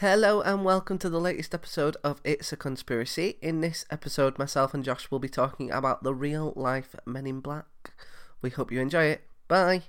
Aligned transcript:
Hello 0.00 0.40
and 0.40 0.64
welcome 0.64 0.96
to 0.96 1.10
the 1.10 1.20
latest 1.20 1.54
episode 1.54 1.94
of 2.02 2.22
It's 2.24 2.54
a 2.54 2.56
Conspiracy. 2.56 3.36
In 3.42 3.60
this 3.60 3.84
episode, 3.90 4.38
myself 4.38 4.72
and 4.72 4.82
Josh 4.82 5.10
will 5.10 5.18
be 5.18 5.28
talking 5.28 5.70
about 5.70 6.02
the 6.02 6.14
real 6.14 6.54
life 6.56 6.96
Men 7.04 7.26
in 7.26 7.40
Black. 7.40 7.66
We 8.40 8.48
hope 8.48 8.72
you 8.72 8.80
enjoy 8.80 9.04
it. 9.04 9.24
Bye. 9.46 9.82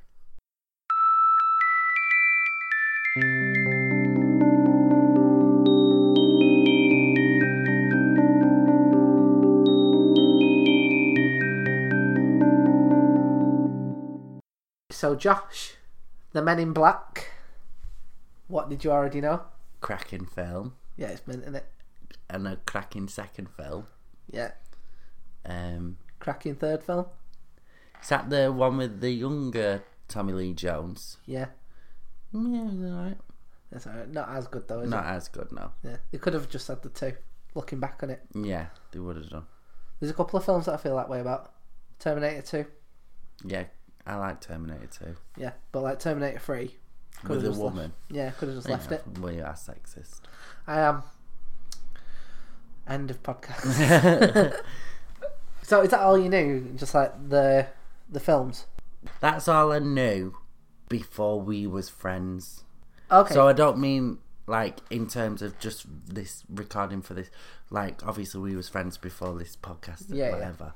So, 14.92 15.16
Josh, 15.16 15.76
the 16.34 16.42
Men 16.42 16.60
in 16.60 16.74
Black. 16.74 17.32
What 18.50 18.70
did 18.70 18.84
you 18.84 18.92
already 18.92 19.22
know? 19.22 19.44
Cracking 19.82 20.26
film 20.26 20.76
Yeah, 20.98 21.08
it's 21.08 21.22
isn't 21.28 21.56
it? 21.56 21.66
and 22.30 22.48
a 22.48 22.56
cracking 22.66 23.08
second 23.08 23.50
film. 23.50 23.88
Yeah. 24.32 24.52
Um, 25.46 25.98
Cracking 26.20 26.56
third 26.56 26.84
film? 26.84 27.06
is 28.02 28.10
that 28.10 28.30
the 28.30 28.52
one 28.52 28.78
with 28.78 29.02
the 29.02 29.12
younger 29.12 29.84
Tommy 30.08 30.34
Lee 30.34 30.54
Jones? 30.54 31.18
Yeah. 31.26 31.48
Yeah, 32.34 32.68
it 32.68 32.74
was 32.74 32.92
alright. 32.92 33.18
That's 33.72 33.88
alright. 33.88 34.10
Not 34.10 34.30
as 34.30 34.48
good 34.48 34.68
though, 34.68 34.82
is 34.82 34.90
Not 34.90 35.06
as 35.06 35.28
good, 35.28 35.52
no. 35.52 35.72
it? 35.84 35.88
Yeah. 35.90 35.98
They 36.12 36.18
could 36.20 36.34
have 36.34 36.48
just 36.50 36.68
had 36.68 36.82
the 36.84 36.90
two. 36.90 37.14
Looking 37.56 37.80
back 37.80 38.02
on 38.04 38.10
it. 38.12 38.22
Yeah, 38.34 38.68
they 38.92 39.00
would 39.00 39.18
have 39.18 39.30
done. 39.30 39.46
There's 40.00 40.12
a 40.12 40.16
couple 40.16 40.38
of 40.40 40.46
films 40.46 40.66
that 40.68 40.74
I 40.74 40.78
feel 40.78 40.96
that 40.96 41.10
way 41.10 41.20
about. 41.20 41.52
Terminator 42.00 42.42
2. 42.42 42.66
Yeah, 43.46 43.66
I 44.08 44.16
like 44.16 44.40
Terminator 44.42 44.88
2. 44.88 45.16
Yeah. 45.38 45.52
But 45.72 45.82
like 45.82 46.00
Terminator 46.00 46.40
3. 46.40 46.76
Could 47.24 47.44
with 47.44 47.56
a 47.58 47.60
woman. 47.60 47.78
Left, 47.78 47.94
yeah, 48.10 48.32
could 48.32 48.48
have 48.50 48.58
just 48.58 48.70
left 48.70 48.92
Yeah, 48.92 48.98
it. 48.98 49.20
Well, 49.20 49.34
you 49.34 49.44
are 49.44 49.54
sexist. 49.54 50.22
I 50.68 50.80
am. 50.80 51.04
End 52.88 53.10
of 53.12 53.22
podcast. 53.24 54.60
so 55.64 55.82
is 55.82 55.92
that 55.92 56.00
all 56.02 56.18
you 56.18 56.30
knew? 56.30 56.74
Just 56.76 56.94
like 56.96 57.30
the 57.30 57.68
the 58.10 58.20
films? 58.20 58.66
That's 59.20 59.48
all 59.48 59.72
I 59.72 59.80
knew 59.80 60.36
before 60.90 61.40
we 61.40 61.66
was 61.68 61.90
friends. 61.90 62.64
Okay. 63.12 63.34
So 63.34 63.48
I 63.48 63.54
don't 63.54 63.78
mean 63.78 64.18
like 64.48 64.80
in 64.90 65.08
terms 65.08 65.42
of 65.42 65.58
just 65.60 65.86
this 66.08 66.44
recording 66.50 67.02
for 67.02 67.14
this. 67.14 67.30
Like 67.70 68.06
obviously 68.06 68.42
we 68.42 68.56
was 68.56 68.68
friends 68.68 68.98
before 68.98 69.38
this 69.38 69.56
podcast, 69.56 70.06
Yeah, 70.10 70.26
yeah. 70.28 70.32
whatever. 70.34 70.74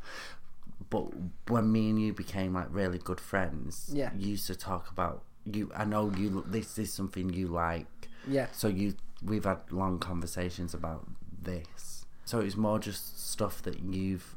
But 0.90 1.08
when 1.48 1.72
me 1.72 1.90
and 1.90 2.00
you 2.02 2.14
became 2.14 2.54
like 2.54 2.68
really 2.70 3.00
good 3.00 3.20
friends, 3.20 3.90
Yeah. 3.92 4.12
you 4.16 4.30
used 4.30 4.48
to 4.48 4.56
talk 4.56 4.90
about 4.92 5.24
you. 5.46 5.72
I 5.76 5.86
know 5.86 6.12
you. 6.16 6.44
This 6.48 6.78
is 6.78 6.92
something 6.94 7.30
you 7.34 7.48
like. 7.48 7.88
yeah. 8.28 8.48
So 8.52 8.68
you, 8.68 8.96
we've 9.24 9.44
had 9.46 9.60
long 9.72 10.00
conversations 10.00 10.74
about 10.74 11.08
this. 11.42 12.06
So 12.26 12.40
it's 12.40 12.56
more 12.58 12.80
just 12.80 13.30
stuff 13.32 13.62
that 13.64 13.80
you've 13.84 14.36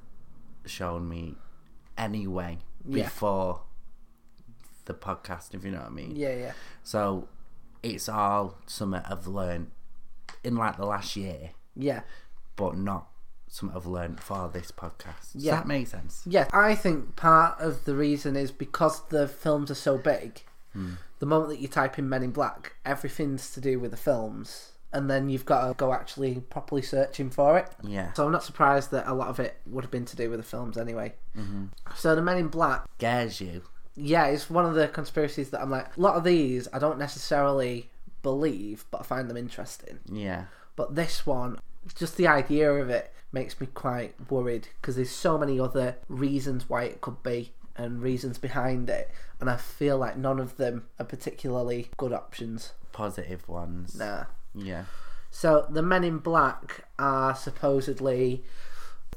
shown 0.66 1.08
me 1.08 1.36
anyway 1.96 2.58
Yeah. 2.86 3.04
before 3.04 3.62
the 4.84 4.94
podcast, 4.94 5.54
if 5.54 5.64
you 5.64 5.70
know 5.70 5.78
what 5.78 5.86
I 5.86 5.90
mean. 5.90 6.16
Yeah, 6.16 6.34
yeah. 6.34 6.52
So 6.82 7.28
it's 7.82 8.08
all 8.08 8.56
something 8.66 9.00
I've 9.04 9.26
learned 9.26 9.70
in 10.44 10.56
like 10.56 10.76
the 10.76 10.86
last 10.86 11.16
year, 11.16 11.50
Yeah. 11.74 12.02
but 12.56 12.76
not 12.76 13.08
something 13.48 13.76
I've 13.76 13.86
learned 13.86 14.20
for 14.20 14.48
this 14.52 14.70
podcast. 14.70 15.32
Does 15.32 15.44
Yeah. 15.44 15.56
that 15.56 15.66
make 15.66 15.86
sense? 15.88 16.22
Yeah, 16.26 16.48
I 16.52 16.74
think 16.74 17.16
part 17.16 17.58
of 17.60 17.84
the 17.86 17.94
reason 17.94 18.36
is 18.36 18.50
because 18.52 19.06
the 19.08 19.26
films 19.26 19.70
are 19.70 19.74
so 19.74 19.96
big. 19.98 20.42
The 21.18 21.26
moment 21.26 21.50
that 21.50 21.58
you 21.60 21.68
type 21.68 21.98
in 21.98 22.08
Men 22.08 22.22
in 22.22 22.30
Black, 22.30 22.74
everything's 22.84 23.50
to 23.52 23.60
do 23.60 23.80
with 23.80 23.90
the 23.90 23.96
films, 23.96 24.72
and 24.92 25.10
then 25.10 25.28
you've 25.28 25.44
got 25.44 25.66
to 25.66 25.74
go 25.74 25.92
actually 25.92 26.36
properly 26.48 26.82
searching 26.82 27.30
for 27.30 27.58
it. 27.58 27.68
Yeah. 27.82 28.12
So 28.12 28.24
I'm 28.24 28.32
not 28.32 28.44
surprised 28.44 28.90
that 28.92 29.06
a 29.08 29.14
lot 29.14 29.28
of 29.28 29.40
it 29.40 29.56
would 29.66 29.82
have 29.84 29.90
been 29.90 30.04
to 30.06 30.16
do 30.16 30.30
with 30.30 30.38
the 30.38 30.46
films 30.46 30.78
anyway. 30.78 31.14
Mm-hmm. 31.36 31.64
So 31.96 32.14
the 32.14 32.22
Men 32.22 32.38
in 32.38 32.48
Black, 32.48 32.84
Scares 32.98 33.40
you. 33.40 33.62
yeah, 33.96 34.26
it's 34.26 34.48
one 34.48 34.64
of 34.64 34.74
the 34.74 34.88
conspiracies 34.88 35.50
that 35.50 35.60
I'm 35.60 35.70
like. 35.70 35.96
A 35.96 36.00
lot 36.00 36.14
of 36.14 36.22
these 36.24 36.68
I 36.72 36.78
don't 36.78 36.98
necessarily 36.98 37.90
believe, 38.22 38.84
but 38.90 39.00
I 39.00 39.04
find 39.04 39.28
them 39.28 39.36
interesting. 39.36 39.98
Yeah. 40.06 40.44
But 40.76 40.94
this 40.94 41.26
one, 41.26 41.58
just 41.96 42.16
the 42.16 42.28
idea 42.28 42.72
of 42.72 42.88
it 42.90 43.12
makes 43.32 43.60
me 43.60 43.66
quite 43.74 44.14
worried 44.30 44.68
because 44.80 44.96
there's 44.96 45.10
so 45.10 45.36
many 45.36 45.58
other 45.58 45.96
reasons 46.08 46.68
why 46.68 46.84
it 46.84 47.00
could 47.00 47.22
be 47.22 47.52
and 47.78 48.02
reasons 48.02 48.36
behind 48.36 48.90
it, 48.90 49.10
and 49.40 49.48
I 49.48 49.56
feel 49.56 49.96
like 49.96 50.18
none 50.18 50.38
of 50.38 50.56
them 50.56 50.86
are 50.98 51.06
particularly 51.06 51.88
good 51.96 52.12
options. 52.12 52.72
Positive 52.92 53.48
ones. 53.48 53.94
Nah. 53.94 54.24
Yeah. 54.54 54.84
So 55.30 55.66
the 55.70 55.82
men 55.82 56.04
in 56.04 56.18
black 56.18 56.84
are 56.98 57.34
supposedly 57.34 58.44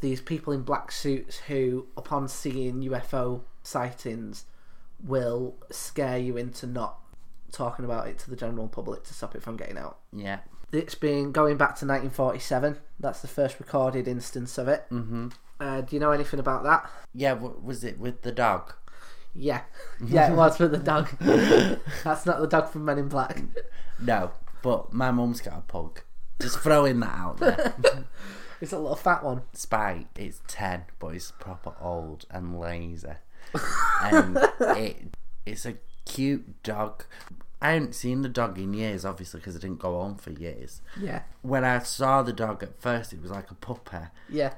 these 0.01 0.21
people 0.21 0.53
in 0.53 0.61
black 0.61 0.91
suits 0.91 1.37
who, 1.39 1.87
upon 1.97 2.27
seeing 2.27 2.81
UFO 2.81 3.41
sightings, 3.63 4.45
will 5.03 5.55
scare 5.71 6.17
you 6.17 6.37
into 6.37 6.67
not 6.67 6.99
talking 7.51 7.85
about 7.85 8.07
it 8.07 8.17
to 8.19 8.29
the 8.29 8.35
general 8.35 8.67
public 8.67 9.03
to 9.03 9.13
stop 9.13 9.35
it 9.35 9.43
from 9.43 9.57
getting 9.57 9.77
out. 9.77 9.97
Yeah. 10.13 10.39
It's 10.71 10.95
been 10.95 11.31
going 11.31 11.57
back 11.57 11.75
to 11.79 11.85
1947. 11.85 12.77
That's 12.99 13.21
the 13.21 13.27
first 13.27 13.59
recorded 13.59 14.07
instance 14.07 14.57
of 14.57 14.67
it. 14.67 14.85
Mm-hmm. 14.91 15.29
Uh, 15.61 15.81
do 15.81 15.95
you 15.95 15.99
know 15.99 16.11
anything 16.11 16.39
about 16.39 16.63
that? 16.63 16.89
Yeah. 17.13 17.35
W- 17.35 17.59
was 17.63 17.83
it 17.83 17.99
with 17.99 18.23
the 18.23 18.31
dog? 18.31 18.73
Yeah, 19.33 19.61
yeah, 20.05 20.31
it 20.31 20.35
was 20.35 20.59
with 20.59 20.71
the 20.71 20.77
dog. 20.77 21.09
That's 22.03 22.25
not 22.25 22.41
the 22.41 22.47
dog 22.47 22.67
from 22.69 22.83
Men 22.85 22.97
in 22.97 23.07
Black. 23.07 23.41
No. 23.99 24.31
But 24.61 24.91
my 24.91 25.11
mum's 25.11 25.39
got 25.39 25.57
a 25.57 25.61
pug. 25.61 26.01
Just 26.41 26.59
throwing 26.59 26.99
that 27.01 27.15
out 27.15 27.37
there. 27.37 27.75
It's 28.59 28.71
a 28.73 28.77
little 28.77 28.95
fat 28.95 29.23
one. 29.23 29.41
Spike, 29.53 30.05
it's 30.15 30.39
10, 30.47 30.83
but 30.99 31.15
it's 31.15 31.31
proper 31.31 31.73
old 31.81 32.25
and 32.29 32.59
lazy. 32.59 33.07
and 34.03 34.37
it 34.59 35.15
it's 35.47 35.65
a 35.65 35.77
cute 36.05 36.61
dog. 36.61 37.05
I 37.61 37.73
hadn't 37.73 37.93
seen 37.93 38.23
the 38.23 38.29
dog 38.29 38.57
in 38.57 38.73
years, 38.73 39.05
obviously, 39.05 39.39
because 39.39 39.55
I 39.55 39.59
didn't 39.59 39.79
go 39.79 40.01
home 40.01 40.15
for 40.15 40.31
years. 40.31 40.81
Yeah, 40.99 41.21
When 41.43 41.63
I 41.63 41.77
saw 41.79 42.23
the 42.23 42.33
dog 42.33 42.63
at 42.63 42.81
first, 42.81 43.13
it 43.13 43.21
was 43.21 43.29
like 43.29 43.51
a 43.51 43.53
puppy. 43.53 43.97
yeah, 44.29 44.53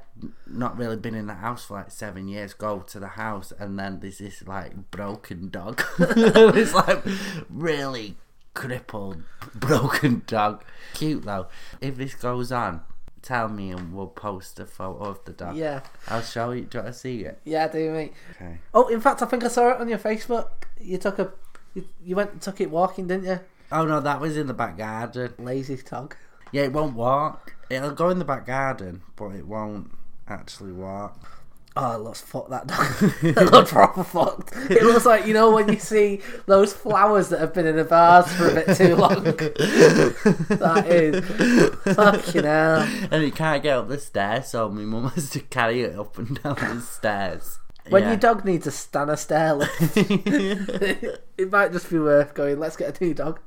Not 0.48 0.78
really 0.78 0.96
been 0.96 1.14
in 1.16 1.28
the 1.28 1.34
house 1.34 1.66
for 1.66 1.74
like 1.76 1.92
seven 1.92 2.30
years. 2.30 2.54
Go 2.54 2.80
to 2.80 3.00
the 3.02 3.08
house, 3.10 3.52
and 3.60 3.78
then 3.78 4.00
there's 4.00 4.20
this 4.20 4.48
like 4.48 4.90
broken 4.92 5.50
dog. 5.50 5.84
it's 6.00 6.74
like 6.74 7.04
really 7.50 8.16
crippled, 8.54 9.24
broken 9.56 10.24
dog. 10.28 10.64
Cute 10.94 11.24
though. 11.26 11.48
If 11.82 11.98
this 11.98 12.16
goes 12.16 12.52
on, 12.52 12.82
tell 13.22 13.50
me 13.50 13.72
and 13.72 13.94
we'll 13.94 14.08
post 14.08 14.60
a 14.60 14.66
photo 14.66 15.04
of 15.04 15.24
the 15.26 15.34
dog. 15.34 15.56
yeah, 15.58 15.82
I'll 16.08 16.22
show 16.22 16.52
you. 16.52 16.62
Do 16.64 16.78
you 16.78 16.84
want 16.84 16.94
to 16.94 17.00
see 17.00 17.22
it? 17.26 17.40
yeah. 17.44 17.68
Do 17.68 17.92
mate. 17.92 18.14
Okay. 18.36 18.60
Oh, 18.74 18.88
in 18.88 19.02
fact, 19.02 19.22
I 19.22 19.26
think 19.26 19.44
I 19.44 19.48
saw 19.50 19.72
it 19.72 19.82
on 19.82 19.90
your 19.90 20.00
Facebook. 20.00 20.50
You 20.80 20.98
took 20.98 21.20
a, 21.20 21.32
you, 21.74 21.86
you 22.04 22.16
went 22.16 22.32
and 22.32 22.42
took 22.42 22.62
it 22.62 22.70
walking, 22.70 23.08
didn't 23.08 23.26
you? 23.26 23.40
Oh 23.72 23.86
no, 23.86 24.00
that 24.00 24.22
was 24.22 24.38
in 24.38 24.48
the 24.48 24.54
back 24.54 24.78
garden. 24.78 25.34
Lazy 25.40 25.78
dog. 25.78 26.16
Yeah, 26.52 26.64
it 26.64 26.74
won't 26.74 26.96
walk. 26.96 27.56
It'll 27.70 27.92
go 27.92 28.10
in 28.10 28.20
the 28.20 28.26
back 28.26 28.46
garden, 28.46 29.02
but 29.16 29.30
it 29.30 29.48
won't 29.48 29.92
actually 30.28 30.72
walk. 30.72 31.34
Oh, 31.76 31.96
it 31.96 32.04
looks 32.04 32.22
fucked. 32.22 32.52
That 32.52 32.68
dog. 32.68 33.14
it 33.24 33.52
looks 33.52 33.72
proper 33.72 34.04
fucked. 34.04 34.56
It 34.70 34.84
looks 34.84 35.08
like 35.08 35.26
you 35.26 35.34
know 35.34 35.52
when 35.52 35.70
you 35.70 35.80
see 35.80 36.22
those 36.46 36.72
flowers 36.72 37.30
that 37.30 37.40
have 37.40 37.54
been 37.56 37.66
in 37.66 37.80
a 37.80 37.84
vase 37.84 38.32
for 38.34 38.50
a 38.50 38.54
bit 38.54 38.78
too 38.78 38.96
long. 38.96 39.24
that 39.24 40.86
is 40.88 41.96
fucking 41.96 42.44
hell. 42.44 42.88
And 43.10 43.24
it 43.24 43.36
can't 43.36 43.64
get 43.64 43.78
up 43.78 43.88
the 43.88 44.00
stairs, 44.00 44.50
so 44.50 44.70
my 44.70 44.82
mum 44.82 45.10
has 45.10 45.32
to 45.32 45.40
carry 45.40 45.82
it 45.82 45.98
up 45.98 46.20
and 46.20 46.42
down 46.44 46.56
the 46.56 46.82
stairs. 46.82 47.58
When 47.90 48.04
Yeah. 48.04 48.10
your 48.10 48.18
dog 48.18 48.46
needs 48.46 48.66
a 48.66 48.72
Stannah 48.72 49.18
stair 49.18 49.54
lift, 49.56 49.98
it 49.98 51.52
might 51.52 51.72
just 51.74 51.90
be 51.90 52.00
worth 52.00 52.34
going. 52.34 52.60
Let's 52.60 52.78
get 52.78 53.00
a 53.00 53.04
new 53.04 53.14
dog. 53.14 53.40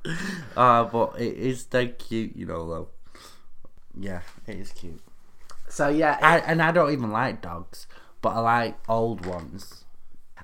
Ah, 0.57 0.85
but 0.85 1.19
it 1.21 1.35
is 1.37 1.65
dead 1.65 1.99
cute, 1.99 2.37
you 2.37 2.45
know, 2.47 2.69
though. 2.69 2.89
Yeah, 3.99 4.21
it 4.47 4.57
is 4.57 4.73
cute. 4.73 5.01
So 5.69 5.89
yeah, 5.89 6.19
I, 6.21 6.39
and 6.41 6.63
I 6.63 6.71
don't 6.71 6.93
even 6.93 7.11
like 7.11 7.41
dogs, 7.41 7.87
but 8.21 8.31
I 8.31 8.41
like 8.41 8.79
old 8.89 9.25
ones. 9.25 9.85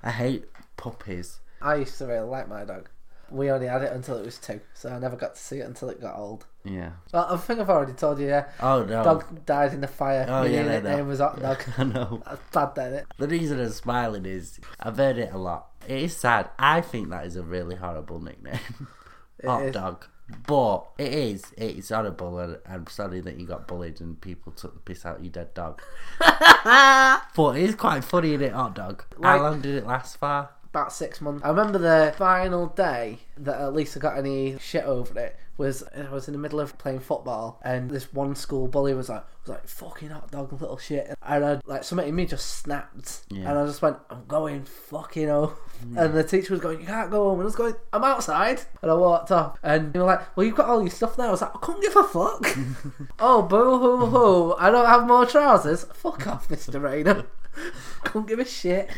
I 0.02 0.10
hate 0.10 0.46
puppies. 0.76 1.40
I 1.60 1.76
used 1.76 1.96
to 1.98 2.06
really 2.06 2.26
like 2.28 2.48
my 2.48 2.64
dog. 2.64 2.88
We 3.30 3.50
only 3.50 3.66
had 3.66 3.82
it 3.82 3.92
until 3.92 4.16
it 4.16 4.24
was 4.24 4.38
two, 4.38 4.60
so 4.74 4.88
I 4.90 4.98
never 4.98 5.16
got 5.16 5.36
to 5.36 5.40
see 5.40 5.58
it 5.58 5.66
until 5.66 5.90
it 5.90 6.00
got 6.00 6.16
old. 6.18 6.46
Yeah. 6.64 6.90
Well, 7.12 7.26
I 7.30 7.36
think 7.38 7.58
I've 7.60 7.70
already 7.70 7.92
told 7.94 8.20
you. 8.20 8.28
Yeah, 8.28 8.46
Oh 8.60 8.84
no. 8.84 9.02
dog 9.02 9.44
died 9.44 9.72
in 9.74 9.80
the 9.80 9.88
fire. 9.88 10.26
Oh 10.28 10.44
yeah, 10.44 10.60
I 10.60 10.62
know. 10.64 10.68
nickname 10.72 11.08
was 11.08 11.18
Hot 11.18 11.40
Dog. 11.42 11.62
I 11.76 11.84
know. 11.84 12.22
That's 12.24 12.40
bad, 12.52 12.74
then 12.76 12.92
it. 12.94 13.06
The 13.18 13.26
reason 13.28 13.60
I'm 13.60 13.68
smiling 13.70 14.26
is 14.26 14.60
I've 14.78 14.96
heard 14.96 15.18
it 15.18 15.32
a 15.32 15.38
lot. 15.38 15.66
It 15.88 15.98
is 16.02 16.16
sad. 16.16 16.50
I 16.58 16.80
think 16.80 17.10
that 17.10 17.26
is 17.26 17.34
a 17.36 17.42
really 17.42 17.74
horrible 17.74 18.20
nickname. 18.20 18.60
Hot 19.44 19.62
is. 19.64 19.72
dog. 19.74 20.06
But 20.46 20.86
it 20.98 21.12
is. 21.12 21.52
It's 21.58 21.88
horrible, 21.90 22.38
and 22.38 22.58
I'm 22.66 22.86
sorry 22.86 23.20
that 23.20 23.38
you 23.38 23.46
got 23.46 23.66
bullied 23.66 24.00
and 24.00 24.18
people 24.20 24.52
took 24.52 24.72
the 24.72 24.80
piss 24.80 25.04
out 25.04 25.16
of 25.18 25.24
your 25.24 25.32
dead 25.32 25.52
dog. 25.52 25.82
but 26.20 27.56
it 27.56 27.62
is 27.64 27.74
quite 27.74 28.04
funny, 28.04 28.34
is 28.34 28.40
it, 28.40 28.52
hot 28.52 28.74
dog? 28.74 29.04
Like- 29.18 29.38
How 29.38 29.42
long 29.42 29.60
did 29.60 29.74
it 29.76 29.86
last 29.86 30.16
for? 30.18 30.48
About 30.72 30.92
six 30.92 31.20
months. 31.20 31.44
I 31.44 31.50
remember 31.50 31.78
the 31.78 32.14
final 32.16 32.68
day 32.68 33.18
that 33.36 33.60
at 33.60 33.74
least 33.74 33.94
I 33.96 34.00
got 34.00 34.16
any 34.16 34.58
shit 34.58 34.84
over 34.84 35.18
it 35.18 35.36
was 35.58 35.84
I 35.94 36.10
was 36.10 36.28
in 36.28 36.32
the 36.32 36.38
middle 36.38 36.60
of 36.60 36.78
playing 36.78 37.00
football 37.00 37.60
and 37.62 37.90
this 37.90 38.10
one 38.12 38.34
school 38.34 38.68
bully 38.68 38.94
was 38.94 39.10
like 39.10 39.22
was 39.42 39.50
like 39.50 39.68
fucking 39.68 40.08
hot 40.08 40.30
dog 40.30 40.50
little 40.52 40.78
shit. 40.78 41.14
And 41.22 41.44
I 41.44 41.60
like 41.66 41.84
something 41.84 42.08
in 42.08 42.14
me 42.14 42.24
just 42.24 42.58
snapped. 42.58 43.20
Yeah. 43.28 43.50
and 43.50 43.58
I 43.58 43.66
just 43.66 43.82
went 43.82 43.98
I'm 44.08 44.24
going 44.26 44.64
fucking 44.64 45.28
home. 45.28 45.50
Hmm. 45.82 45.98
And 45.98 46.14
the 46.14 46.24
teacher 46.24 46.54
was 46.54 46.62
going 46.62 46.80
you 46.80 46.86
can't 46.86 47.10
go 47.10 47.28
home. 47.28 47.34
And 47.34 47.42
I 47.42 47.44
was 47.44 47.56
going 47.56 47.74
I'm 47.92 48.02
outside. 48.02 48.62
And 48.80 48.90
I 48.90 48.94
walked 48.94 49.30
off. 49.30 49.58
And 49.62 49.92
they 49.92 49.98
were 49.98 50.06
like 50.06 50.34
well 50.36 50.46
you've 50.46 50.56
got 50.56 50.70
all 50.70 50.80
your 50.80 50.90
stuff 50.90 51.16
there. 51.16 51.28
I 51.28 51.30
was 51.30 51.42
like 51.42 51.54
I 51.54 51.58
couldn't 51.58 51.82
give 51.82 51.96
a 51.96 52.04
fuck. 52.04 52.46
Oh 53.18 53.42
boo 53.42 53.78
hoo 53.78 54.06
hoo 54.06 54.54
I 54.58 54.70
don't 54.70 54.86
have 54.86 55.06
more 55.06 55.26
trousers. 55.26 55.84
Fuck 55.92 56.26
off 56.26 56.48
Mr 56.48 56.82
Rayner 56.82 57.26
couldn't 58.04 58.28
give 58.28 58.38
a 58.38 58.44
shit 58.44 58.90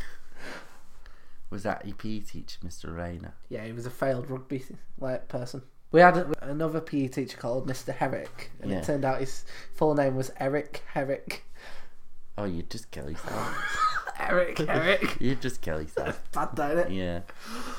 Was 1.55 1.63
that 1.63 1.87
your 1.87 1.95
PE 1.95 2.19
teacher, 2.19 2.59
Mr. 2.67 2.93
Rayner? 2.97 3.33
Yeah, 3.49 3.65
he 3.65 3.71
was 3.73 3.87
a 3.87 3.91
failed 3.91 4.29
rugby 4.29 4.65
like 4.99 5.29
person. 5.29 5.63
We 5.93 6.01
had 6.01 6.17
another 6.41 6.81
PE 6.81 7.07
teacher 7.07 7.37
called 7.37 7.69
Mr. 7.69 7.95
Herrick, 7.95 8.51
and 8.61 8.73
Yeah. 8.73 8.79
it 8.79 8.85
turned 8.85 9.05
out 9.05 9.21
his 9.21 9.45
full 9.73 9.95
name 9.95 10.17
was 10.17 10.33
Eric 10.41 10.83
Herrick. 10.95 11.45
Oh, 12.37 12.43
you'd 12.43 12.71
just 12.71 12.91
kill 12.91 13.09
yourself. 13.09 14.11
Eric 14.19 14.59
Herrick. 14.59 15.17
you'd 15.21 15.41
just 15.41 15.61
kill 15.61 15.81
yourself. 15.81 16.21
Bad, 16.33 16.57
don't 16.57 16.77
it? 16.77 16.91
Yeah. 16.91 17.21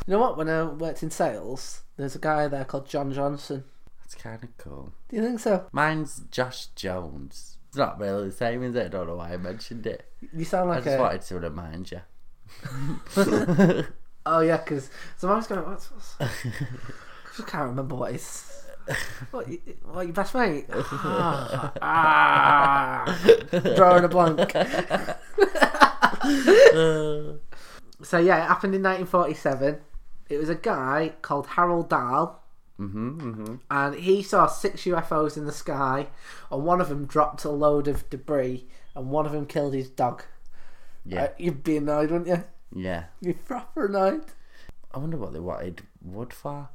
You 0.07 0.13
know 0.13 0.19
what? 0.19 0.37
When 0.37 0.47
I 0.47 0.63
worked 0.63 1.03
in 1.03 1.11
sales, 1.11 1.81
there's 1.97 2.15
a 2.15 2.19
guy 2.19 2.47
there 2.47 2.63
called 2.63 2.87
John 2.87 3.11
Johnson. 3.11 3.65
That's 3.99 4.15
kind 4.15 4.41
of 4.41 4.57
cool. 4.57 4.93
Do 5.09 5.17
you 5.17 5.21
think 5.21 5.41
so? 5.41 5.65
Mine's 5.73 6.21
Josh 6.31 6.67
Jones. 6.77 7.57
It's 7.67 7.75
not 7.77 7.99
really 7.99 8.29
the 8.29 8.35
same, 8.35 8.63
is 8.63 8.73
it? 8.75 8.85
I 8.85 8.87
don't 8.87 9.07
know 9.07 9.17
why 9.17 9.33
I 9.33 9.37
mentioned 9.37 9.85
it. 9.85 10.09
You 10.31 10.45
sound 10.45 10.69
like 10.69 10.83
I 10.83 10.85
just 10.85 10.97
a. 10.97 11.01
wanted 11.01 11.21
to 11.23 11.39
remind 11.41 11.91
you. 11.91 11.99
Oh 14.27 14.39
yeah, 14.39 14.57
because 14.57 14.89
so 15.17 15.29
I 15.29 15.35
was 15.35 15.45
going. 15.45 15.63
What's, 15.63 15.91
what's... 15.91 16.15
I 16.19 16.27
just 17.35 17.47
can't 17.47 17.69
remember 17.69 17.95
what 17.95 18.11
his. 18.11 18.51
What, 19.31 19.47
what 19.83 20.05
your 20.05 20.13
best 20.13 20.33
mate? 20.33 20.65
Ah, 20.71 21.71
ah, 21.81 23.19
drawing 23.75 24.03
a 24.03 24.07
blank. 24.07 24.55
So 28.01 28.19
yeah, 28.19 28.43
it 28.43 28.47
happened 28.47 28.75
in 28.75 28.83
1947. 28.83 29.77
It 30.29 30.37
was 30.37 30.49
a 30.49 30.55
guy 30.55 31.13
called 31.21 31.47
Harold 31.47 31.89
Dahl, 31.89 32.43
hmm 32.77 33.19
hmm 33.19 33.55
and 33.71 33.95
he 33.95 34.21
saw 34.21 34.47
six 34.47 34.83
UFOs 34.83 35.37
in 35.37 35.45
the 35.45 35.51
sky, 35.51 36.07
and 36.51 36.65
one 36.65 36.81
of 36.81 36.89
them 36.89 37.05
dropped 37.05 37.45
a 37.45 37.49
load 37.49 37.87
of 37.87 38.09
debris, 38.09 38.67
and 38.95 39.09
one 39.09 39.25
of 39.25 39.31
them 39.31 39.45
killed 39.45 39.73
his 39.73 39.89
dog. 39.89 40.23
Yeah. 41.05 41.23
Uh, 41.25 41.27
you'd 41.37 41.63
be 41.63 41.77
annoyed, 41.77 42.11
wouldn't 42.11 42.27
you? 42.27 42.43
Yeah. 42.73 43.05
You'd 43.21 43.37
be 43.37 43.43
proper 43.43 43.85
annoyed. 43.85 44.25
I 44.93 44.97
wonder 44.99 45.17
what 45.17 45.33
they 45.33 45.39
wanted 45.39 45.83
wood 46.01 46.33
for. 46.33 46.69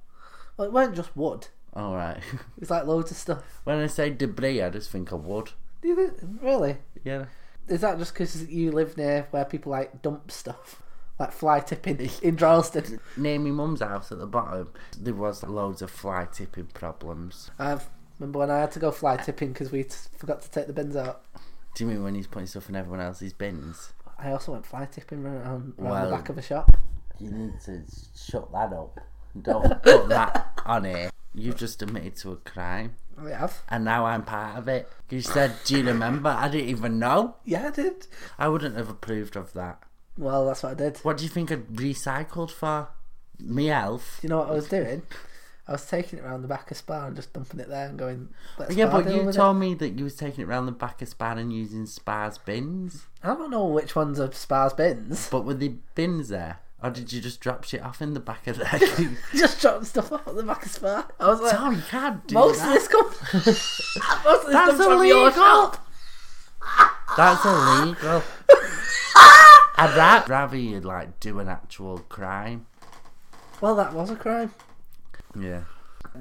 Well, 0.57 0.69
it 0.69 0.73
weren't 0.73 0.95
just 0.97 1.17
wood. 1.17 1.49
Alright. 1.75 2.19
It 2.33 2.61
was 2.61 2.71
like 2.71 2.87
loads 2.87 3.11
of 3.11 3.17
stuff. 3.17 3.43
when 3.65 3.79
I 3.79 3.87
say 3.87 4.11
debris, 4.11 4.63
I 4.63 4.71
just 4.71 4.91
think 4.91 5.13
of 5.13 5.25
wood. 5.25 5.51
Do 5.83 5.89
you 5.89 5.97
think, 5.97 6.43
really? 6.43 6.77
Yeah. 7.05 7.27
Is 7.69 7.81
that 7.81 7.99
just 7.99 8.13
because 8.13 8.47
you 8.49 8.71
live 8.73 8.97
near 8.97 9.27
where 9.31 9.45
people 9.45 9.73
like 9.73 10.03
dump 10.03 10.31
stuff? 10.31 10.83
Like 11.19 11.33
fly 11.33 11.61
tipping 11.61 11.99
in 12.23 12.37
Droylsden? 12.37 12.99
Near 13.17 13.39
my 13.39 13.51
mum's 13.51 13.81
house 13.81 14.11
at 14.11 14.19
the 14.19 14.27
bottom, 14.27 14.71
there 14.99 15.13
was 15.15 15.43
loads 15.43 15.83
of 15.83 15.91
fly 15.91 16.27
tipping 16.33 16.67
problems. 16.67 17.51
I 17.59 17.79
remember 18.19 18.39
when 18.39 18.51
I 18.51 18.61
had 18.61 18.73
to 18.73 18.79
go 18.79 18.91
fly 18.91 19.19
tipping 19.19 19.53
because 19.53 19.71
we 19.71 19.85
t- 19.85 19.95
forgot 20.17 20.41
to 20.43 20.51
take 20.51 20.67
the 20.67 20.73
bins 20.73 20.97
out. 20.97 21.23
Do 21.75 21.85
you 21.85 21.91
mean 21.91 22.03
when 22.03 22.15
he's 22.15 22.27
putting 22.27 22.47
stuff 22.47 22.71
in 22.71 22.75
everyone 22.75 23.01
else's 23.03 23.35
bins? 23.35 23.93
I 24.23 24.33
also 24.33 24.53
went 24.53 24.67
fly 24.67 24.87
tipping 24.87 25.25
um, 25.27 25.27
around, 25.27 25.45
around 25.47 25.75
Well- 25.79 26.11
the 26.11 26.17
back 26.17 26.29
of 26.29 26.39
a 26.39 26.43
shop. 26.43 26.77
You 27.19 27.31
need 27.31 27.61
to 27.67 27.83
shut 28.17 28.51
that 28.53 28.73
up. 28.73 28.99
Don't 29.43 29.83
put 29.83 30.09
that 30.09 30.59
on 30.65 30.85
here. 30.85 31.11
You've 31.35 31.57
just 31.57 31.81
admitted 31.83 32.17
to 32.17 32.33
a 32.33 32.37
crime, 32.37 32.97
I 33.17 33.29
have. 33.31 33.63
and 33.69 33.85
now 33.85 34.05
I'm 34.07 34.25
part 34.25 34.57
of 34.59 34.67
it. 34.69 34.89
You 35.11 35.21
said, 35.21 35.53
"Do 35.65 35.79
you 35.79 35.85
remember?" 35.85 36.31
I 36.31 36.49
didn't 36.49 36.71
even 36.71 36.99
know. 36.99 37.37
Yeah, 37.45 37.69
I 37.69 37.71
did. 37.71 38.07
I 38.39 38.49
wouldn't 38.49 38.77
have 38.77 38.89
approved 38.91 39.37
of 39.37 39.53
that. 39.53 39.83
Well, 40.19 40.47
that's 40.47 40.63
what 40.65 40.73
I 40.73 40.75
did. 40.75 40.99
What 40.99 41.19
do 41.19 41.23
you 41.25 41.29
think 41.31 41.53
I 41.53 41.57
recycled 41.57 42.51
for? 42.51 42.89
Me 43.39 43.71
elf. 43.71 44.19
Do 44.21 44.27
you 44.27 44.31
know 44.31 44.39
what 44.39 44.49
I 44.49 44.55
was 44.55 44.69
doing? 44.69 45.03
I 45.71 45.75
was 45.75 45.87
taking 45.87 46.19
it 46.19 46.25
around 46.25 46.43
the 46.43 46.49
back 46.49 46.73
of 46.73 46.77
Spar 46.77 47.07
and 47.07 47.15
just 47.15 47.33
dumping 47.33 47.61
it 47.61 47.69
there 47.69 47.87
and 47.87 47.97
going. 47.97 48.29
Let's 48.59 48.75
Yeah, 48.75 48.89
Spar 48.89 49.05
but 49.05 49.15
you 49.15 49.31
told 49.31 49.57
me 49.57 49.75
that 49.75 49.91
you 49.91 50.03
was 50.03 50.17
taking 50.17 50.43
it 50.43 50.49
around 50.49 50.67
the 50.67 50.73
back 50.73 51.01
of 51.01 51.09
Spar 51.09 51.39
and 51.39 51.53
using 51.53 51.87
Spar's 51.87 52.39
bins. 52.39 53.07
I 53.23 53.29
don't 53.37 53.53
know 53.53 53.67
which 53.67 53.95
ones 53.95 54.19
are 54.19 54.33
Spar's 54.33 54.73
bins. 54.73 55.29
But 55.31 55.45
were 55.45 55.55
the 55.55 55.77
bins 55.95 56.29
there? 56.29 56.59
Or 56.83 56.91
did 56.91 57.13
you 57.13 57.21
just 57.21 57.39
drop 57.39 57.63
shit 57.63 57.83
off 57.83 58.03
in 58.03 58.15
the 58.15 58.21
back 58.21 58.49
of 58.49 58.57
there? 58.59 58.81
just 59.33 59.61
dropping 59.61 59.85
stuff 59.85 60.11
off 60.13 60.27
at 60.27 60.35
the 60.35 60.43
back 60.43 60.67
of 60.67 60.73
Spar. 60.73 61.07
I 61.21 61.29
was 61.29 61.41
like, 61.41 61.53
Tom, 61.55 61.77
you 61.77 61.83
can't 61.83 62.27
do 62.27 62.35
most 62.35 62.59
that. 62.59 62.67
of 62.67 62.75
this 62.75 62.89
comes. 62.89 63.33
most 64.25 64.41
of 64.41 64.47
this 64.47 64.53
That's 64.53 64.71
comes 64.73 64.85
from 64.85 65.05
your 65.07 65.29
illegal. 65.29 65.31
shop. 65.31 65.87
That's 67.17 67.45
illegal. 67.45 68.23
I'd 69.77 70.25
rather 70.29 70.57
you 70.57 70.81
like 70.81 71.21
do 71.21 71.39
an 71.39 71.49
actual 71.49 71.99
crime. 72.09 72.67
Well, 73.61 73.77
that 73.77 73.93
was 73.93 74.11
a 74.11 74.17
crime. 74.17 74.53
Yeah. 75.39 75.63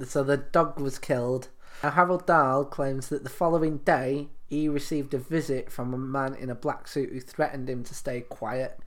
So 0.04 0.22
the 0.22 0.36
dog 0.36 0.78
was 0.78 0.98
killed. 0.98 1.48
Now, 1.82 1.90
Harold 1.90 2.26
Dahl 2.26 2.64
claims 2.64 3.08
that 3.08 3.24
the 3.24 3.30
following 3.30 3.78
day 3.78 4.28
he 4.48 4.68
received 4.68 5.14
a 5.14 5.18
visit 5.18 5.70
from 5.70 5.94
a 5.94 5.98
man 5.98 6.34
in 6.34 6.50
a 6.50 6.54
black 6.54 6.88
suit 6.88 7.10
who 7.10 7.20
threatened 7.20 7.70
him 7.70 7.84
to 7.84 7.94
stay 7.94 8.20
quiet 8.20 8.78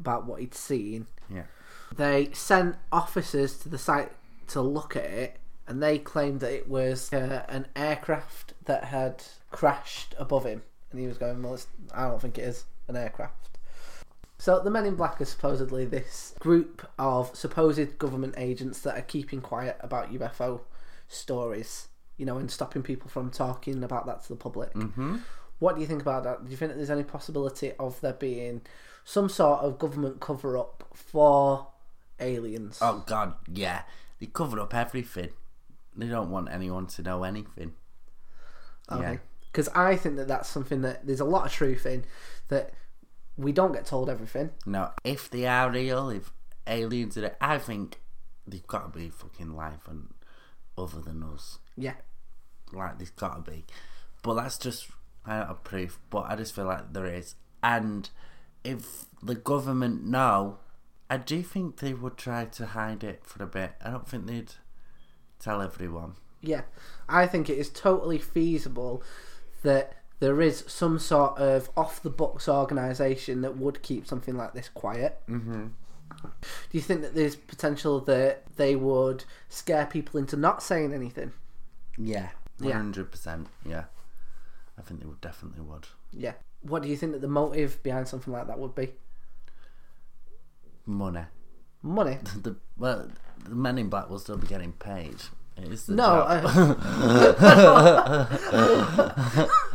about 0.00 0.26
what 0.26 0.40
he'd 0.40 0.54
seen. 0.54 1.06
Yeah. 1.28 1.44
They 1.96 2.30
sent 2.32 2.76
officers 2.90 3.56
to 3.58 3.68
the 3.68 3.78
site 3.78 4.12
to 4.48 4.60
look 4.60 4.96
at 4.96 5.04
it, 5.04 5.36
and 5.66 5.82
they 5.82 5.98
claimed 5.98 6.40
that 6.40 6.52
it 6.52 6.68
was 6.68 7.12
uh, 7.12 7.44
an 7.48 7.66
aircraft 7.76 8.54
that 8.64 8.84
had 8.84 9.22
crashed 9.50 10.14
above 10.18 10.44
him. 10.44 10.62
And 10.90 11.00
he 11.00 11.06
was 11.06 11.18
going, 11.18 11.42
"Well, 11.42 11.54
it's, 11.54 11.66
I 11.94 12.08
don't 12.08 12.20
think 12.20 12.38
it 12.38 12.42
is 12.42 12.64
an 12.88 12.96
aircraft." 12.96 13.39
So 14.40 14.58
the 14.58 14.70
Men 14.70 14.86
in 14.86 14.94
Black 14.94 15.20
are 15.20 15.26
supposedly 15.26 15.84
this 15.84 16.34
group 16.38 16.88
of 16.98 17.36
supposed 17.36 17.98
government 17.98 18.34
agents 18.38 18.80
that 18.80 18.96
are 18.96 19.02
keeping 19.02 19.42
quiet 19.42 19.76
about 19.80 20.14
UFO 20.14 20.62
stories, 21.08 21.88
you 22.16 22.24
know, 22.24 22.38
and 22.38 22.50
stopping 22.50 22.82
people 22.82 23.10
from 23.10 23.30
talking 23.30 23.84
about 23.84 24.06
that 24.06 24.22
to 24.22 24.28
the 24.30 24.36
public. 24.36 24.72
Mm-hmm. 24.72 25.18
What 25.58 25.74
do 25.74 25.82
you 25.82 25.86
think 25.86 26.00
about 26.00 26.24
that? 26.24 26.42
Do 26.42 26.50
you 26.50 26.56
think 26.56 26.70
that 26.70 26.78
there's 26.78 26.88
any 26.88 27.02
possibility 27.02 27.72
of 27.78 28.00
there 28.00 28.14
being 28.14 28.62
some 29.04 29.28
sort 29.28 29.60
of 29.60 29.78
government 29.78 30.20
cover 30.20 30.56
up 30.56 30.84
for 30.94 31.66
aliens? 32.18 32.78
Oh 32.80 33.04
God, 33.06 33.34
yeah. 33.52 33.82
They 34.20 34.26
cover 34.26 34.58
up 34.58 34.74
everything. 34.74 35.32
They 35.94 36.06
don't 36.06 36.30
want 36.30 36.48
anyone 36.50 36.86
to 36.86 37.02
know 37.02 37.24
anything. 37.24 37.74
Yeah. 38.90 39.18
Because 39.52 39.68
I 39.68 39.96
think 39.96 40.16
that 40.16 40.28
that's 40.28 40.48
something 40.48 40.80
that 40.80 41.06
there's 41.06 41.20
a 41.20 41.26
lot 41.26 41.44
of 41.44 41.52
truth 41.52 41.84
in 41.84 42.04
that 42.48 42.72
we 43.40 43.52
don't 43.52 43.72
get 43.72 43.86
told 43.86 44.10
everything. 44.10 44.50
No, 44.66 44.90
if 45.02 45.30
they 45.30 45.46
are 45.46 45.70
real, 45.70 46.10
if 46.10 46.32
aliens 46.66 47.16
are, 47.16 47.36
I 47.40 47.58
think 47.58 48.00
they've 48.46 48.66
got 48.66 48.92
to 48.92 48.98
be 48.98 49.08
fucking 49.08 49.54
life 49.54 49.88
and 49.88 50.08
other 50.76 51.00
than 51.00 51.22
us. 51.22 51.58
Yeah. 51.76 51.94
Like 52.72 52.98
there's 52.98 53.10
got 53.10 53.44
to 53.44 53.50
be, 53.50 53.64
but 54.22 54.34
that's 54.34 54.58
just 54.58 54.88
I 55.26 55.38
don't 55.38 55.48
have 55.48 55.64
proof. 55.64 55.98
But 56.10 56.26
I 56.28 56.36
just 56.36 56.54
feel 56.54 56.66
like 56.66 56.92
there 56.92 57.06
is, 57.06 57.34
and 57.62 58.08
if 58.62 59.06
the 59.22 59.34
government 59.34 60.04
know, 60.04 60.58
I 61.08 61.16
do 61.16 61.42
think 61.42 61.78
they 61.78 61.94
would 61.94 62.16
try 62.16 62.44
to 62.44 62.66
hide 62.66 63.02
it 63.02 63.22
for 63.24 63.42
a 63.42 63.46
bit. 63.48 63.72
I 63.82 63.90
don't 63.90 64.06
think 64.06 64.26
they'd 64.26 64.52
tell 65.40 65.60
everyone. 65.62 66.14
Yeah. 66.40 66.62
I 67.08 67.26
think 67.26 67.50
it 67.50 67.58
is 67.58 67.70
totally 67.70 68.18
feasible 68.18 69.02
that 69.62 69.99
there 70.20 70.40
is 70.40 70.64
some 70.66 70.98
sort 70.98 71.38
of 71.38 71.68
off 71.76 72.02
the 72.02 72.10
books 72.10 72.48
organisation 72.48 73.40
that 73.42 73.56
would 73.56 73.82
keep 73.82 74.06
something 74.06 74.36
like 74.36 74.52
this 74.54 74.68
quiet. 74.68 75.20
Mm-hmm. 75.28 75.66
Do 76.22 76.28
you 76.72 76.80
think 76.80 77.00
that 77.02 77.14
there's 77.14 77.36
potential 77.36 78.00
that 78.00 78.44
they 78.56 78.76
would 78.76 79.24
scare 79.48 79.86
people 79.86 80.20
into 80.20 80.36
not 80.36 80.62
saying 80.62 80.92
anything? 80.92 81.32
Yeah, 81.96 82.30
Yeah. 82.58 82.72
hundred 82.74 83.10
percent. 83.10 83.48
Yeah, 83.66 83.84
I 84.78 84.82
think 84.82 85.00
they 85.00 85.06
would 85.06 85.20
definitely 85.20 85.62
would. 85.62 85.86
Yeah. 86.12 86.34
What 86.62 86.82
do 86.82 86.88
you 86.88 86.96
think 86.96 87.12
that 87.12 87.20
the 87.22 87.28
motive 87.28 87.82
behind 87.82 88.06
something 88.08 88.32
like 88.32 88.46
that 88.48 88.58
would 88.58 88.74
be? 88.74 88.90
Money. 90.86 91.22
Money. 91.82 92.18
The 92.42 92.56
well, 92.76 93.08
the 93.44 93.54
Men 93.54 93.78
in 93.78 93.88
Black 93.88 94.10
will 94.10 94.18
still 94.18 94.36
be 94.36 94.46
getting 94.46 94.72
paid. 94.72 95.16
It 95.62 95.72
is 95.72 95.86
the 95.86 95.94
No. 95.94 96.24
I, 96.26 96.40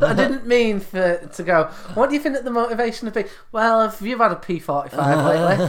I 0.00 0.14
didn't 0.14 0.46
mean 0.46 0.80
for 0.80 1.18
to 1.18 1.42
go. 1.42 1.64
What 1.94 2.08
do 2.08 2.16
you 2.16 2.20
think 2.20 2.34
that 2.34 2.44
the 2.44 2.50
motivation 2.50 3.06
would 3.06 3.14
be? 3.14 3.24
Well, 3.52 3.82
if 3.82 4.02
you've 4.02 4.20
had 4.20 4.32
a 4.32 4.36
P 4.36 4.58
forty 4.58 4.90
five 4.90 5.24
lately, 5.24 5.68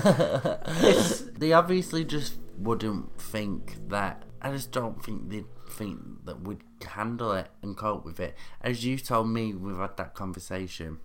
it's 0.89 1.21
they 1.21 1.53
obviously 1.53 2.03
just 2.03 2.36
wouldn't 2.57 3.19
think 3.19 3.89
that. 3.89 4.24
I 4.41 4.51
just 4.51 4.71
don't 4.71 5.03
think 5.03 5.29
they'd 5.29 5.45
think 5.69 6.25
that 6.25 6.41
we'd 6.41 6.63
handle 6.86 7.31
it 7.33 7.50
and 7.62 7.75
cope 7.75 8.05
with 8.05 8.19
it. 8.19 8.36
As 8.62 8.86
you 8.86 8.97
told 8.97 9.29
me, 9.29 9.53
we've 9.53 9.77
had 9.77 9.97
that 9.97 10.13
conversation. 10.13 11.00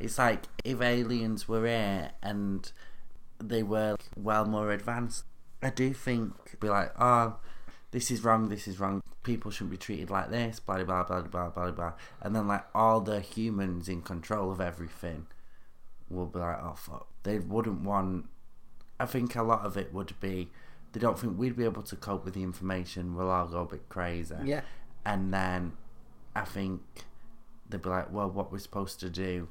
It's 0.00 0.18
like 0.18 0.46
if 0.64 0.80
aliens 0.80 1.48
were 1.48 1.66
here 1.66 2.10
and 2.22 2.70
they 3.38 3.62
were 3.62 3.96
well 4.16 4.44
more 4.44 4.70
advanced. 4.70 5.24
I 5.62 5.70
do 5.70 5.94
think 5.94 6.60
be 6.60 6.68
like, 6.68 6.92
oh, 6.98 7.36
this 7.94 8.10
is 8.10 8.24
wrong, 8.24 8.48
this 8.48 8.66
is 8.66 8.80
wrong. 8.80 9.00
People 9.22 9.52
shouldn't 9.52 9.70
be 9.70 9.76
treated 9.76 10.10
like 10.10 10.28
this, 10.28 10.58
blah 10.58 10.82
blah 10.82 11.04
blah 11.04 11.22
blah 11.22 11.48
blah 11.48 11.70
blah. 11.70 11.92
And 12.20 12.34
then 12.34 12.48
like 12.48 12.64
all 12.74 13.00
the 13.00 13.20
humans 13.20 13.88
in 13.88 14.02
control 14.02 14.50
of 14.50 14.60
everything 14.60 15.28
will 16.10 16.26
be 16.26 16.40
like, 16.40 16.58
oh 16.60 16.74
fuck. 16.76 17.06
They 17.22 17.38
wouldn't 17.38 17.82
want. 17.82 18.26
I 18.98 19.06
think 19.06 19.36
a 19.36 19.44
lot 19.44 19.64
of 19.64 19.76
it 19.76 19.94
would 19.94 20.12
be 20.20 20.50
they 20.92 20.98
don't 20.98 21.16
think 21.16 21.38
we'd 21.38 21.56
be 21.56 21.62
able 21.64 21.82
to 21.82 21.94
cope 21.94 22.24
with 22.24 22.34
the 22.34 22.42
information. 22.42 23.14
We'll 23.14 23.30
all 23.30 23.46
go 23.46 23.60
a 23.60 23.64
bit 23.66 23.88
crazy. 23.88 24.34
Yeah. 24.44 24.62
And 25.06 25.32
then 25.32 25.74
I 26.34 26.42
think 26.42 26.82
they'd 27.70 27.80
be 27.80 27.88
like, 27.88 28.12
well, 28.12 28.28
what 28.28 28.50
we're 28.50 28.58
supposed 28.58 28.98
to 29.00 29.08
do. 29.08 29.48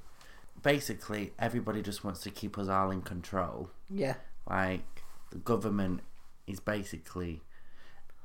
Basically, 0.61 1.31
everybody 1.39 1.81
just 1.81 2.03
wants 2.03 2.19
to 2.23 2.29
keep 2.29 2.57
us 2.57 2.67
all 2.67 2.91
in 2.91 3.01
control. 3.01 3.69
Yeah. 3.89 4.15
Like, 4.49 5.03
the 5.31 5.37
government 5.37 6.01
is 6.45 6.59
basically 6.59 7.41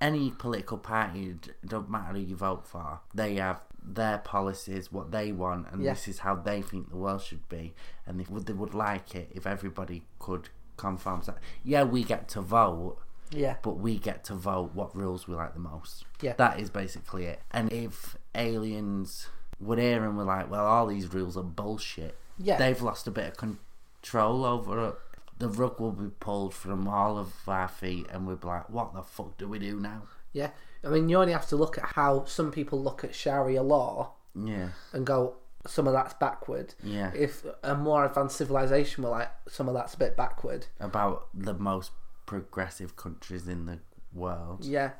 any 0.01 0.31
political 0.31 0.79
party, 0.79 1.35
don't 1.67 1.91
matter 1.91 2.15
who 2.15 2.21
you 2.21 2.37
vote 2.37 2.67
for, 2.67 3.01
they 3.15 3.37
have 3.37 3.61
their 3.83 4.19
policies, 4.19 4.93
what 4.93 5.11
they 5.11 5.33
want, 5.33 5.67
and 5.73 5.83
Yeah. 5.83 5.93
this 5.95 6.09
is 6.09 6.19
how 6.21 6.35
they 6.35 6.61
think 6.63 6.91
the 6.91 6.97
world 6.97 7.23
should 7.23 7.49
be. 7.49 7.75
And 8.07 8.21
they 8.21 8.27
would, 8.29 8.47
they 8.47 8.53
would 8.53 8.75
like 8.75 9.15
it 9.15 9.31
if 9.35 9.47
everybody 9.47 10.05
could 10.19 10.51
conform 10.77 11.21
to 11.23 11.33
that. 11.33 11.39
Yeah, 11.65 11.83
we 11.85 12.05
get 12.05 12.29
to 12.31 12.41
vote, 12.41 12.99
Yeah. 13.31 13.57
but 13.63 13.79
we 13.79 13.99
get 13.99 14.25
to 14.25 14.35
vote 14.35 14.73
what 14.75 14.95
rules 14.95 15.27
we 15.27 15.35
like 15.35 15.55
the 15.55 15.61
most. 15.61 16.05
Yeah. 16.21 16.35
That 16.35 16.61
is 16.61 16.71
basically 16.71 17.27
it. 17.27 17.41
And 17.51 17.73
if 17.73 18.17
aliens 18.35 19.29
would 19.61 19.79
hear 19.79 20.05
and 20.05 20.17
were 20.17 20.25
like, 20.25 20.51
well, 20.51 20.67
all 20.67 20.87
these 20.87 21.13
rules 21.13 21.37
are 21.37 21.43
bullshit, 21.43 22.17
Yeah. 22.37 22.59
they've 22.59 22.81
lost 22.81 23.07
a 23.09 23.11
bit 23.11 23.27
of 23.33 23.37
control 23.37 24.45
over 24.45 24.89
it. 24.89 24.95
The 25.39 25.49
rug 25.49 25.79
will 25.81 25.93
be 25.93 26.11
pulled 26.21 26.53
from 26.55 26.89
all 26.89 27.17
of 27.19 27.33
our 27.49 27.69
feet, 27.69 28.07
and 28.13 28.27
we'll 28.27 28.37
be 28.37 28.47
like, 28.49 28.69
what 28.71 28.93
the 28.95 29.03
fuck 29.03 29.37
do 29.39 29.49
we 29.49 29.59
do 29.59 29.79
now? 29.79 30.03
Yeah. 30.33 30.51
I 30.85 30.89
mean, 30.89 31.09
you 31.09 31.17
only 31.19 31.33
have 31.33 31.49
to 31.49 31.57
look 31.57 31.79
at 31.79 31.85
how 31.85 32.25
some 32.25 32.51
people 32.53 32.81
look 32.83 33.03
at 33.05 33.15
Sharia 33.15 33.63
law 33.63 34.13
Yeah, 34.35 34.71
and 34.93 35.07
go, 35.07 35.37
some 35.67 35.87
of 35.87 35.93
that's 35.93 36.15
backward. 36.15 36.75
yeah. 36.83 37.13
If 37.15 37.45
a 37.63 37.75
more 37.75 38.05
advanced 38.05 38.37
civilization 38.37 39.05
were 39.05 39.11
like, 39.11 39.31
some 39.49 39.69
of 39.69 39.75
that's 39.75 39.95
a 39.95 39.99
bit 39.99 40.17
backward. 40.17 40.67
About 40.81 41.29
the 41.35 41.55
most 41.55 41.93
progressive 42.27 42.97
countries 42.97 43.47
in 43.49 43.67
the 43.67 43.79
world. 44.13 44.65
Yeah. 44.65 44.91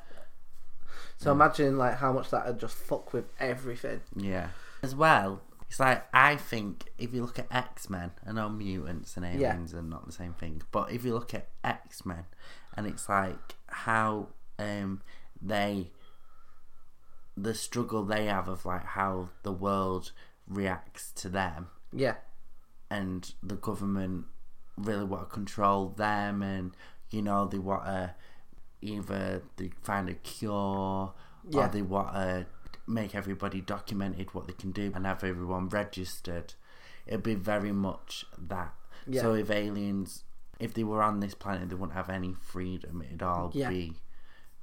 So 1.17 1.31
imagine 1.31 1.77
like 1.77 1.97
how 1.97 2.11
much 2.13 2.29
that 2.31 2.45
would 2.47 2.59
just 2.59 2.75
fuck 2.75 3.13
with 3.13 3.25
everything. 3.39 4.01
Yeah. 4.15 4.49
As 4.81 4.95
well, 4.95 5.41
it's 5.69 5.79
like 5.79 6.03
I 6.13 6.35
think 6.35 6.85
if 6.97 7.13
you 7.13 7.21
look 7.21 7.37
at 7.39 7.47
X 7.51 7.89
Men, 7.89 8.11
I 8.27 8.31
know 8.31 8.49
mutants 8.49 9.15
and 9.17 9.25
Yeah. 9.39 9.51
aliens 9.53 9.73
are 9.73 9.81
not 9.81 10.05
the 10.05 10.11
same 10.11 10.33
thing, 10.33 10.61
but 10.71 10.91
if 10.91 11.05
you 11.05 11.13
look 11.13 11.33
at 11.33 11.47
X 11.63 12.05
Men, 12.05 12.25
and 12.75 12.85
it's 12.87 13.07
like 13.07 13.55
how 13.67 14.29
um 14.57 15.01
they 15.41 15.91
the 17.37 17.53
struggle 17.53 18.03
they 18.03 18.25
have 18.25 18.47
of 18.49 18.65
like 18.65 18.83
how 18.85 19.29
the 19.43 19.51
world 19.51 20.11
reacts 20.47 21.11
to 21.13 21.29
them 21.29 21.67
Yeah. 21.93 22.15
and 22.89 23.33
the 23.41 23.55
government 23.55 24.25
really 24.75 25.05
want 25.05 25.29
to 25.29 25.33
control 25.33 25.89
them 25.89 26.41
and 26.41 26.75
you 27.11 27.21
know 27.21 27.45
they 27.47 27.59
want 27.59 27.85
to 27.85 28.15
either 28.81 29.43
they 29.57 29.69
find 29.81 30.09
a 30.09 30.13
cure 30.15 31.13
Yeah. 31.49 31.65
or 31.65 31.67
they 31.69 31.81
want 31.81 32.13
to 32.13 32.45
make 32.89 33.13
everybody 33.15 33.61
documented 33.61 34.33
what 34.33 34.47
they 34.47 34.53
can 34.53 34.71
do 34.71 34.91
and 34.95 35.05
have 35.05 35.23
everyone 35.23 35.69
registered 35.69 36.53
it'd 37.07 37.23
be 37.23 37.35
very 37.35 37.71
much 37.71 38.25
that 38.37 38.73
Yeah. 39.07 39.21
so 39.21 39.33
if 39.35 39.49
aliens 39.51 40.23
if 40.59 40.73
they 40.73 40.83
were 40.83 41.01
on 41.03 41.19
this 41.19 41.35
planet 41.35 41.69
they 41.69 41.75
wouldn't 41.75 41.93
have 41.93 42.09
any 42.09 42.33
freedom 42.33 43.01
it'd 43.01 43.21
all 43.23 43.51
Yeah. 43.53 43.69
be 43.69 43.93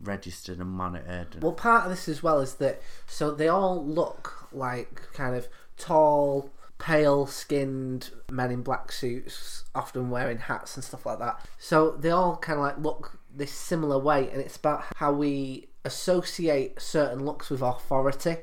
registered 0.01 0.59
and 0.59 0.71
monitored 0.71 1.35
and, 1.35 1.43
Well, 1.43 1.53
part 1.53 1.85
of 1.85 1.91
this 1.91 2.09
as 2.09 2.23
well 2.23 2.41
is 2.41 2.55
that 2.57 2.83
so 3.07 3.31
they 3.31 3.49
all 3.49 3.85
look 3.85 4.49
like 4.53 5.01
kind 5.15 5.35
of 5.35 5.49
tall, 5.79 6.51
pale 6.79 7.27
skinned 7.27 8.11
men 8.31 8.51
in 8.51 8.63
black 8.63 8.93
suits, 8.93 9.65
often 9.75 10.11
wearing 10.11 10.39
hats 10.39 10.77
and 10.77 10.85
stuff 10.85 11.07
like 11.07 11.19
that. 11.21 11.41
So 11.59 11.93
they 11.93 12.11
all 12.11 12.37
kind 12.37 12.59
of 12.59 12.65
like 12.67 12.79
look 12.79 13.19
this 13.35 13.53
similar 13.53 13.99
way, 13.99 14.29
and 14.31 14.41
it's 14.41 14.57
about 14.57 14.85
how 14.97 15.13
we 15.13 15.69
associate 15.87 16.81
certain 16.81 17.25
looks 17.25 17.51
with 17.51 17.63
authority. 17.63 18.37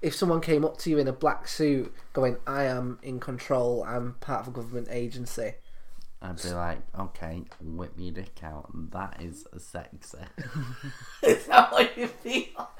If 0.00 0.14
someone 0.14 0.40
came 0.40 0.64
up 0.64 0.78
to 0.78 0.90
you 0.90 0.98
in 0.98 1.08
a 1.08 1.12
black 1.12 1.46
suit 1.48 1.92
going, 2.12 2.36
I 2.46 2.64
am 2.64 2.98
in 3.02 3.20
control, 3.20 3.84
I'm 3.86 4.14
part 4.20 4.42
of 4.42 4.48
a 4.48 4.50
government 4.52 4.88
agency, 4.90 5.54
I'd 6.22 6.42
be 6.42 6.50
like 6.50 6.80
okay 6.98 7.42
whip 7.62 7.96
me 7.96 8.10
dick 8.10 8.40
out 8.42 8.68
that 8.90 9.22
is 9.22 9.46
sexy 9.56 10.18
is 11.22 11.46
that 11.46 11.72
what 11.72 11.96
you 11.96 12.06
feel? 12.08 12.70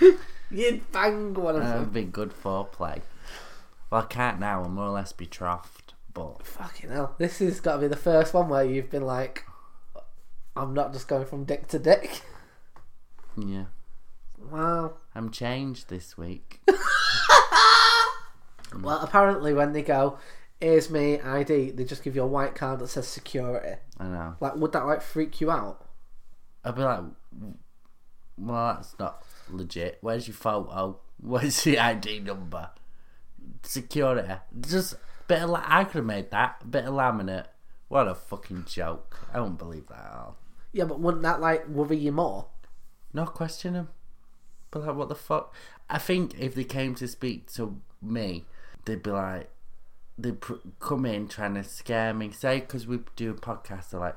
You'd 0.50 0.90
bang 0.92 1.34
one 1.34 1.56
of 1.56 1.62
uh, 1.62 1.64
them. 1.64 1.72
That 1.72 1.80
would 1.80 1.92
be 1.92 2.04
good 2.04 2.32
foreplay. 2.32 3.00
Well, 3.90 4.02
I 4.02 4.06
can't 4.06 4.40
now. 4.40 4.64
I'm 4.64 4.74
more 4.74 4.86
or 4.86 4.90
less 4.90 5.12
betrothed, 5.12 5.94
but 6.12 6.44
Fucking 6.44 6.90
hell. 6.90 7.14
This 7.18 7.38
has 7.38 7.60
got 7.60 7.76
to 7.76 7.82
be 7.82 7.88
the 7.88 7.96
first 7.96 8.34
one 8.34 8.48
where 8.48 8.64
you've 8.64 8.90
been 8.90 9.06
like, 9.06 9.44
I'm 10.56 10.74
not 10.74 10.92
just 10.92 11.08
going 11.08 11.26
from 11.26 11.44
dick 11.44 11.68
to 11.68 11.78
dick. 11.78 12.22
yeah, 13.36 13.64
Wow. 14.50 14.94
I'm 15.14 15.30
changed 15.30 15.88
this 15.88 16.16
week. 16.18 16.60
Mm. 18.70 18.82
Well, 18.82 18.98
apparently, 19.00 19.54
when 19.54 19.72
they 19.72 19.82
go, 19.82 20.18
here's 20.60 20.90
me 20.90 21.20
ID, 21.20 21.70
they 21.70 21.84
just 21.84 22.02
give 22.02 22.16
you 22.16 22.22
a 22.22 22.26
white 22.26 22.54
card 22.54 22.80
that 22.80 22.88
says 22.88 23.06
security. 23.06 23.76
I 23.98 24.04
know. 24.04 24.36
Like, 24.40 24.56
would 24.56 24.72
that 24.72 24.86
like 24.86 25.02
freak 25.02 25.40
you 25.40 25.50
out? 25.50 25.86
I'd 26.64 26.74
be 26.74 26.82
like, 26.82 27.04
well, 28.36 28.74
that's 28.74 28.98
not 28.98 29.22
legit. 29.48 29.98
Where's 30.00 30.26
your 30.26 30.34
photo? 30.34 30.98
Where's 31.22 31.62
the 31.62 31.78
ID 31.78 32.20
number? 32.20 32.70
Security. 33.62 34.34
Just 34.60 34.96
bit 35.28 35.42
of. 35.42 35.50
La- 35.50 35.62
I 35.64 35.84
could 35.84 35.98
have 35.98 36.04
made 36.04 36.30
that 36.32 36.68
bit 36.70 36.84
of 36.84 36.94
laminate. 36.94 37.46
What 37.88 38.08
a 38.08 38.14
fucking 38.16 38.64
joke! 38.68 39.16
I 39.32 39.36
don't 39.36 39.56
believe 39.56 39.86
that 39.86 39.98
at 39.98 40.12
all. 40.12 40.36
Yeah, 40.72 40.84
but 40.84 40.98
wouldn't 40.98 41.22
that 41.22 41.40
like 41.40 41.68
worry 41.68 41.96
you 41.96 42.10
more? 42.10 42.48
No 43.12 43.24
question 43.26 43.74
him. 43.74 43.88
But 44.70 44.86
like, 44.86 44.96
what 44.96 45.08
the 45.08 45.14
fuck? 45.14 45.54
I 45.88 45.98
think 45.98 46.38
if 46.38 46.54
they 46.54 46.64
came 46.64 46.94
to 46.96 47.08
speak 47.08 47.50
to 47.54 47.80
me, 48.02 48.44
they'd 48.84 49.02
be 49.02 49.10
like, 49.10 49.50
they'd 50.18 50.40
pr- 50.40 50.54
come 50.80 51.06
in 51.06 51.28
trying 51.28 51.54
to 51.54 51.64
scare 51.64 52.12
me. 52.12 52.30
Say, 52.32 52.60
because 52.60 52.86
we 52.86 53.00
do 53.14 53.30
a 53.30 53.34
podcast, 53.34 53.90
they're 53.90 54.00
like, 54.00 54.16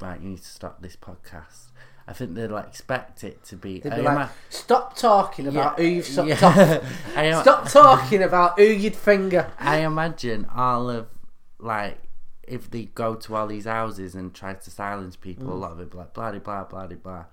right, 0.00 0.20
you 0.20 0.30
need 0.30 0.38
to 0.42 0.44
stop 0.48 0.80
this 0.80 0.96
podcast. 0.96 1.66
I 2.06 2.12
think 2.12 2.34
they'd 2.34 2.48
like 2.48 2.66
expect 2.66 3.22
it 3.24 3.44
to 3.44 3.56
be. 3.56 3.78
They'd 3.80 3.94
be 3.94 4.02
like, 4.02 4.14
ima- 4.16 4.30
stop 4.48 4.96
talking 4.96 5.46
about 5.46 5.78
who 5.78 5.84
you've 5.84 6.06
sucked 6.06 6.28
yeah. 6.28 6.44
off. 6.46 7.16
Am- 7.16 7.42
Stop 7.42 7.68
talking 7.68 8.22
about 8.22 8.58
who 8.58 8.64
you'd 8.64 8.96
finger. 8.96 9.52
I 9.58 9.78
imagine 9.78 10.46
all 10.54 10.88
of 10.90 11.06
like 11.58 11.98
if 12.42 12.68
they 12.70 12.86
go 12.86 13.14
to 13.14 13.36
all 13.36 13.46
these 13.46 13.66
houses 13.66 14.16
and 14.16 14.34
try 14.34 14.54
to 14.54 14.70
silence 14.70 15.14
people, 15.14 15.46
Mm. 15.46 15.52
a 15.52 15.54
lot 15.54 15.72
of 15.72 15.80
it 15.80 15.90
be 15.92 15.98
like 15.98 16.12
blah 16.14 16.32
blah 16.32 16.64
blah 16.64 16.86
blah 16.86 16.96
blah. 16.96 17.24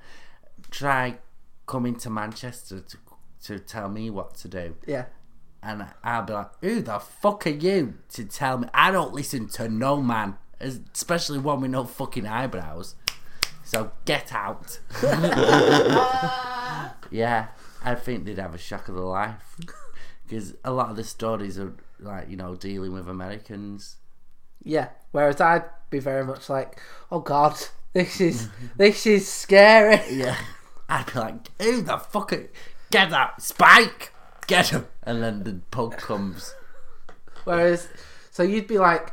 Try 0.72 1.18
coming 1.66 1.96
to 1.98 2.10
Manchester 2.10 2.80
to 2.82 2.98
to 3.44 3.60
tell 3.60 3.88
me 3.90 4.10
what 4.10 4.36
to 4.36 4.48
do, 4.48 4.76
Yeah. 4.86 5.06
and 5.64 5.86
I'll 6.04 6.24
be 6.24 6.34
like, 6.34 6.50
"Who 6.62 6.82
the 6.82 7.00
fuck 7.00 7.46
are 7.48 7.52
you 7.52 7.96
to 8.10 8.26
tell 8.26 8.58
me? 8.58 8.68
I 8.74 8.92
don't 8.92 9.14
listen 9.14 9.48
to 9.50 9.70
no 9.70 10.02
man, 10.02 10.38
especially 10.60 11.40
one 11.40 11.62
with 11.62 11.72
no 11.72 11.84
fucking 11.86 12.26
eyebrows. 12.28 12.96
So 13.64 13.92
get 14.06 14.34
out." 14.34 14.80
yeah, 17.12 17.48
I 17.84 17.96
think 17.96 18.26
they'd 18.26 18.38
have 18.38 18.54
a 18.56 18.58
shock 18.58 18.88
of 18.90 18.96
the 18.96 19.02
life 19.02 19.58
because 20.26 20.56
a 20.64 20.72
lot 20.72 20.90
of 20.90 20.96
the 20.96 21.04
stories 21.04 21.58
are 21.60 21.74
like 22.00 22.30
you 22.30 22.36
know 22.38 22.56
dealing 22.56 22.92
with 22.94 23.08
Americans. 23.08 23.98
Yeah. 24.64 24.90
Whereas 25.12 25.40
I'd 25.40 25.64
be 25.90 26.00
very 26.00 26.26
much 26.26 26.50
like, 26.50 26.82
oh 27.12 27.20
god, 27.20 27.56
this 27.94 28.20
is 28.20 28.50
this 28.76 29.06
is 29.06 29.28
scary. 29.32 30.02
Yeah, 30.12 30.36
I'd 30.90 31.06
be 31.12 31.20
like, 31.20 31.62
"Who 31.62 31.82
the 31.82 31.98
fuck? 31.98 32.34
Are, 32.34 32.50
get 32.92 33.10
that 33.10 33.42
Spike, 33.42 34.14
get 34.48 34.70
him!" 34.70 34.88
And 35.04 35.22
then 35.24 35.44
the 35.44 35.60
poke 35.72 35.98
comes. 35.98 36.54
Whereas, 37.44 37.88
so 38.32 38.44
you'd 38.44 38.68
be 38.68 38.78
like, 38.78 39.12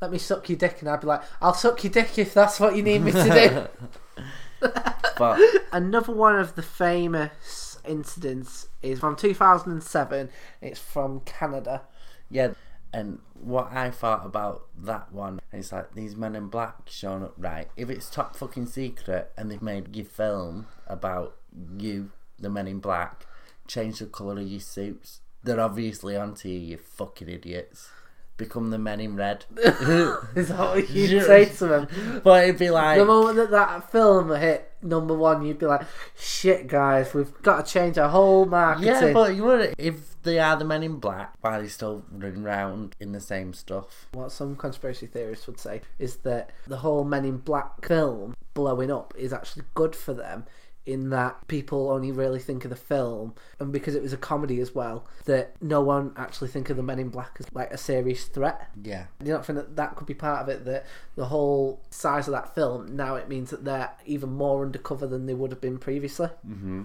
let 0.00 0.10
me 0.10 0.18
suck 0.18 0.48
your 0.48 0.58
dick, 0.58 0.80
and 0.80 0.88
I'd 0.90 1.00
be 1.00 1.06
like, 1.06 1.22
I'll 1.40 1.54
suck 1.54 1.82
your 1.84 1.92
dick 1.92 2.18
if 2.18 2.34
that's 2.34 2.60
what 2.60 2.76
you 2.76 2.82
need 2.82 3.02
me 3.02 3.12
to 3.12 3.68
do. 4.16 4.22
But 5.18 5.40
Another 5.72 6.12
one 6.12 6.36
of 6.36 6.56
the 6.56 6.62
famous 6.62 7.78
incidents 7.86 8.68
is 8.82 9.00
from 9.00 9.16
2007. 9.16 10.28
It's 10.60 10.78
from 10.80 11.20
Canada. 11.20 11.82
yeah, 12.30 12.52
and 12.92 13.18
what 13.34 13.72
I 13.72 13.90
thought 13.90 14.24
about 14.24 14.66
that 14.78 15.12
one 15.12 15.40
is 15.52 15.72
like 15.72 15.94
these 15.94 16.16
men 16.16 16.34
in 16.34 16.48
black 16.48 16.74
showing 16.86 17.22
up. 17.24 17.34
Right, 17.36 17.68
if 17.76 17.90
it's 17.90 18.08
top 18.10 18.36
fucking 18.36 18.66
secret 18.66 19.32
and 19.36 19.50
they've 19.50 19.62
made 19.62 19.94
you 19.96 20.04
film 20.04 20.66
about 20.86 21.36
you, 21.78 22.10
the 22.38 22.48
men 22.50 22.66
in 22.66 22.78
black, 22.80 23.26
change 23.66 23.98
the 23.98 24.06
colour 24.06 24.38
of 24.40 24.48
your 24.48 24.60
suits. 24.60 25.20
They're 25.42 25.60
obviously 25.60 26.16
onto 26.16 26.48
you, 26.48 26.58
you 26.58 26.76
fucking 26.76 27.28
idiots. 27.28 27.88
become 28.36 28.70
the 28.70 28.78
Men 28.78 29.00
in 29.00 29.16
Red. 29.16 29.44
Is 29.56 30.48
that 30.48 30.58
what 30.58 30.90
you'd 30.90 31.22
say 31.24 31.46
to 31.46 31.66
them? 31.66 32.20
but 32.22 32.44
it'd 32.44 32.58
be 32.58 32.70
like, 32.70 32.98
The 32.98 33.04
moment 33.04 33.36
that 33.36 33.50
that 33.50 33.90
film 33.90 34.34
hit 34.34 34.70
number 34.82 35.14
one, 35.14 35.44
you'd 35.44 35.58
be 35.58 35.66
like, 35.66 35.82
"Shit, 36.16 36.66
guys, 36.66 37.14
we've 37.14 37.32
got 37.42 37.64
to 37.64 37.72
change 37.72 37.96
our 37.96 38.08
whole 38.08 38.44
marketing." 38.44 38.88
yeah, 38.88 39.12
but 39.12 39.34
you 39.34 39.44
would 39.44 39.74
if 39.78 40.15
they 40.26 40.38
are 40.38 40.56
the 40.56 40.64
Men 40.64 40.82
in 40.82 40.96
Black, 40.98 41.32
why 41.40 41.56
are 41.56 41.62
they 41.62 41.68
still 41.68 42.04
running 42.10 42.44
around 42.44 42.94
in 43.00 43.12
the 43.12 43.20
same 43.20 43.54
stuff? 43.54 44.08
What 44.12 44.32
some 44.32 44.56
conspiracy 44.56 45.06
theorists 45.06 45.46
would 45.46 45.58
say 45.58 45.80
is 45.98 46.16
that 46.18 46.50
the 46.66 46.78
whole 46.78 47.04
Men 47.04 47.24
in 47.24 47.38
Black 47.38 47.86
film 47.86 48.34
blowing 48.52 48.90
up 48.90 49.14
is 49.16 49.32
actually 49.32 49.64
good 49.74 49.94
for 49.96 50.12
them 50.12 50.44
in 50.84 51.10
that 51.10 51.48
people 51.48 51.90
only 51.90 52.12
really 52.12 52.38
think 52.38 52.64
of 52.64 52.70
the 52.70 52.76
film 52.76 53.34
and 53.58 53.72
because 53.72 53.96
it 53.96 54.02
was 54.02 54.12
a 54.12 54.16
comedy 54.16 54.60
as 54.60 54.72
well 54.72 55.04
that 55.24 55.52
no 55.60 55.80
one 55.80 56.12
actually 56.16 56.46
think 56.46 56.70
of 56.70 56.76
the 56.76 56.82
Men 56.82 56.98
in 56.98 57.08
Black 57.08 57.36
as 57.40 57.46
like 57.52 57.70
a 57.72 57.78
serious 57.78 58.24
threat. 58.24 58.70
Yeah, 58.82 59.06
Do 59.18 59.26
you 59.26 59.32
not 59.32 59.44
think 59.44 59.56
that 59.58 59.76
that 59.76 59.96
could 59.96 60.06
be 60.06 60.14
part 60.14 60.42
of 60.42 60.48
it 60.48 60.64
that 60.64 60.86
the 61.16 61.26
whole 61.26 61.80
size 61.90 62.28
of 62.28 62.32
that 62.32 62.54
film 62.54 62.94
now 62.94 63.16
it 63.16 63.28
means 63.28 63.50
that 63.50 63.64
they're 63.64 63.90
even 64.06 64.30
more 64.30 64.64
undercover 64.64 65.06
than 65.06 65.26
they 65.26 65.34
would 65.34 65.50
have 65.50 65.60
been 65.60 65.78
previously? 65.78 66.28
Mm-hmm. 66.48 66.82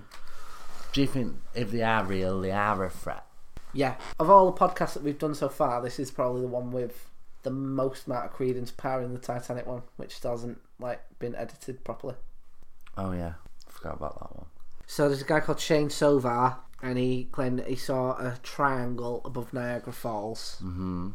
do 0.94 1.02
you 1.02 1.08
think 1.08 1.36
if 1.54 1.72
they 1.72 1.84
are 1.84 2.04
real, 2.04 2.42
they 2.42 2.52
are 2.52 2.84
a 2.84 2.90
threat? 2.90 3.26
Yeah. 3.74 3.96
Of 4.20 4.30
all 4.30 4.52
the 4.52 4.58
podcasts 4.58 4.94
that 4.94 5.04
we've 5.04 5.20
done 5.20 5.36
so 5.36 5.50
far, 5.50 5.82
this 5.82 6.00
is 6.00 6.12
probably 6.12 6.42
the 6.42 6.48
one 6.48 6.72
with 6.72 7.10
the 7.44 7.52
most 7.52 8.08
amount 8.08 8.26
of 8.26 8.32
credence 8.32 8.72
powering 8.72 9.14
the 9.14 9.20
Titanic 9.20 9.66
one, 9.66 9.82
which 9.98 10.16
still 10.16 10.32
hasn't 10.32 10.60
like 10.80 11.02
been 11.20 11.36
edited 11.36 11.84
properly. 11.84 12.16
Oh 12.98 13.12
yeah, 13.14 13.34
forgot 13.68 13.96
about 13.96 14.20
that 14.20 14.36
one. 14.36 14.46
So 14.86 15.08
there's 15.08 15.22
a 15.22 15.26
guy 15.26 15.40
called 15.40 15.60
Shane 15.60 15.90
Sovar, 15.90 16.58
and 16.84 16.98
he 16.98 17.30
claimed 17.32 17.60
that 17.60 17.68
he 17.68 17.76
saw 17.76 18.12
a 18.18 18.38
triangle 18.44 19.22
above 19.24 19.54
Niagara 19.54 19.94
Falls. 19.94 20.58
Mm-hmm. 20.62 21.10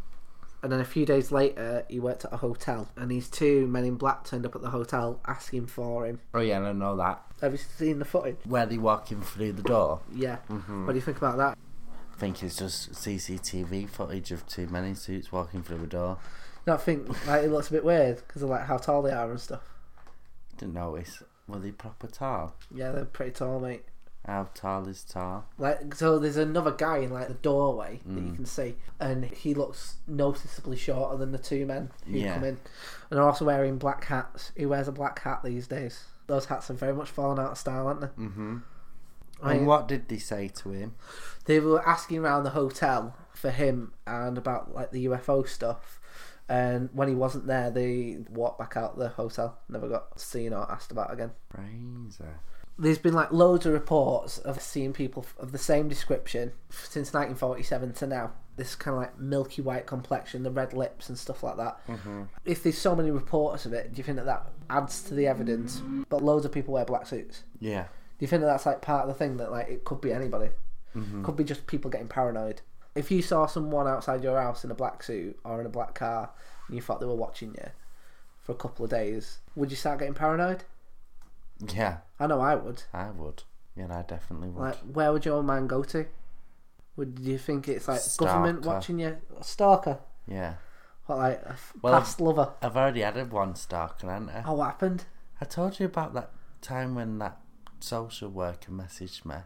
And 0.62 0.72
then 0.72 0.80
a 0.80 0.84
few 0.84 1.04
days 1.06 1.30
later, 1.30 1.84
he 1.88 2.00
worked 2.00 2.24
at 2.24 2.32
a 2.32 2.38
hotel, 2.38 2.88
and 2.96 3.10
these 3.10 3.28
two 3.28 3.66
men 3.68 3.84
in 3.84 3.96
black 3.96 4.24
turned 4.24 4.46
up 4.46 4.56
at 4.56 4.62
the 4.62 4.70
hotel 4.70 5.20
asking 5.26 5.66
for 5.66 6.06
him. 6.06 6.18
Oh 6.34 6.40
yeah, 6.40 6.58
I 6.58 6.72
know 6.72 6.96
that. 6.96 7.22
Have 7.42 7.52
you 7.52 7.58
seen 7.58 7.98
the 7.98 8.04
footage? 8.04 8.38
Where 8.46 8.66
they 8.66 8.78
walking 8.78 9.20
through 9.20 9.52
the 9.52 9.62
door? 9.62 10.00
Yeah. 10.12 10.38
Mm-hmm. 10.50 10.86
What 10.86 10.94
do 10.94 10.98
you 10.98 11.04
think 11.04 11.18
about 11.18 11.36
that? 11.36 11.58
I 12.16 12.18
think 12.18 12.42
it's 12.42 12.56
just 12.56 12.92
CCTV 12.92 13.90
footage 13.90 14.32
of 14.32 14.46
two 14.46 14.66
men 14.68 14.84
in 14.84 14.94
suits 14.94 15.30
walking 15.30 15.62
through 15.62 15.84
a 15.84 15.86
door. 15.86 16.16
No, 16.66 16.74
I 16.74 16.78
think 16.78 17.08
like 17.26 17.44
it 17.44 17.50
looks 17.50 17.68
a 17.68 17.72
bit 17.72 17.84
weird 17.84 18.16
because 18.26 18.42
of 18.42 18.48
like 18.48 18.64
how 18.64 18.78
tall 18.78 19.02
they 19.02 19.12
are 19.12 19.30
and 19.30 19.38
stuff. 19.40 19.60
Didn't 20.56 20.74
notice. 20.74 21.22
Were 21.46 21.58
they 21.58 21.72
proper 21.72 22.06
tall? 22.06 22.54
Yeah, 22.74 22.90
they're 22.92 23.04
pretty 23.04 23.32
tall, 23.32 23.60
mate. 23.60 23.84
How 24.24 24.48
tall 24.54 24.88
is 24.88 25.04
tall? 25.04 25.44
Like 25.58 25.94
so, 25.94 26.18
there's 26.18 26.38
another 26.38 26.72
guy 26.72 26.98
in 26.98 27.10
like 27.10 27.28
the 27.28 27.34
doorway 27.34 28.00
that 28.06 28.22
you 28.22 28.32
can 28.32 28.46
see, 28.46 28.76
and 28.98 29.26
he 29.26 29.52
looks 29.54 29.96
noticeably 30.08 30.76
shorter 30.78 31.18
than 31.18 31.32
the 31.32 31.38
two 31.38 31.66
men 31.66 31.90
who 32.06 32.12
Yeah. 32.18 32.34
come 32.34 32.44
in, 32.44 32.58
and 33.10 33.20
are 33.20 33.28
also 33.28 33.44
wearing 33.44 33.76
black 33.76 34.04
hats. 34.06 34.52
He 34.56 34.64
wears 34.66 34.88
a 34.88 34.92
black 34.92 35.18
hat 35.20 35.42
these 35.44 35.68
days. 35.68 36.04
Those 36.28 36.46
hats 36.46 36.68
have 36.68 36.80
very 36.80 36.94
much 36.94 37.10
fallen 37.10 37.38
out 37.38 37.52
of 37.52 37.58
style, 37.58 37.86
aren't 37.86 38.00
they? 38.00 38.06
Mm-hmm. 38.08 38.56
I 39.42 39.54
And 39.54 39.66
what 39.66 39.88
did 39.88 40.08
they 40.08 40.18
say 40.18 40.48
to 40.48 40.70
him? 40.70 40.94
They 41.44 41.60
were 41.60 41.86
asking 41.86 42.18
around 42.18 42.44
the 42.44 42.50
hotel 42.50 43.16
for 43.32 43.50
him 43.50 43.92
and 44.06 44.38
about 44.38 44.74
like 44.74 44.90
the 44.90 45.06
UFO 45.06 45.46
stuff. 45.48 46.00
And 46.48 46.90
when 46.92 47.08
he 47.08 47.14
wasn't 47.14 47.46
there, 47.46 47.70
they 47.70 48.18
walked 48.30 48.58
back 48.58 48.76
out 48.76 48.98
the 48.98 49.08
hotel. 49.08 49.58
Never 49.68 49.88
got 49.88 50.20
seen 50.20 50.52
or 50.52 50.70
asked 50.70 50.92
about 50.92 51.12
again. 51.12 51.32
Fraser. 51.50 52.40
there's 52.78 52.98
been 52.98 53.14
like 53.14 53.32
loads 53.32 53.66
of 53.66 53.72
reports 53.72 54.38
of 54.38 54.60
seeing 54.60 54.92
people 54.92 55.26
of 55.38 55.52
the 55.52 55.58
same 55.58 55.88
description 55.88 56.52
since 56.70 57.12
1947 57.12 57.92
to 57.94 58.06
now. 58.06 58.32
This 58.56 58.74
kind 58.74 58.96
of 58.96 59.02
like 59.02 59.18
milky 59.18 59.60
white 59.60 59.86
complexion, 59.86 60.42
the 60.42 60.50
red 60.50 60.72
lips 60.72 61.10
and 61.10 61.18
stuff 61.18 61.42
like 61.42 61.58
that. 61.58 61.78
Mm-hmm. 61.88 62.22
If 62.46 62.62
there's 62.62 62.78
so 62.78 62.96
many 62.96 63.10
reports 63.10 63.66
of 63.66 63.74
it, 63.74 63.92
do 63.92 63.98
you 63.98 64.04
think 64.04 64.16
that 64.16 64.24
that 64.24 64.50
adds 64.70 65.02
to 65.02 65.14
the 65.14 65.26
evidence? 65.26 65.82
But 66.08 66.22
loads 66.22 66.46
of 66.46 66.52
people 66.52 66.72
wear 66.72 66.86
black 66.86 67.06
suits. 67.06 67.42
Yeah. 67.60 67.86
Do 68.18 68.24
you 68.24 68.28
think 68.28 68.40
that 68.40 68.46
that's 68.46 68.66
like 68.66 68.80
part 68.80 69.02
of 69.02 69.08
the 69.08 69.14
thing 69.14 69.36
that 69.36 69.50
like 69.50 69.68
it 69.68 69.84
could 69.84 70.00
be 70.00 70.12
anybody? 70.12 70.50
Mm-hmm. 70.96 71.24
Could 71.24 71.36
be 71.36 71.44
just 71.44 71.66
people 71.66 71.90
getting 71.90 72.08
paranoid. 72.08 72.62
If 72.94 73.10
you 73.10 73.20
saw 73.20 73.46
someone 73.46 73.86
outside 73.86 74.24
your 74.24 74.40
house 74.40 74.64
in 74.64 74.70
a 74.70 74.74
black 74.74 75.02
suit 75.02 75.38
or 75.44 75.60
in 75.60 75.66
a 75.66 75.70
black 75.70 75.94
car 75.94 76.30
and 76.66 76.76
you 76.76 76.80
thought 76.80 77.00
they 77.00 77.06
were 77.06 77.14
watching 77.14 77.50
you 77.50 77.68
for 78.40 78.52
a 78.52 78.56
couple 78.56 78.84
of 78.84 78.90
days, 78.90 79.38
would 79.54 79.70
you 79.70 79.76
start 79.76 79.98
getting 79.98 80.14
paranoid? 80.14 80.64
Yeah, 81.74 81.98
I 82.18 82.26
know 82.26 82.40
I 82.40 82.54
would. 82.54 82.84
I 82.94 83.10
would. 83.10 83.42
Yeah, 83.76 83.86
I 83.90 84.02
definitely 84.02 84.48
would. 84.48 84.60
Like, 84.62 84.76
where 84.76 85.12
would 85.12 85.26
your 85.26 85.42
man 85.42 85.66
go 85.66 85.82
to? 85.84 86.06
Would 86.96 87.18
you 87.20 87.36
think 87.36 87.68
it's 87.68 87.88
like 87.88 88.00
government 88.16 88.64
watching 88.64 88.98
you? 88.98 89.18
Stalker? 89.42 89.98
yeah. 90.26 90.54
What, 91.04 91.18
like 91.18 91.42
a 91.42 91.50
f- 91.50 91.72
Well, 91.82 91.92
past 92.00 92.20
lover? 92.20 92.54
I've 92.60 92.76
already 92.76 93.04
added 93.04 93.30
one 93.30 93.54
stalker, 93.54 94.10
haven't 94.10 94.30
I? 94.30 94.42
Oh, 94.44 94.54
what 94.54 94.66
happened? 94.66 95.04
I 95.40 95.44
told 95.44 95.78
you 95.78 95.86
about 95.86 96.14
that 96.14 96.30
time 96.62 96.94
when 96.96 97.18
that 97.18 97.38
social 97.80 98.28
worker 98.30 98.70
messaged 98.70 99.24
me. 99.24 99.36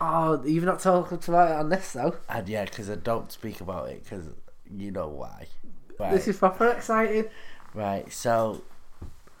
Oh, 0.00 0.42
you've 0.44 0.64
not 0.64 0.80
talked 0.80 1.28
about 1.28 1.50
it 1.50 1.56
on 1.56 1.68
this 1.68 1.92
though. 1.92 2.16
And 2.28 2.48
yeah, 2.48 2.64
because 2.64 2.88
I 2.90 2.94
don't 2.96 3.30
speak 3.30 3.60
about 3.60 3.88
it 3.90 4.02
because 4.04 4.24
you 4.74 4.90
know 4.90 5.08
why. 5.08 5.46
Right, 5.98 6.12
This 6.12 6.28
is 6.28 6.38
proper 6.38 6.68
exciting. 6.68 7.26
right. 7.74 8.10
So 8.12 8.62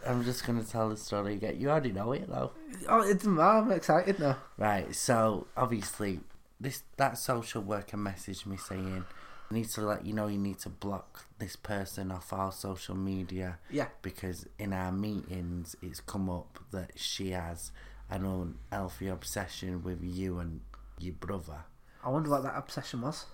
I'm 0.06 0.24
just 0.24 0.46
gonna 0.46 0.64
tell 0.64 0.88
the 0.90 0.96
story 0.96 1.34
again. 1.34 1.58
You 1.58 1.70
already 1.70 1.92
know 1.92 2.12
it 2.12 2.28
though. 2.28 2.50
Oh, 2.88 3.00
it's 3.02 3.24
I'm 3.24 3.72
excited 3.72 4.18
now. 4.18 4.36
Right. 4.58 4.94
So 4.94 5.46
obviously, 5.56 6.20
this 6.60 6.82
that 6.98 7.16
social 7.16 7.62
worker 7.62 7.96
messaged 7.96 8.44
me 8.44 8.58
saying, 8.58 9.04
"I 9.50 9.54
need 9.54 9.70
to 9.70 9.80
let 9.80 10.04
you 10.04 10.12
know 10.12 10.26
you 10.26 10.38
need 10.38 10.58
to 10.60 10.68
block 10.68 11.24
this 11.38 11.56
person 11.56 12.12
off 12.12 12.32
our 12.34 12.52
social 12.52 12.94
media." 12.94 13.58
Yeah. 13.70 13.86
Because 14.02 14.46
in 14.58 14.74
our 14.74 14.92
meetings, 14.92 15.74
it's 15.80 16.00
come 16.00 16.28
up 16.28 16.58
that 16.72 16.92
she 16.96 17.30
has 17.30 17.72
an 18.10 18.24
unhealthy 18.70 19.08
obsession 19.08 19.82
with 19.82 20.02
you 20.02 20.38
and 20.38 20.60
your 20.98 21.14
brother. 21.14 21.64
I 22.04 22.08
wonder 22.10 22.30
what 22.30 22.42
that 22.42 22.56
obsession 22.56 23.02
was. 23.02 23.26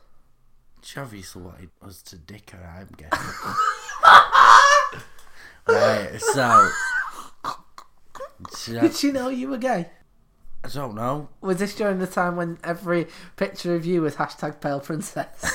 She 0.83 1.01
obviously 1.01 1.43
wanted 1.43 1.71
us 1.83 2.03
to 2.03 2.17
dick 2.19 2.51
her, 2.51 2.65
I'm 2.79 2.89
guessing. 2.97 3.55
right, 5.69 6.21
so. 6.21 6.71
Did 8.67 8.95
she 8.95 9.12
know 9.12 9.29
you 9.29 9.49
were 9.49 9.59
gay? 9.59 9.91
I 10.65 10.69
don't 10.69 10.95
know. 10.95 11.29
Was 11.41 11.59
this 11.59 11.75
during 11.75 11.99
the 11.99 12.07
time 12.07 12.37
when 12.37 12.59
every 12.65 13.07
picture 13.37 13.75
of 13.75 13.87
you 13.87 14.03
was 14.03 14.17
hashtag 14.17 14.61
pale 14.61 14.81
princess? 14.81 15.29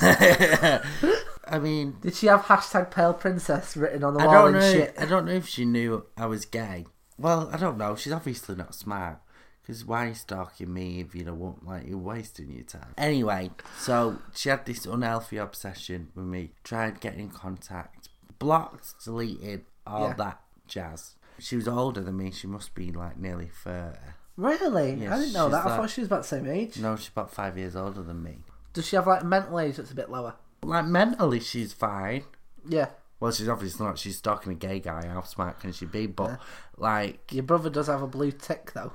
I 1.44 1.58
mean, 1.60 1.96
Did 2.00 2.14
she 2.14 2.26
have 2.28 2.42
hashtag 2.42 2.90
pale 2.90 3.12
princess 3.12 3.76
written 3.76 4.04
on 4.04 4.14
the 4.14 4.20
I 4.20 4.26
wall 4.26 4.34
don't 4.46 4.54
and 4.54 4.64
know. 4.64 4.72
shit? 4.72 4.94
I 4.98 5.04
don't 5.04 5.26
know 5.26 5.32
if 5.32 5.46
she 5.46 5.64
knew 5.64 6.06
I 6.16 6.26
was 6.26 6.44
gay. 6.46 6.86
Well, 7.22 7.48
I 7.52 7.56
don't 7.56 7.78
know. 7.78 7.94
She's 7.96 8.12
obviously 8.12 8.56
not 8.56 8.74
smart. 8.74 9.18
Because 9.62 9.84
why 9.84 10.06
are 10.06 10.08
you 10.08 10.14
stalking 10.14 10.74
me 10.74 10.98
if 11.00 11.14
you 11.14 11.22
don't 11.22 11.38
want, 11.38 11.64
like, 11.64 11.86
you're 11.86 11.96
wasting 11.96 12.50
your 12.50 12.64
time? 12.64 12.94
Anyway, 12.98 13.52
so 13.78 14.18
she 14.34 14.48
had 14.48 14.66
this 14.66 14.86
unhealthy 14.86 15.36
obsession 15.36 16.08
with 16.16 16.24
me. 16.24 16.50
Tried 16.64 16.98
getting 17.00 17.20
in 17.20 17.30
contact. 17.30 18.08
Blocked, 18.40 18.92
deleted, 19.04 19.64
all 19.86 20.08
Yeah. 20.08 20.14
that 20.14 20.40
jazz. 20.66 21.14
She 21.38 21.54
was 21.54 21.68
older 21.68 22.00
than 22.00 22.16
me. 22.16 22.32
She 22.32 22.48
must 22.48 22.74
be, 22.74 22.90
like, 22.90 23.16
nearly 23.16 23.46
30. 23.46 23.98
Really? 24.36 24.94
Yeah, 24.94 25.14
I 25.14 25.18
didn't 25.18 25.32
know 25.32 25.48
that. 25.50 25.64
I 25.64 25.76
thought 25.76 25.90
she 25.90 26.00
was 26.00 26.08
about 26.08 26.22
the 26.22 26.28
same 26.28 26.48
age. 26.48 26.78
No, 26.78 26.96
she's 26.96 27.08
about 27.10 27.30
five 27.32 27.56
years 27.56 27.76
older 27.76 28.02
than 28.02 28.20
me. 28.20 28.38
Does 28.72 28.86
she 28.88 28.96
have 28.96 29.06
like 29.06 29.22
a 29.22 29.26
mental 29.26 29.60
age 29.60 29.76
that's 29.76 29.92
a 29.92 29.94
bit 29.94 30.10
lower? 30.10 30.34
Like, 30.64 30.86
mentally, 30.86 31.38
she's 31.38 31.72
fine. 31.72 32.24
Yeah. 32.68 32.88
Well, 33.22 33.30
she's 33.30 33.48
obviously 33.48 33.86
not. 33.86 34.00
She's 34.00 34.18
stalking 34.18 34.50
a 34.50 34.56
gay 34.56 34.80
guy. 34.80 35.06
How 35.06 35.22
smart 35.22 35.60
can 35.60 35.70
she 35.70 35.86
be? 35.86 36.08
But, 36.08 36.40
like, 36.76 37.32
Your 37.32 37.44
brother 37.44 37.70
does 37.70 37.86
have 37.86 38.02
a 38.02 38.08
blue 38.08 38.32
tick 38.32 38.72
though. 38.72 38.94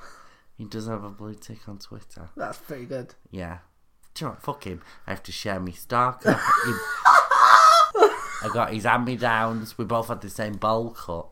he 0.58 0.66
does 0.66 0.86
have 0.86 1.06
a 1.06 1.10
blue 1.10 1.34
tick 1.34 1.60
on 1.66 1.80
Twitter. 1.80 2.28
That's 2.36 2.58
pretty 2.58 2.88
good. 2.88 3.16
Yeah. 3.32 3.60
Do 4.14 4.26
you 4.26 4.28
know 4.28 4.34
what? 4.34 4.42
Fuck 4.42 4.66
him. 4.66 4.82
I 5.08 5.12
have 5.12 5.24
to 5.24 5.32
share 5.32 5.62
me 5.62 5.72
stalker. 5.72 6.38
I 6.38 7.14
got 8.54 8.74
his 8.74 8.84
hand 8.84 9.06
me 9.06 9.16
downs. 9.16 9.78
We 9.78 9.86
both 9.86 10.10
had 10.10 10.20
the 10.20 10.30
same 10.30 10.58
bowl 10.58 10.90
cut. 10.90 11.28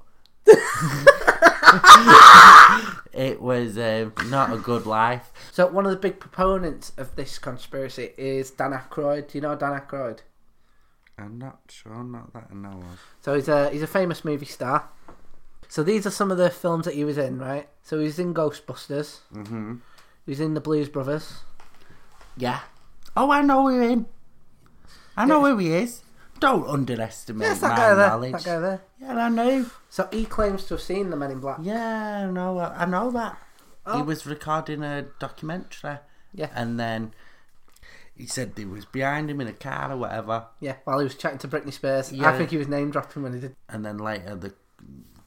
it 3.11 3.41
was 3.41 3.77
um, 3.77 4.13
not 4.29 4.53
a 4.53 4.57
good 4.57 4.85
life. 4.85 5.33
So 5.51 5.67
one 5.67 5.85
of 5.85 5.91
the 5.91 5.97
big 5.97 6.21
proponents 6.21 6.93
of 6.95 7.17
this 7.17 7.39
conspiracy 7.39 8.11
is 8.17 8.51
Dan 8.51 8.71
Aykroyd. 8.71 9.33
Do 9.33 9.37
you 9.37 9.41
know 9.41 9.57
Dan 9.57 9.81
Aykroyd? 9.81 10.19
I'm 11.17 11.37
not 11.39 11.59
sure, 11.69 12.03
not 12.03 12.33
that 12.33 12.47
I 12.51 12.53
know 12.53 12.69
of. 12.79 13.01
So 13.21 13.35
he's 13.35 13.47
a 13.47 13.69
he's 13.69 13.81
a 13.83 13.87
famous 13.87 14.25
movie 14.25 14.45
star. 14.45 14.89
So 15.67 15.81
these 15.83 16.05
are 16.05 16.11
some 16.11 16.29
of 16.31 16.37
the 16.37 16.49
films 16.49 16.85
that 16.85 16.93
he 16.93 17.03
was 17.03 17.17
in, 17.17 17.39
right? 17.39 17.67
So 17.83 17.97
he 17.99 18.05
was 18.05 18.19
in 18.19 18.33
Ghostbusters. 18.33 19.19
Mm-hmm. 19.33 19.75
He 20.25 20.31
was 20.31 20.39
in 20.39 20.53
The 20.53 20.61
Blues 20.61 20.89
Brothers. 20.89 21.39
Yeah. 22.37 22.59
Oh, 23.17 23.31
I 23.31 23.41
know 23.41 23.67
who 23.69 23.79
him. 23.81 24.05
I 25.17 25.25
know 25.25 25.43
who 25.45 25.57
he 25.57 25.71
is. 25.73 26.01
Don't 26.39 26.67
underestimate 26.67 27.47
Yes, 27.47 27.59
that 27.61 27.69
my 27.69 27.75
guy 27.77 27.93
there. 27.95 28.07
knowledge. 28.09 28.31
That 28.33 28.43
guy 28.43 28.59
there. 28.59 28.81
Yeah, 28.99 29.15
I 29.17 29.29
know. 29.29 29.65
So 29.89 30.07
he 30.11 30.25
claims 30.25 30.65
to 30.65 30.73
have 30.75 30.81
seen 30.81 31.09
the 31.09 31.15
Men 31.15 31.31
in 31.31 31.39
Black. 31.39 31.59
Yeah, 31.61 32.25
I 32.27 32.31
know. 32.31 32.59
I 32.59 32.85
know 32.85 33.09
that. 33.11 33.37
He 33.85 33.91
Oh. 34.01 34.03
was 34.03 34.25
recording 34.25 34.83
a 34.83 35.03
documentary. 35.19 35.99
Yeah. 36.33 36.49
And 36.53 36.77
then 36.79 37.13
he 38.15 38.25
said 38.25 38.53
he 38.55 38.65
was 38.65 38.85
behind 38.85 39.29
him 39.29 39.41
in 39.41 39.47
a 39.47 39.53
car 39.53 39.91
or 39.91 39.97
whatever. 39.97 40.47
Yeah, 40.59 40.75
while 40.85 40.99
he 40.99 41.03
was 41.03 41.15
chatting 41.15 41.39
to 41.39 41.47
Britney 41.47 41.73
Spears. 41.73 42.11
Yeah. 42.11 42.29
I 42.29 42.37
think 42.37 42.49
he 42.49 42.57
was 42.57 42.67
name 42.67 42.91
dropping 42.91 43.23
when 43.23 43.33
he 43.33 43.39
did. 43.39 43.55
And 43.67 43.85
then 43.85 43.97
later, 43.97 44.35
the 44.35 44.53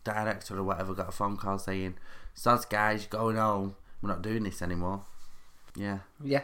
director 0.05 0.57
or 0.59 0.63
whatever 0.63 0.95
got 0.95 1.09
a 1.09 1.13
phone 1.13 1.37
call 1.37 1.59
saying, 1.59 1.97
"Soz 2.35 2.69
guys, 2.69 3.07
going 3.07 3.37
home. 3.37 3.77
We're 4.01 4.11
not 4.11 4.23
doing 4.23 4.45
this 4.45 4.63
anymore." 4.63 5.05
Yeah. 5.77 5.99
Yeah. 6.23 6.43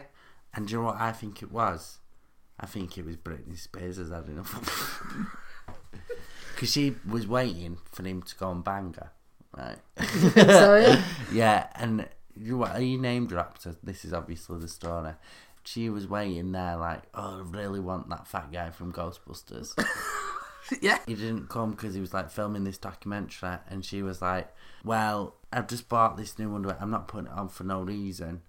And 0.53 0.67
do 0.67 0.73
you 0.73 0.79
know 0.79 0.85
what 0.85 0.99
I 0.99 1.11
think 1.11 1.41
it 1.41 1.51
was? 1.51 1.99
I 2.59 2.65
think 2.65 2.97
it 2.97 3.05
was 3.05 3.17
Britney 3.17 3.57
Spears 3.57 3.97
has 3.97 4.09
had 4.09 4.27
enough. 4.27 5.01
Because 6.53 6.71
she 6.71 6.95
was 7.07 7.27
waiting 7.27 7.79
for 7.91 8.03
him 8.03 8.21
to 8.21 8.35
go 8.35 8.51
and 8.51 8.63
bang 8.63 8.95
her, 8.97 9.11
right? 9.57 9.77
so 10.33 10.75
yeah. 10.77 11.03
yeah, 11.33 11.67
and 11.75 12.07
you 12.37 12.53
know 12.53 12.57
what? 12.59 12.79
He 12.79 12.95
name 12.95 13.27
dropped 13.27 13.65
her. 13.65 13.75
This 13.83 14.05
is 14.05 14.13
obviously 14.13 14.59
the 14.59 14.67
story. 14.67 15.11
She 15.65 15.89
was 15.89 16.07
waiting 16.07 16.51
there, 16.51 16.77
like, 16.77 17.01
oh, 17.13 17.39
I 17.39 17.57
really 17.57 17.79
want 17.79 18.09
that 18.09 18.27
fat 18.27 18.51
guy 18.51 18.69
from 18.69 18.93
Ghostbusters. 18.93 19.73
yeah. 20.81 20.99
he 21.07 21.15
didn't 21.15 21.49
come 21.49 21.71
because 21.71 21.95
he 21.95 22.01
was 22.01 22.13
like 22.13 22.29
filming 22.29 22.63
this 22.63 22.77
documentary, 22.77 23.57
and 23.67 23.83
she 23.83 24.01
was 24.01 24.21
like, 24.21 24.53
"Well, 24.83 25.35
I've 25.51 25.67
just 25.67 25.89
bought 25.89 26.17
this 26.17 26.37
new 26.37 26.53
underwear. 26.53 26.77
I'm 26.79 26.91
not 26.91 27.07
putting 27.07 27.27
it 27.27 27.33
on 27.33 27.49
for 27.49 27.63
no 27.63 27.81
reason. 27.81 28.41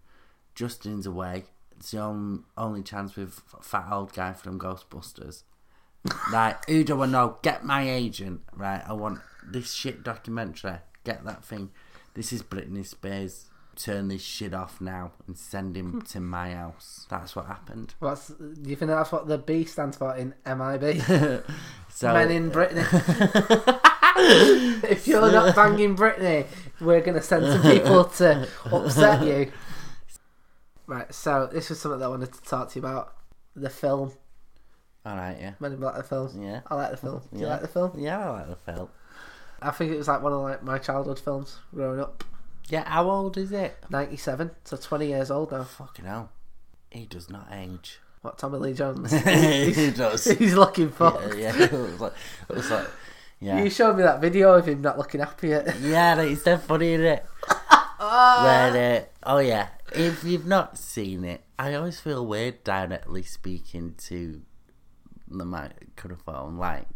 Justin's 0.54 1.06
away. 1.06 1.44
It's 1.76 1.90
the 1.90 2.00
only, 2.00 2.42
only 2.56 2.82
chance 2.82 3.16
with 3.16 3.42
fat 3.60 3.86
old 3.90 4.12
guy 4.12 4.32
from 4.32 4.58
Ghostbusters. 4.58 5.42
like, 6.32 6.64
who 6.68 6.84
do 6.84 7.02
I 7.02 7.06
know? 7.06 7.38
Get 7.42 7.64
my 7.64 7.88
agent, 7.88 8.42
right? 8.54 8.82
I 8.86 8.92
want 8.92 9.20
this 9.46 9.72
shit 9.72 10.02
documentary. 10.02 10.78
Get 11.04 11.24
that 11.24 11.44
thing. 11.44 11.70
This 12.14 12.32
is 12.32 12.42
Britney 12.42 12.84
Spears. 12.86 13.46
Turn 13.76 14.08
this 14.08 14.22
shit 14.22 14.54
off 14.54 14.80
now 14.80 15.12
and 15.26 15.36
send 15.36 15.76
him 15.76 15.92
hmm. 15.92 16.00
to 16.00 16.20
my 16.20 16.54
house. 16.54 17.06
That's 17.10 17.36
what 17.36 17.46
happened. 17.46 17.94
What's, 17.98 18.28
do 18.28 18.70
you 18.70 18.74
think 18.76 18.90
that's 18.90 19.12
what 19.12 19.28
the 19.28 19.38
B 19.38 19.64
stands 19.64 19.96
for 19.96 20.16
in 20.16 20.34
MIB? 20.44 21.44
So 21.96 22.12
Men 22.12 22.30
in 22.30 22.50
Britney. 22.50 22.84
if 24.84 25.08
you're 25.08 25.32
not 25.32 25.56
banging 25.56 25.96
Britney, 25.96 26.46
we're 26.78 27.00
going 27.00 27.16
to 27.16 27.22
send 27.22 27.46
some 27.46 27.62
people 27.62 28.04
to 28.04 28.46
upset 28.70 29.26
you. 29.26 29.50
Right, 30.86 31.12
so 31.14 31.48
this 31.50 31.70
was 31.70 31.80
something 31.80 32.00
that 32.00 32.04
I 32.04 32.08
wanted 32.08 32.34
to 32.34 32.42
talk 32.42 32.70
to 32.70 32.78
you 32.78 32.86
about. 32.86 33.14
The 33.54 33.70
film. 33.70 34.12
all 35.06 35.16
right, 35.16 35.38
yeah, 35.40 35.52
Men 35.58 35.72
in 35.72 35.80
Black, 35.80 35.96
the 35.96 36.02
film. 36.02 36.42
yeah. 36.42 36.60
I 36.66 36.74
like 36.74 36.90
the 36.90 36.96
film. 36.98 37.22
Do 37.32 37.40
you 37.40 37.46
like 37.46 37.62
the 37.62 37.68
film? 37.68 37.92
Yeah, 37.96 38.28
I 38.28 38.30
like 38.30 38.48
the 38.48 38.72
film. 38.72 38.88
I 39.62 39.70
think 39.70 39.92
it 39.92 39.96
was 39.96 40.08
like 40.08 40.22
one 40.22 40.34
of 40.34 40.42
like 40.42 40.62
my 40.62 40.76
childhood 40.76 41.18
films 41.18 41.58
growing 41.74 42.00
up. 42.00 42.24
Yeah, 42.68 42.88
how 42.88 43.08
old 43.10 43.36
is 43.36 43.52
it? 43.52 43.76
97, 43.90 44.50
so 44.64 44.76
20 44.76 45.06
years 45.08 45.30
old 45.30 45.52
now. 45.52 45.64
Fucking 45.64 46.04
hell. 46.04 46.30
He 46.90 47.06
does 47.06 47.30
not 47.30 47.48
age. 47.52 47.98
What, 48.22 48.38
Tommy 48.38 48.58
Lee 48.58 48.72
Jones? 48.72 49.12
he 49.24 49.90
does. 49.90 50.24
He's 50.38 50.54
looking 50.54 50.86
Yeah, 50.88 50.90
fucked. 50.92 51.36
yeah. 51.36 51.62
It 51.62 51.72
was 51.72 52.00
like, 52.00 52.12
it 52.48 52.56
was 52.56 52.70
like 52.70 52.86
yeah. 53.38 53.62
You 53.62 53.68
showed 53.70 53.96
me 53.96 54.02
that 54.02 54.20
video 54.20 54.54
of 54.54 54.66
him 54.66 54.80
not 54.80 54.96
looking 54.98 55.20
happy 55.20 55.48
yet. 55.48 55.76
Yeah, 55.80 56.20
it's 56.22 56.42
dead 56.42 56.62
funny, 56.62 56.94
isn't 56.94 57.04
it? 57.06 57.26
Where, 57.98 59.06
uh, 59.24 59.30
oh 59.30 59.38
yeah, 59.38 59.68
if 59.92 60.24
you've 60.24 60.46
not 60.46 60.76
seen 60.78 61.24
it, 61.24 61.42
I 61.58 61.74
always 61.74 62.00
feel 62.00 62.26
weird 62.26 62.64
directly 62.64 63.22
speaking 63.22 63.94
to 64.08 64.42
the 65.28 65.44
microphone. 65.44 66.56
Like, 66.56 66.88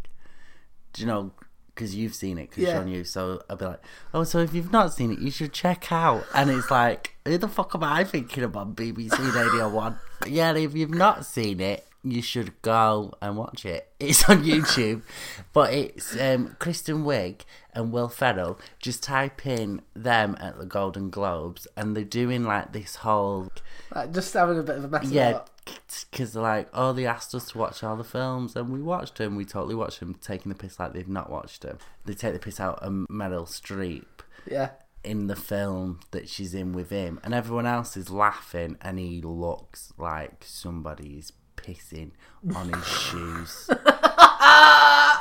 do 0.93 1.03
you 1.03 1.07
know? 1.07 1.33
Because 1.81 1.95
you've 1.95 2.15
seen 2.15 2.37
it, 2.37 2.51
because 2.51 2.65
Yeah. 2.65 2.73
you're 2.75 2.83
on 2.83 2.89
you. 2.89 3.05
So 3.05 3.43
I'll 3.49 3.57
be 3.57 3.65
like, 3.65 3.81
oh, 4.13 4.23
so 4.25 4.41
if 4.41 4.53
you've 4.53 4.71
not 4.71 4.93
seen 4.93 5.13
it, 5.13 5.19
you 5.19 5.31
should 5.31 5.55
check 5.55 5.91
out. 5.91 6.27
And 6.35 6.51
it's 6.51 6.71
like, 6.71 7.15
who 7.25 7.39
the 7.39 7.49
fuck 7.49 7.75
am 7.75 7.83
I 7.83 8.05
thinking 8.05 8.45
about 8.45 8.77
BBC 8.77 9.35
Radio 9.35 9.67
One? 9.71 9.97
Yeah, 10.27 10.55
if 10.55 10.75
you've 10.77 10.91
not 10.95 11.25
seen 11.25 11.59
it, 11.59 11.87
you 12.03 12.21
should 12.21 12.61
go 12.61 13.15
and 13.23 13.39
watch 13.39 13.65
it. 13.65 13.89
It's 14.01 14.29
on 14.29 14.45
YouTube, 14.45 15.01
but 15.55 15.73
it's 15.73 16.19
um, 16.21 16.57
Kristen 16.59 17.05
Wiig 17.05 17.43
and 17.75 17.93
Will 17.93 18.09
Ferrell. 18.09 18.59
Just 18.79 19.03
type 19.03 19.47
in 19.47 19.81
them 19.95 20.37
at 20.39 20.59
the 20.59 20.67
Golden 20.67 21.09
Globes, 21.09 21.67
and 21.79 21.97
they're 21.97 22.05
doing 22.05 22.45
like 22.45 22.73
this 22.73 22.97
whole 22.97 23.51
Like, 23.95 24.13
just 24.13 24.35
having 24.35 24.59
a 24.59 24.63
bit 24.63 24.77
of 24.77 24.85
a 24.85 24.89
mess 24.89 25.05
yeah. 25.11 25.41
Because 26.11 26.35
like, 26.37 26.69
oh, 26.75 26.93
they 26.93 27.07
asked 27.07 27.35
us 27.35 27.49
to 27.51 27.59
watch 27.59 27.83
all 27.83 27.97
the 27.97 28.05
films, 28.05 28.57
and 28.57 28.71
we 28.71 28.81
watched 28.83 29.17
them. 29.19 29.37
We 29.37 29.45
totally 29.45 29.75
watched 29.75 30.01
them, 30.01 30.15
taking 30.15 30.51
the 30.51 30.59
piss 30.59 30.79
like 30.79 30.93
they've 30.93 31.09
not 31.09 31.31
watched 31.31 31.63
them. 31.63 31.79
They 32.05 32.15
take 32.15 32.33
the 32.33 32.39
piss 32.39 32.61
out 32.61 32.79
of 32.83 32.93
Meryl 33.11 33.47
Streep 33.47 34.05
Yeah. 34.47 34.71
in 35.05 35.27
the 35.27 35.37
film 35.37 36.01
that 36.13 36.29
she's 36.29 36.55
in 36.55 36.73
with 36.73 36.91
him, 36.91 37.21
and 37.25 37.35
everyone 37.35 37.67
else 37.67 37.97
is 37.97 38.11
laughing, 38.11 38.77
and 38.81 38.99
he 38.99 39.21
looks 39.21 39.93
like 39.99 40.45
somebody's 40.47 41.33
pissing 41.57 42.13
on 42.55 42.73
his 42.73 42.87
shoes. 42.87 43.69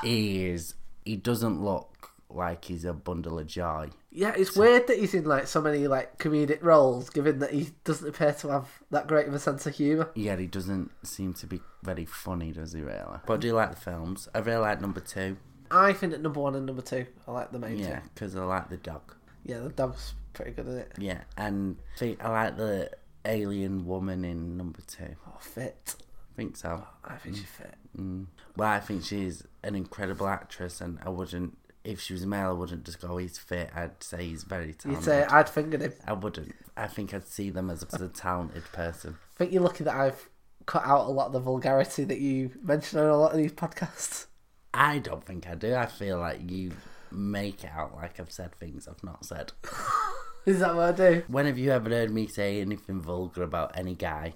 he 0.03 0.45
is. 0.47 0.75
He 1.05 1.15
doesn't 1.15 1.61
look 1.63 1.98
like 2.29 2.65
he's 2.65 2.85
a 2.85 2.93
bundle 2.93 3.39
of 3.39 3.47
joy. 3.47 3.89
Yeah, 4.11 4.33
it's 4.37 4.55
weird 4.55 4.87
that 4.87 4.99
he's 4.99 5.13
in 5.13 5.25
like 5.25 5.47
so 5.47 5.61
many 5.61 5.87
like 5.87 6.17
comedic 6.17 6.63
roles, 6.63 7.09
given 7.09 7.39
that 7.39 7.51
he 7.51 7.69
doesn't 7.83 8.07
appear 8.07 8.33
to 8.33 8.49
have 8.49 8.67
that 8.91 9.07
great 9.07 9.27
of 9.27 9.33
a 9.33 9.39
sense 9.39 9.65
of 9.65 9.75
humour. 9.75 10.09
Yeah, 10.15 10.35
he 10.35 10.47
doesn't 10.47 10.91
seem 11.05 11.33
to 11.35 11.47
be 11.47 11.61
very 11.83 12.05
funny, 12.05 12.51
does 12.51 12.73
he? 12.73 12.81
Really? 12.81 13.19
But 13.25 13.33
I 13.33 13.37
do 13.37 13.53
like 13.53 13.71
the 13.71 13.81
films. 13.81 14.27
I 14.33 14.39
really 14.39 14.61
like 14.61 14.81
number 14.81 14.99
two. 14.99 15.37
I 15.71 15.93
think 15.93 16.11
that 16.13 16.21
number 16.21 16.39
one 16.39 16.55
and 16.55 16.65
number 16.65 16.81
two, 16.81 17.05
I 17.27 17.31
like 17.31 17.51
the 17.51 17.59
main 17.59 17.77
Yeah, 17.77 18.01
because 18.13 18.35
I 18.35 18.43
like 18.43 18.69
the 18.69 18.77
dog. 18.77 19.13
Yeah, 19.45 19.59
the 19.59 19.69
dog's 19.69 20.15
pretty 20.33 20.51
good 20.51 20.67
at 20.67 20.73
it. 20.73 20.91
Yeah, 20.97 21.21
and 21.37 21.77
I 22.01 22.17
I 22.19 22.29
like 22.29 22.57
the 22.57 22.91
alien 23.25 23.85
woman 23.85 24.25
in 24.25 24.57
number 24.57 24.79
two. 24.87 25.15
Oh, 25.27 25.37
fit. 25.39 25.95
I 25.97 26.35
think 26.35 26.57
so. 26.57 26.87
I 27.03 27.15
think 27.17 27.35
she's 27.35 27.45
fit. 27.45 27.75
Mm. 27.97 28.27
Well, 28.55 28.69
I 28.69 28.79
think 28.79 29.03
she's 29.03 29.43
an 29.63 29.75
incredible 29.75 30.27
actress, 30.27 30.81
and 30.81 30.97
I 31.05 31.09
wouldn't, 31.09 31.57
if 31.83 31.99
she 31.99 32.13
was 32.13 32.25
male, 32.25 32.49
I 32.49 32.53
wouldn't 32.53 32.83
just 32.83 33.01
go, 33.01 33.17
he's 33.17 33.37
fit. 33.37 33.71
I'd 33.75 34.03
say 34.03 34.25
he's 34.25 34.43
very 34.43 34.73
talented. 34.73 34.91
You'd 34.91 35.03
say 35.03 35.23
I'd 35.23 35.49
fingered 35.49 35.81
him. 35.81 35.93
I 36.05 36.13
wouldn't. 36.13 36.53
I 36.75 36.87
think 36.87 37.13
I'd 37.13 37.27
see 37.27 37.49
them 37.49 37.69
as 37.69 37.83
a, 37.83 37.87
as 37.95 38.01
a 38.01 38.09
talented 38.09 38.63
person. 38.71 39.17
I 39.35 39.37
think 39.37 39.51
you're 39.51 39.63
lucky 39.63 39.83
that 39.83 39.95
I've 39.95 40.29
cut 40.65 40.85
out 40.85 41.07
a 41.07 41.11
lot 41.11 41.27
of 41.27 41.33
the 41.33 41.39
vulgarity 41.39 42.03
that 42.03 42.19
you 42.19 42.51
mention 42.61 42.99
on 42.99 43.07
a 43.07 43.17
lot 43.17 43.31
of 43.31 43.37
these 43.37 43.53
podcasts. 43.53 44.27
I 44.73 44.99
don't 44.99 45.25
think 45.25 45.47
I 45.47 45.55
do. 45.55 45.73
I 45.73 45.87
feel 45.87 46.19
like 46.19 46.49
you 46.49 46.73
make 47.11 47.63
it 47.63 47.71
out 47.75 47.95
like 47.95 48.19
I've 48.19 48.31
said 48.31 48.53
things 48.55 48.87
I've 48.87 49.03
not 49.03 49.25
said. 49.25 49.51
Is 50.45 50.59
that 50.59 50.75
what 50.75 50.89
I 50.89 50.91
do? 50.91 51.23
When 51.27 51.45
have 51.45 51.57
you 51.57 51.71
ever 51.71 51.89
heard 51.89 52.11
me 52.11 52.27
say 52.27 52.61
anything 52.61 53.01
vulgar 53.01 53.43
about 53.43 53.77
any 53.77 53.95
guy 53.95 54.33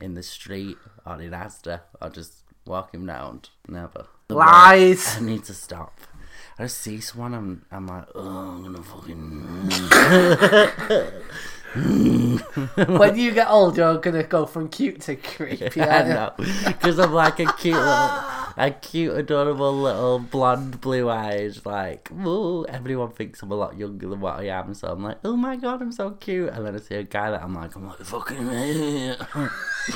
in 0.00 0.14
the 0.14 0.22
street 0.22 0.76
or 1.04 1.20
in 1.20 1.32
Asda 1.32 1.80
or 2.00 2.10
just 2.10 2.44
walking 2.66 3.06
round? 3.06 3.50
Never. 3.68 4.06
Lies. 4.28 5.16
I 5.16 5.20
need 5.20 5.44
to 5.44 5.54
stop. 5.54 6.00
I 6.58 6.64
just 6.64 6.78
see 6.78 7.00
someone, 7.00 7.34
I'm, 7.34 7.64
I'm 7.70 7.86
like, 7.86 8.04
oh, 8.14 8.28
I'm 8.28 8.62
gonna 8.62 8.82
fucking. 8.82 9.22
when 12.98 13.16
you 13.16 13.32
get 13.32 13.48
old, 13.48 13.78
you're 13.78 13.96
gonna 13.96 14.22
go 14.22 14.44
from 14.44 14.68
cute 14.68 15.00
to 15.00 15.16
creepy. 15.16 15.80
I 15.80 16.02
know, 16.02 16.32
because 16.36 16.98
I'm 16.98 17.14
like 17.14 17.40
a 17.40 17.50
cute 17.54 17.74
little, 17.74 17.84
a 18.58 18.76
cute, 18.82 19.16
adorable 19.16 19.72
little 19.72 20.18
blonde, 20.18 20.82
blue 20.82 21.08
eyes. 21.08 21.64
Like, 21.64 22.10
ooh, 22.12 22.66
everyone 22.66 23.12
thinks 23.12 23.42
I'm 23.42 23.50
a 23.50 23.54
lot 23.54 23.78
younger 23.78 24.08
than 24.08 24.20
what 24.20 24.38
I 24.38 24.48
am, 24.48 24.74
so 24.74 24.88
I'm 24.88 25.02
like, 25.02 25.18
oh 25.24 25.36
my 25.36 25.56
god, 25.56 25.80
I'm 25.80 25.92
so 25.92 26.10
cute. 26.10 26.50
And 26.50 26.66
then 26.66 26.74
I 26.76 26.78
see 26.78 26.96
a 26.96 27.04
guy 27.04 27.30
that 27.30 27.42
I'm 27.42 27.54
like, 27.54 27.74
I'm 27.74 27.86
like 27.86 28.00
fucking. 28.00 28.50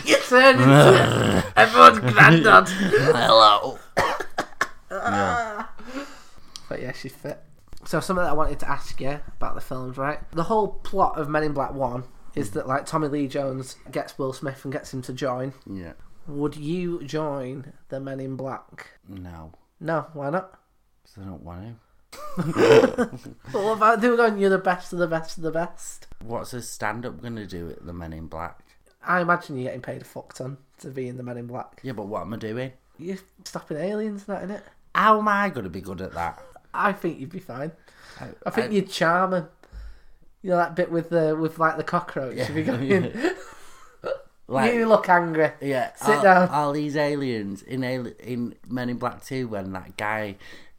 You 0.04 0.18
turn 0.28 0.58
into 0.58 1.44
everyone's 1.56 1.98
granddad. 1.98 2.68
Hello. 2.68 3.78
yeah. 4.90 5.55
Yeah, 6.86 6.92
she's 6.92 7.12
fit. 7.12 7.42
So 7.84 7.98
something 7.98 8.22
that 8.22 8.30
I 8.30 8.34
wanted 8.34 8.60
to 8.60 8.70
ask 8.70 9.00
you 9.00 9.18
about 9.38 9.56
the 9.56 9.60
films, 9.60 9.98
right? 9.98 10.20
The 10.30 10.44
whole 10.44 10.68
plot 10.68 11.18
of 11.18 11.28
Men 11.28 11.42
in 11.42 11.52
Black 11.52 11.74
One 11.74 12.04
is 12.36 12.50
mm. 12.50 12.52
that 12.52 12.68
like 12.68 12.86
Tommy 12.86 13.08
Lee 13.08 13.26
Jones 13.26 13.74
gets 13.90 14.16
Will 14.16 14.32
Smith 14.32 14.64
and 14.64 14.72
gets 14.72 14.94
him 14.94 15.02
to 15.02 15.12
join. 15.12 15.52
Yeah. 15.68 15.94
Would 16.28 16.54
you 16.54 17.02
join 17.02 17.72
the 17.88 17.98
Men 17.98 18.20
in 18.20 18.36
Black? 18.36 18.90
No, 19.08 19.52
No, 19.80 20.06
why 20.12 20.30
not? 20.30 20.60
Because 21.02 21.22
I 21.22 21.26
don't 21.26 21.42
want 21.42 21.76
to. 22.12 23.30
But 23.52 23.52
what 23.64 23.76
about 23.78 24.00
they 24.00 24.08
were 24.08 24.16
going? 24.16 24.38
You're 24.38 24.50
the 24.50 24.58
best 24.58 24.92
of 24.92 25.00
the 25.00 25.08
best 25.08 25.36
of 25.36 25.42
the 25.42 25.50
best. 25.50 26.06
What's 26.22 26.52
a 26.52 26.62
stand-up 26.62 27.20
gonna 27.20 27.46
do 27.46 27.68
at 27.70 27.84
the 27.84 27.92
Men 27.92 28.12
in 28.12 28.28
Black? 28.28 28.60
I 29.04 29.22
imagine 29.22 29.56
you're 29.56 29.64
getting 29.64 29.82
paid 29.82 30.02
a 30.02 30.04
fuck 30.04 30.34
ton 30.34 30.58
to 30.78 30.90
be 30.90 31.08
in 31.08 31.16
the 31.16 31.24
Men 31.24 31.36
in 31.36 31.48
Black. 31.48 31.80
Yeah, 31.82 31.92
but 31.92 32.06
what 32.06 32.22
am 32.22 32.34
I 32.34 32.36
doing? 32.36 32.70
You're 32.96 33.18
stopping 33.44 33.76
aliens, 33.76 34.28
not 34.28 34.44
in 34.44 34.52
it. 34.52 34.62
How 34.94 35.18
am 35.18 35.26
I 35.26 35.50
gonna 35.50 35.68
be 35.68 35.80
good 35.80 36.00
at 36.00 36.14
that? 36.14 36.42
I 36.76 36.92
think 36.92 37.20
you'd 37.20 37.30
be 37.30 37.40
fine. 37.40 37.72
I, 38.20 38.28
I 38.44 38.50
think 38.50 38.72
you'd 38.72 38.90
charm 38.90 39.34
him. 39.34 39.48
You 40.42 40.50
know 40.50 40.56
that 40.56 40.76
bit 40.76 40.90
with 40.90 41.10
the 41.10 41.36
with 41.36 41.58
like 41.58 41.76
the 41.76 41.84
cockroach. 41.84 42.36
Going. 42.48 43.12
like, 44.48 44.74
you 44.74 44.86
look 44.86 45.08
angry. 45.08 45.50
Yeah, 45.60 45.92
Sit 45.96 46.16
all, 46.16 46.22
down. 46.22 46.48
All 46.48 46.72
these 46.72 46.96
aliens 46.96 47.62
in 47.62 47.82
in 47.82 48.54
Men 48.68 48.88
in 48.90 48.98
Black 48.98 49.24
Two, 49.24 49.48
when 49.48 49.72
that 49.72 49.96
guy 49.96 50.36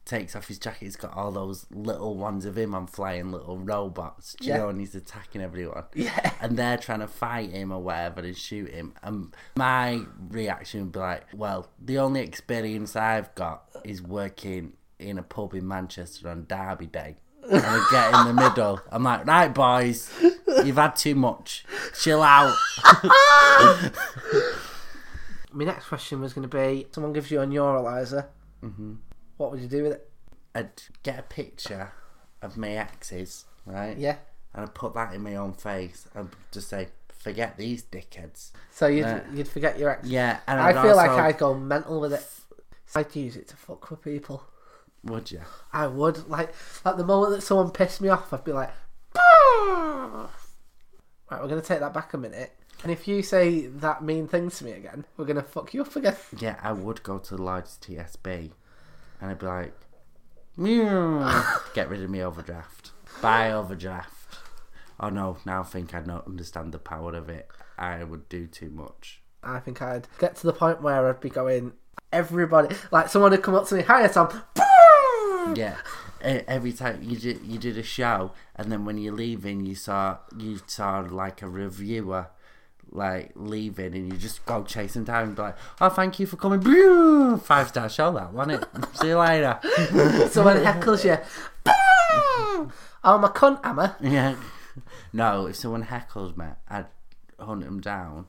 takes 0.08 0.34
off 0.34 0.48
his 0.48 0.58
jacket. 0.58 0.86
He's 0.86 0.96
got 0.96 1.14
all 1.14 1.30
those 1.30 1.66
little 1.70 2.16
ones 2.16 2.46
of 2.46 2.56
him 2.56 2.74
on 2.74 2.86
flying 2.86 3.30
little 3.30 3.58
robots, 3.58 4.34
do 4.40 4.46
you 4.46 4.52
Yeah. 4.52 4.58
know, 4.58 4.68
and 4.70 4.80
he's 4.80 4.94
attacking 4.94 5.42
everyone. 5.42 5.84
Yeah. 5.94 6.32
And 6.40 6.56
they're 6.56 6.78
trying 6.78 7.00
to 7.00 7.08
fight 7.08 7.50
him 7.50 7.72
or 7.72 7.82
whatever 7.82 8.20
and 8.20 8.36
shoot 8.36 8.70
him. 8.70 8.94
And 9.02 9.34
my 9.56 10.02
reaction 10.30 10.84
would 10.84 10.92
be 10.92 10.98
like, 11.00 11.24
well, 11.34 11.68
the 11.80 11.98
only 11.98 12.20
experience 12.20 12.96
I've 12.96 13.34
got 13.34 13.64
is 13.84 14.00
working 14.00 14.74
in 14.98 15.18
a 15.18 15.22
pub 15.22 15.54
in 15.54 15.66
Manchester 15.66 16.28
on 16.28 16.46
Derby 16.48 16.86
Day. 16.86 17.16
And 17.50 17.62
I 17.64 17.88
get 17.90 18.14
in 18.14 18.26
the 18.36 18.42
middle. 18.42 18.80
I'm 18.90 19.04
like, 19.04 19.26
right, 19.26 19.48
boys, 19.48 20.12
you've 20.64 20.76
had 20.76 20.96
too 20.96 21.14
much. 21.14 21.64
Chill 21.98 22.22
out. 22.22 22.54
My 25.52 25.64
next 25.64 25.86
question 25.86 26.20
was 26.20 26.34
going 26.34 26.48
to 26.48 26.56
be: 26.56 26.86
someone 26.92 27.12
gives 27.12 27.30
you 27.30 27.40
a 27.40 27.46
neuralizer. 27.46 28.26
Mm-hmm. 28.62 28.94
What 29.38 29.50
would 29.50 29.60
you 29.60 29.68
do 29.68 29.84
with 29.84 29.92
it? 29.92 30.10
I'd 30.54 30.70
get 31.02 31.18
a 31.18 31.22
picture 31.22 31.92
of 32.42 32.56
my 32.56 32.70
exes, 32.70 33.46
right? 33.64 33.96
Yeah. 33.96 34.16
And 34.52 34.64
I'd 34.64 34.74
put 34.74 34.94
that 34.94 35.14
in 35.14 35.22
my 35.22 35.36
own 35.36 35.52
face 35.52 36.06
and 36.14 36.28
just 36.52 36.68
say, 36.68 36.88
forget 37.18 37.56
these 37.56 37.82
dickheads. 37.82 38.50
So 38.70 38.86
you'd 38.88 39.04
Uh, 39.04 39.20
you'd 39.32 39.48
forget 39.48 39.78
your 39.78 39.90
ex. 39.90 40.08
Yeah, 40.08 40.40
and 40.46 40.60
I 40.60 40.68
I'd 40.70 40.82
feel 40.82 40.96
like 40.96 41.10
I'd 41.10 41.38
go 41.38 41.54
mental 41.54 42.00
with 42.00 42.12
it. 42.12 42.26
I'd 42.94 43.14
use 43.14 43.36
it 43.36 43.48
to 43.48 43.56
fuck 43.56 43.90
with 43.90 44.02
people. 44.02 44.42
Would 45.04 45.30
you? 45.30 45.40
I 45.72 45.86
would 45.86 46.28
like 46.28 46.54
at 46.84 46.96
the 46.96 47.04
moment 47.04 47.36
that 47.36 47.42
someone 47.42 47.70
pissed 47.70 48.00
me 48.00 48.08
off, 48.08 48.32
I'd 48.32 48.44
be 48.44 48.52
like, 48.52 48.70
BOOM! 49.14 50.28
right, 51.30 51.42
we're 51.42 51.48
gonna 51.48 51.62
take 51.62 51.80
that 51.80 51.94
back 51.94 52.14
a 52.14 52.18
minute. 52.18 52.52
And 52.82 52.92
if 52.92 53.08
you 53.08 53.22
say 53.22 53.66
that 53.66 54.02
mean 54.02 54.28
thing 54.28 54.50
to 54.50 54.64
me 54.64 54.72
again, 54.72 55.04
we're 55.16 55.24
gonna 55.24 55.42
fuck 55.42 55.74
you 55.74 55.82
up 55.82 55.94
again. 55.96 56.16
Yeah, 56.38 56.58
I 56.62 56.72
would 56.72 57.02
go 57.02 57.18
to 57.18 57.36
the 57.36 57.42
largest 57.42 57.82
TSB 57.82 58.50
and 59.20 59.30
I'd 59.30 59.38
be 59.38 59.46
like, 59.46 59.74
"Meow." 60.56 61.58
get 61.74 61.88
rid 61.88 62.02
of 62.02 62.10
me 62.10 62.22
overdraft. 62.22 62.92
Buy 63.20 63.52
overdraft. 63.52 64.38
Oh 65.00 65.08
no, 65.08 65.38
now 65.44 65.60
I 65.60 65.64
think 65.64 65.94
I 65.94 66.00
don't 66.00 66.26
understand 66.26 66.72
the 66.72 66.78
power 66.78 67.14
of 67.14 67.28
it. 67.28 67.48
I 67.76 68.02
would 68.02 68.28
do 68.28 68.46
too 68.46 68.70
much. 68.70 69.22
I 69.42 69.60
think 69.60 69.80
I'd 69.80 70.08
get 70.18 70.36
to 70.36 70.46
the 70.46 70.52
point 70.52 70.82
where 70.82 71.08
I'd 71.08 71.20
be 71.20 71.30
going, 71.30 71.72
everybody, 72.12 72.74
like 72.90 73.08
someone 73.08 73.30
would 73.30 73.42
come 73.42 73.54
up 73.54 73.68
to 73.68 73.76
me, 73.76 73.82
hiya 73.82 74.08
Tom. 74.08 74.42
Yeah. 75.54 75.76
Every 76.20 76.72
time 76.72 77.02
you 77.02 77.16
did 77.16 77.42
you 77.44 77.58
did 77.58 77.78
a 77.78 77.82
show, 77.82 78.32
and 78.56 78.72
then 78.72 78.84
when 78.84 78.98
you're 78.98 79.14
leaving, 79.14 79.66
you 79.66 79.74
saw 79.74 80.18
you 80.36 80.60
saw 80.66 81.00
like 81.00 81.42
a 81.42 81.48
reviewer 81.48 82.28
like 82.90 83.32
leaving, 83.34 83.94
and 83.94 84.12
you 84.12 84.18
just 84.18 84.44
go 84.46 84.64
chase 84.64 84.94
them 84.94 85.04
down 85.04 85.24
and 85.28 85.36
be 85.36 85.42
like, 85.42 85.56
"Oh, 85.80 85.90
thank 85.90 86.18
you 86.18 86.26
for 86.26 86.36
coming, 86.36 87.38
five 87.38 87.68
star 87.68 87.88
show 87.88 88.12
that, 88.14 88.32
wasn't 88.32 88.62
it? 88.62 88.68
See 88.94 89.08
you 89.08 89.18
later." 89.18 89.60
Someone 90.30 90.56
heckles 90.56 91.04
you. 91.04 91.18
Oh, 91.70 92.70
I'm 93.04 93.24
a 93.24 93.28
cunt, 93.28 93.60
am 93.62 93.78
I? 93.78 93.92
Yeah. 94.00 94.34
No, 95.12 95.46
if 95.46 95.56
someone 95.56 95.84
heckles 95.84 96.36
me, 96.36 96.46
I'd 96.68 96.86
hunt 97.38 97.64
them 97.64 97.80
down 97.80 98.26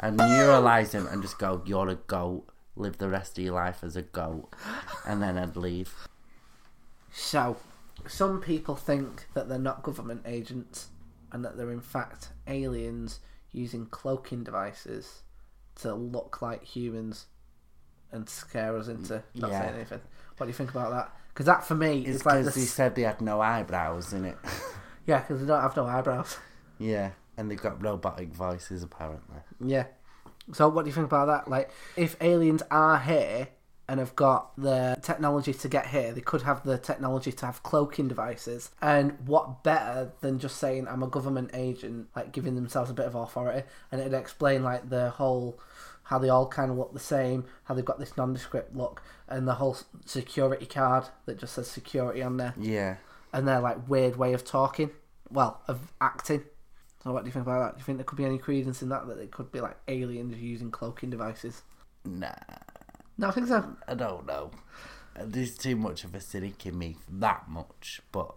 and 0.00 0.18
neuralize 0.18 0.90
them 0.90 1.06
and 1.06 1.22
just 1.22 1.38
go, 1.38 1.62
You're 1.64 1.88
a 1.88 1.94
goat. 1.96 2.46
Live 2.76 2.98
the 2.98 3.08
rest 3.08 3.38
of 3.38 3.44
your 3.44 3.54
life 3.54 3.82
as 3.82 3.96
a 3.96 4.02
goat. 4.02 4.48
And 5.06 5.22
then 5.22 5.36
I'd 5.36 5.56
leave. 5.56 6.08
So, 7.12 7.56
some 8.06 8.40
people 8.40 8.76
think 8.76 9.26
that 9.34 9.48
they're 9.48 9.58
not 9.58 9.82
government 9.82 10.22
agents 10.26 10.88
and 11.32 11.44
that 11.44 11.56
they're 11.56 11.70
in 11.70 11.80
fact 11.80 12.28
aliens 12.46 13.20
using 13.52 13.86
cloaking 13.86 14.44
devices 14.44 15.22
to 15.76 15.94
look 15.94 16.40
like 16.42 16.64
humans 16.64 17.26
and 18.12 18.28
scare 18.28 18.76
us 18.76 18.88
into 18.88 19.14
mm, 19.14 19.22
not 19.34 19.50
Yeah. 19.50 19.60
saying 19.62 19.74
anything. 19.74 20.00
What 20.36 20.46
do 20.46 20.50
you 20.50 20.54
think 20.54 20.70
about 20.70 20.90
that? 20.90 21.12
Because 21.28 21.46
that 21.46 21.64
for 21.64 21.74
me 21.74 22.00
It's 22.00 22.16
is 22.20 22.26
like 22.26 22.38
because 22.40 22.54
this. 22.54 22.62
he 22.64 22.68
said 22.68 22.94
they 22.94 23.02
had 23.02 23.20
no 23.20 23.40
eyebrows 23.40 24.12
in 24.12 24.24
it. 24.24 24.36
Yeah, 25.06 25.20
because 25.20 25.40
they 25.40 25.46
don't 25.46 25.62
have 25.62 25.74
no 25.74 25.86
eyebrows. 25.86 26.36
yeah. 26.78 27.12
And 27.38 27.50
they've 27.50 27.58
got 27.60 27.82
robotic 27.82 28.28
voices, 28.34 28.82
apparently. 28.82 29.38
Yeah. 29.64 29.84
So 30.52 30.68
what 30.68 30.84
do 30.84 30.90
you 30.90 30.94
think 30.94 31.06
about 31.06 31.26
that? 31.28 31.48
Like, 31.48 31.70
if 31.96 32.14
aliens 32.20 32.62
are 32.70 32.98
here 32.98 33.48
and 33.88 33.98
have 34.00 34.14
got 34.14 34.54
the 34.56 34.96
technology 35.02 35.54
to 35.54 35.68
get 35.68 35.86
here, 35.86 36.12
they 36.12 36.20
could 36.20 36.42
have 36.42 36.62
the 36.62 36.76
technology 36.76 37.32
to 37.32 37.46
have 37.46 37.62
cloaking 37.62 38.06
devices. 38.08 38.70
And 38.82 39.12
what 39.26 39.64
better 39.64 40.12
than 40.20 40.38
just 40.38 40.58
saying 40.58 40.86
I'm 40.86 41.02
a 41.02 41.06
government 41.08 41.50
agent, 41.54 42.08
like 42.14 42.32
giving 42.32 42.54
themselves 42.54 42.90
a 42.90 42.94
bit 42.94 43.06
of 43.06 43.14
authority, 43.14 43.66
and 43.90 44.00
it'd 44.00 44.12
explain 44.12 44.62
like 44.62 44.90
the 44.90 45.10
whole 45.10 45.58
how 46.04 46.18
they 46.18 46.28
all 46.30 46.46
kind 46.48 46.70
of 46.70 46.76
look 46.78 46.92
the 46.94 46.98
same, 46.98 47.44
how 47.64 47.74
they've 47.74 47.84
got 47.84 47.98
this 47.98 48.16
nondescript 48.16 48.74
look, 48.74 49.02
and 49.28 49.46
the 49.46 49.54
whole 49.54 49.76
security 50.06 50.64
card 50.64 51.04
that 51.26 51.38
just 51.38 51.54
says 51.54 51.70
security 51.70 52.22
on 52.22 52.36
there, 52.38 52.54
Yeah. 52.58 52.96
and 53.32 53.46
their 53.46 53.60
like 53.60 53.88
weird 53.88 54.16
way 54.16 54.32
of 54.32 54.44
talking, 54.44 54.90
well, 55.30 55.60
of 55.68 55.92
acting. 56.00 56.44
So 57.04 57.12
what 57.12 57.24
do 57.24 57.28
you 57.28 57.32
think 57.32 57.46
about 57.46 57.60
that? 57.60 57.74
Do 57.76 57.80
you 57.80 57.84
think 57.84 57.98
there 57.98 58.04
could 58.04 58.16
be 58.16 58.24
any 58.24 58.38
credence 58.38 58.80
in 58.82 58.88
that 58.88 59.06
that 59.06 59.18
it 59.18 59.30
could 59.30 59.52
be 59.52 59.60
like 59.60 59.76
aliens 59.86 60.36
using 60.38 60.70
cloaking 60.70 61.10
devices? 61.10 61.62
Nah. 62.04 62.32
No, 63.18 63.28
I 63.28 63.30
think 63.32 63.48
so. 63.48 63.76
I 63.86 63.94
don't 63.94 64.26
know. 64.26 64.52
There's 65.20 65.58
too 65.58 65.74
much 65.76 66.04
of 66.04 66.14
a 66.14 66.20
cynic 66.20 66.64
in 66.64 66.78
me 66.78 66.96
for 67.04 67.12
that 67.20 67.48
much, 67.48 68.00
but 68.12 68.32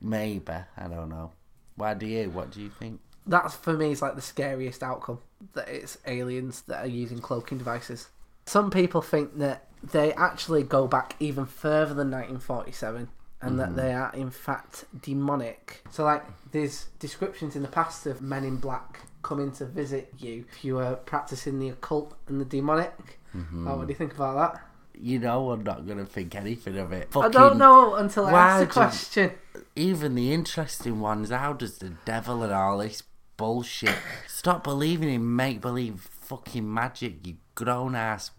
maybe. 0.00 0.52
I 0.76 0.88
don't 0.88 1.08
know. 1.08 1.32
Why 1.76 1.94
do 1.94 2.06
you? 2.06 2.30
What 2.30 2.50
do 2.50 2.60
you 2.60 2.70
think? 2.70 3.00
That's 3.26 3.54
for 3.54 3.72
me 3.72 3.92
is 3.92 4.02
like 4.02 4.16
the 4.16 4.22
scariest 4.22 4.82
outcome 4.82 5.20
that 5.54 5.68
it's 5.68 5.98
aliens 6.06 6.62
that 6.62 6.84
are 6.84 6.88
using 6.88 7.18
cloaking 7.18 7.58
devices. 7.58 8.08
Some 8.46 8.70
people 8.70 9.02
think 9.02 9.38
that 9.38 9.66
they 9.82 10.12
actually 10.14 10.62
go 10.62 10.86
back 10.86 11.16
even 11.20 11.46
further 11.46 11.94
than 11.94 12.10
1947 12.10 13.08
and 13.42 13.58
that 13.58 13.68
mm-hmm. 13.68 13.76
they 13.76 13.92
are 13.92 14.12
in 14.14 14.30
fact 14.30 14.84
demonic. 15.02 15.84
So 15.90 16.04
like 16.04 16.24
there's 16.52 16.86
descriptions 16.98 17.56
in 17.56 17.62
the 17.62 17.68
past 17.68 18.06
of 18.06 18.22
men 18.22 18.44
in 18.44 18.56
black 18.56 19.00
coming 19.22 19.50
to 19.52 19.66
visit 19.66 20.12
you 20.18 20.44
if 20.48 20.64
you 20.64 20.76
were 20.76 20.94
practicing 20.94 21.58
the 21.58 21.70
occult 21.70 22.14
and 22.28 22.40
the 22.40 22.44
demonic. 22.44 23.18
Oh, 23.66 23.76
what 23.76 23.86
do 23.86 23.92
you 23.92 23.98
think 23.98 24.14
about 24.14 24.54
that? 24.54 24.62
You 24.98 25.18
know, 25.18 25.50
I'm 25.50 25.62
not 25.62 25.86
gonna 25.86 26.06
think 26.06 26.34
anything 26.34 26.78
of 26.78 26.92
it. 26.92 27.08
I 27.14 27.28
don't 27.28 27.58
know 27.58 27.96
until 27.96 28.26
I 28.26 28.32
ask 28.32 28.66
the 28.66 28.72
question. 28.72 29.32
Even 29.74 30.14
the 30.14 30.32
interesting 30.32 31.00
ones. 31.00 31.30
How 31.30 31.52
does 31.52 31.78
the 31.78 31.92
devil 32.04 32.42
and 32.42 32.52
all 32.52 32.78
this 32.78 33.02
bullshit? 33.36 33.96
Stop 34.26 34.64
believing 34.64 35.10
in 35.10 35.36
make 35.36 35.60
believe 35.60 36.00
fucking 36.00 36.72
magic, 36.72 37.26
you 37.26 37.36
grown 37.54 37.94
ass 37.94 38.30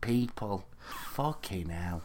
people. 0.00 0.64
Fucking 1.12 1.68
hell. 1.68 2.02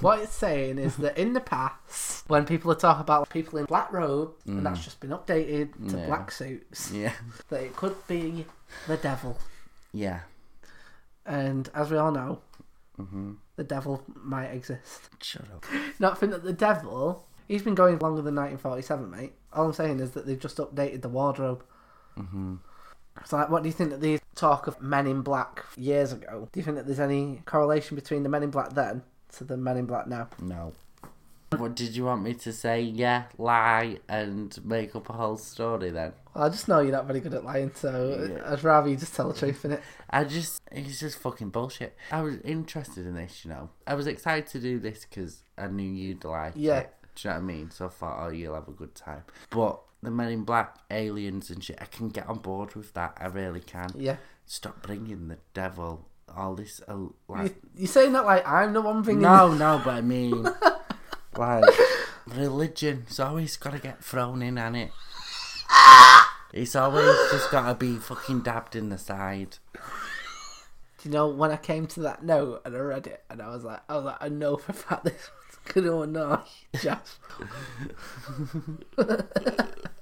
What 0.00 0.20
it's 0.20 0.34
saying 0.34 0.78
is 0.78 0.96
that 0.96 1.16
in 1.16 1.32
the 1.32 1.40
past, 1.40 2.28
when 2.28 2.44
people 2.44 2.72
are 2.72 2.76
talking 2.76 3.00
about 3.00 3.30
people 3.30 3.58
in 3.58 3.64
black 3.64 3.92
robe, 3.92 4.32
and 4.46 4.60
mm. 4.60 4.62
that's 4.64 4.84
just 4.84 5.00
been 5.00 5.10
updated 5.10 5.90
to 5.90 5.96
Yeah. 5.96 6.06
black 6.06 6.30
suits, 6.32 6.90
Yeah. 6.90 7.12
that 7.48 7.62
it 7.62 7.76
could 7.76 7.96
be 8.06 8.46
the 8.86 8.96
devil. 8.96 9.38
Yeah. 9.92 10.20
And 11.30 11.70
as 11.74 11.92
we 11.92 11.96
all 11.96 12.10
know, 12.10 12.40
the 13.54 13.62
devil 13.62 14.02
might 14.16 14.48
exist. 14.48 15.10
Shut 15.22 15.46
up. 15.54 15.64
Not 16.00 16.18
think 16.18 16.32
that 16.32 16.42
the 16.42 16.52
devil, 16.52 17.24
he's 17.46 17.62
been 17.62 17.76
going 17.76 18.00
longer 18.00 18.20
than 18.20 18.34
1947, 18.34 19.08
mate. 19.08 19.32
All 19.52 19.66
I'm 19.66 19.72
saying 19.72 20.00
is 20.00 20.10
that 20.10 20.26
they've 20.26 20.40
just 20.40 20.56
updated 20.56 21.02
the 21.02 21.08
wardrobe. 21.08 21.62
Mm-hmm. 22.18 22.56
So, 23.24 23.36
like, 23.36 23.48
what 23.48 23.62
do 23.62 23.68
you 23.68 23.72
think 23.72 23.90
that 23.90 24.00
these 24.00 24.20
talk 24.34 24.66
of 24.66 24.82
Men 24.82 25.06
in 25.06 25.22
Black 25.22 25.64
years 25.76 26.12
ago? 26.12 26.48
Do 26.50 26.58
you 26.58 26.64
think 26.64 26.76
that 26.76 26.86
there's 26.86 27.00
any 27.00 27.42
correlation 27.44 27.94
between 27.94 28.24
the 28.24 28.28
Men 28.28 28.42
in 28.42 28.50
Black 28.50 28.72
then 28.72 29.02
to 29.36 29.44
the 29.44 29.56
Men 29.56 29.76
in 29.76 29.86
Black 29.86 30.08
now? 30.08 30.28
No. 30.40 30.72
What 31.56 31.74
did 31.74 31.96
you 31.96 32.04
want 32.04 32.22
me 32.22 32.34
to 32.34 32.52
say? 32.52 32.80
Yeah, 32.82 33.24
lie 33.36 33.98
and 34.08 34.56
make 34.64 34.94
up 34.94 35.10
a 35.10 35.12
whole 35.14 35.36
story 35.36 35.90
then? 35.90 36.12
Well, 36.32 36.44
I 36.44 36.48
just 36.48 36.68
know 36.68 36.78
you're 36.78 36.92
not 36.92 37.06
very 37.06 37.18
good 37.18 37.34
at 37.34 37.44
lying, 37.44 37.72
so 37.74 38.28
Yeah. 38.32 38.52
I'd 38.52 38.62
rather 38.62 38.88
you 38.88 38.96
just 38.96 39.14
tell 39.16 39.32
the 39.32 39.38
truth 39.38 39.64
in 39.64 39.72
it. 39.72 39.82
I 40.08 40.22
just, 40.24 40.62
it's 40.70 41.00
just 41.00 41.18
fucking 41.18 41.50
bullshit. 41.50 41.96
I 42.12 42.22
was 42.22 42.36
interested 42.44 43.04
in 43.04 43.16
this, 43.16 43.44
you 43.44 43.50
know. 43.50 43.70
I 43.84 43.94
was 43.94 44.06
excited 44.06 44.46
to 44.50 44.60
do 44.60 44.78
this 44.78 45.04
because 45.04 45.42
I 45.58 45.66
knew 45.66 45.90
you'd 45.90 46.24
like 46.24 46.52
Yeah. 46.54 46.78
it. 46.80 46.94
Do 47.16 47.28
you 47.28 47.34
know 47.34 47.40
what 47.40 47.42
I 47.42 47.46
mean? 47.46 47.70
So 47.72 47.86
I 47.86 47.88
thought, 47.88 48.18
oh, 48.20 48.28
you'll 48.30 48.54
have 48.54 48.68
a 48.68 48.72
good 48.72 48.94
time. 48.94 49.24
But 49.50 49.80
the 50.04 50.12
Men 50.12 50.30
in 50.30 50.44
Black, 50.44 50.76
aliens 50.88 51.50
and 51.50 51.64
shit, 51.64 51.78
I 51.80 51.86
can 51.86 52.10
get 52.10 52.28
on 52.28 52.38
board 52.38 52.76
with 52.76 52.94
that. 52.94 53.18
I 53.20 53.26
really 53.26 53.60
can. 53.60 53.90
Yeah. 53.96 54.16
Stop 54.46 54.82
bringing 54.82 55.26
the 55.26 55.38
devil, 55.52 56.06
all 56.34 56.54
this, 56.54 56.80
uh, 56.88 56.94
You, 56.94 57.14
like, 57.28 57.56
you're 57.74 57.88
saying 57.88 58.12
that 58.12 58.24
like 58.24 58.46
I'm 58.46 58.72
the 58.72 58.80
one 58.80 59.02
bringing 59.02 59.22
no, 59.22 59.52
no, 59.52 59.80
but 59.84 59.94
I 59.94 60.00
mean, 60.00 60.46
like, 61.36 61.64
religion. 62.26 63.04
It's 63.06 63.20
always 63.20 63.56
got 63.56 63.72
to 63.72 63.78
get 63.78 64.02
thrown 64.04 64.42
in 64.42 64.58
on 64.58 64.74
it. 64.74 64.90
It's 66.52 66.74
always 66.74 67.04
just 67.30 67.50
got 67.50 67.68
to 67.68 67.74
be 67.74 67.96
fucking 67.96 68.40
dabbed 68.40 68.74
in 68.74 68.88
the 68.88 68.98
side. 68.98 69.58
Do 69.72 71.08
you 71.08 71.12
know 71.12 71.28
when 71.28 71.50
I 71.50 71.56
came 71.56 71.86
to 71.88 72.00
that 72.00 72.24
note 72.24 72.60
and 72.64 72.76
I 72.76 72.78
read 72.78 73.06
it 73.06 73.22
and 73.30 73.40
I 73.40 73.48
was 73.48 73.64
like, 73.64 73.80
I 73.88 73.96
was 73.96 74.04
like, 74.04 74.16
I 74.20 74.28
know 74.28 74.56
for 74.58 74.72
a 74.72 74.74
fact 74.74 75.04
this 75.04 75.30
was 75.46 75.72
gonna 75.72 76.00
annoy 76.00 76.38
Jeff. 76.78 77.18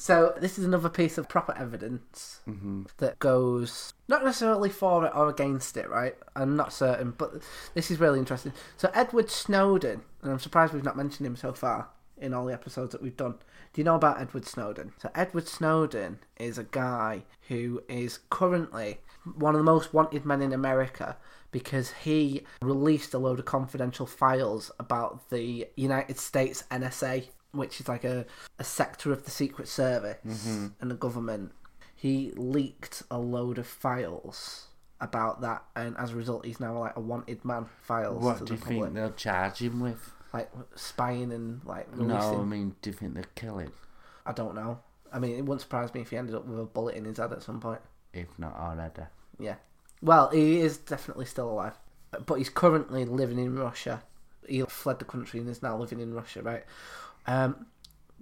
So 0.00 0.32
this 0.40 0.58
is 0.58 0.64
another 0.64 0.88
piece 0.88 1.18
of 1.18 1.28
proper 1.28 1.54
evidence 1.58 2.40
mm-hmm. 2.48 2.84
that 2.96 3.18
goes 3.18 3.92
not 4.08 4.24
necessarily 4.24 4.70
for 4.70 5.04
it 5.04 5.12
or 5.14 5.28
against 5.28 5.76
it, 5.76 5.90
right? 5.90 6.16
I'm 6.34 6.56
not 6.56 6.72
certain, 6.72 7.10
but 7.10 7.42
this 7.74 7.90
is 7.90 8.00
really 8.00 8.18
interesting. 8.18 8.54
So 8.78 8.90
Edward 8.94 9.28
Snowden, 9.28 10.00
and 10.22 10.32
I'm 10.32 10.38
surprised 10.38 10.72
we've 10.72 10.82
not 10.82 10.96
mentioned 10.96 11.26
him 11.26 11.36
so 11.36 11.52
far 11.52 11.88
in 12.16 12.32
all 12.32 12.46
the 12.46 12.54
episodes 12.54 12.92
that 12.92 13.02
we've 13.02 13.16
done. 13.16 13.34
Do 13.74 13.80
you 13.82 13.84
know 13.84 13.94
about 13.94 14.18
Edward 14.18 14.46
Snowden? 14.46 14.94
So 14.96 15.10
Edward 15.14 15.46
Snowden 15.46 16.20
is 16.38 16.56
a 16.56 16.64
guy 16.64 17.24
who 17.48 17.82
is 17.86 18.20
currently 18.30 19.00
one 19.34 19.54
of 19.54 19.58
the 19.58 19.70
most 19.70 19.92
wanted 19.92 20.24
men 20.24 20.40
in 20.40 20.54
America 20.54 21.18
because 21.50 21.92
he 21.92 22.46
released 22.62 23.12
a 23.12 23.18
load 23.18 23.38
of 23.38 23.44
confidential 23.44 24.06
files 24.06 24.70
about 24.80 25.28
the 25.28 25.68
United 25.76 26.18
States 26.18 26.64
NSA, 26.70 27.26
which 27.52 27.80
is 27.80 27.88
like 27.88 28.04
a, 28.04 28.26
a 28.58 28.64
sector 28.64 29.12
of 29.12 29.24
the 29.24 29.30
Secret 29.30 29.68
Service 29.68 30.18
mm-hmm. 30.26 30.68
and 30.80 30.90
the 30.90 30.94
government. 30.94 31.52
He 31.94 32.32
leaked 32.36 33.02
a 33.10 33.18
load 33.18 33.58
of 33.58 33.66
files 33.66 34.68
about 35.00 35.42
that, 35.42 35.64
and 35.76 35.96
as 35.98 36.12
a 36.12 36.16
result, 36.16 36.46
he's 36.46 36.60
now 36.60 36.78
like 36.78 36.96
a 36.96 37.00
wanted 37.00 37.44
man. 37.44 37.66
Files 37.82 38.22
What 38.22 38.44
do 38.44 38.54
you 38.54 38.58
public, 38.58 38.82
think 38.82 38.94
they'll 38.94 39.12
charge 39.12 39.58
him 39.58 39.80
with? 39.80 40.12
like 40.32 40.50
spying 40.74 41.32
and 41.32 41.60
like 41.64 41.94
No, 41.96 42.40
I 42.40 42.44
mean, 42.44 42.76
do 42.82 42.90
you 42.90 42.94
think 42.94 43.14
they'll 43.14 43.24
kill 43.34 43.58
him? 43.58 43.72
I 44.24 44.32
don't 44.32 44.54
know. 44.54 44.80
I 45.12 45.18
mean, 45.18 45.36
it 45.36 45.42
wouldn't 45.42 45.62
surprise 45.62 45.92
me 45.92 46.02
if 46.02 46.10
he 46.10 46.16
ended 46.16 46.34
up 46.34 46.46
with 46.46 46.60
a 46.60 46.64
bullet 46.64 46.94
in 46.94 47.04
his 47.04 47.18
head 47.18 47.32
at 47.32 47.42
some 47.42 47.60
point. 47.60 47.80
If 48.12 48.28
not 48.38 48.54
already. 48.56 49.02
Yeah. 49.38 49.56
Well, 50.02 50.28
he 50.30 50.60
is 50.60 50.78
definitely 50.78 51.26
still 51.26 51.50
alive, 51.50 51.78
but 52.26 52.36
he's 52.36 52.48
currently 52.48 53.04
living 53.04 53.38
in 53.38 53.58
Russia. 53.58 54.02
He 54.46 54.62
fled 54.62 54.98
the 54.98 55.04
country 55.04 55.40
and 55.40 55.48
is 55.48 55.62
now 55.62 55.76
living 55.76 56.00
in 56.00 56.14
Russia, 56.14 56.42
right? 56.42 56.64
Um, 57.26 57.66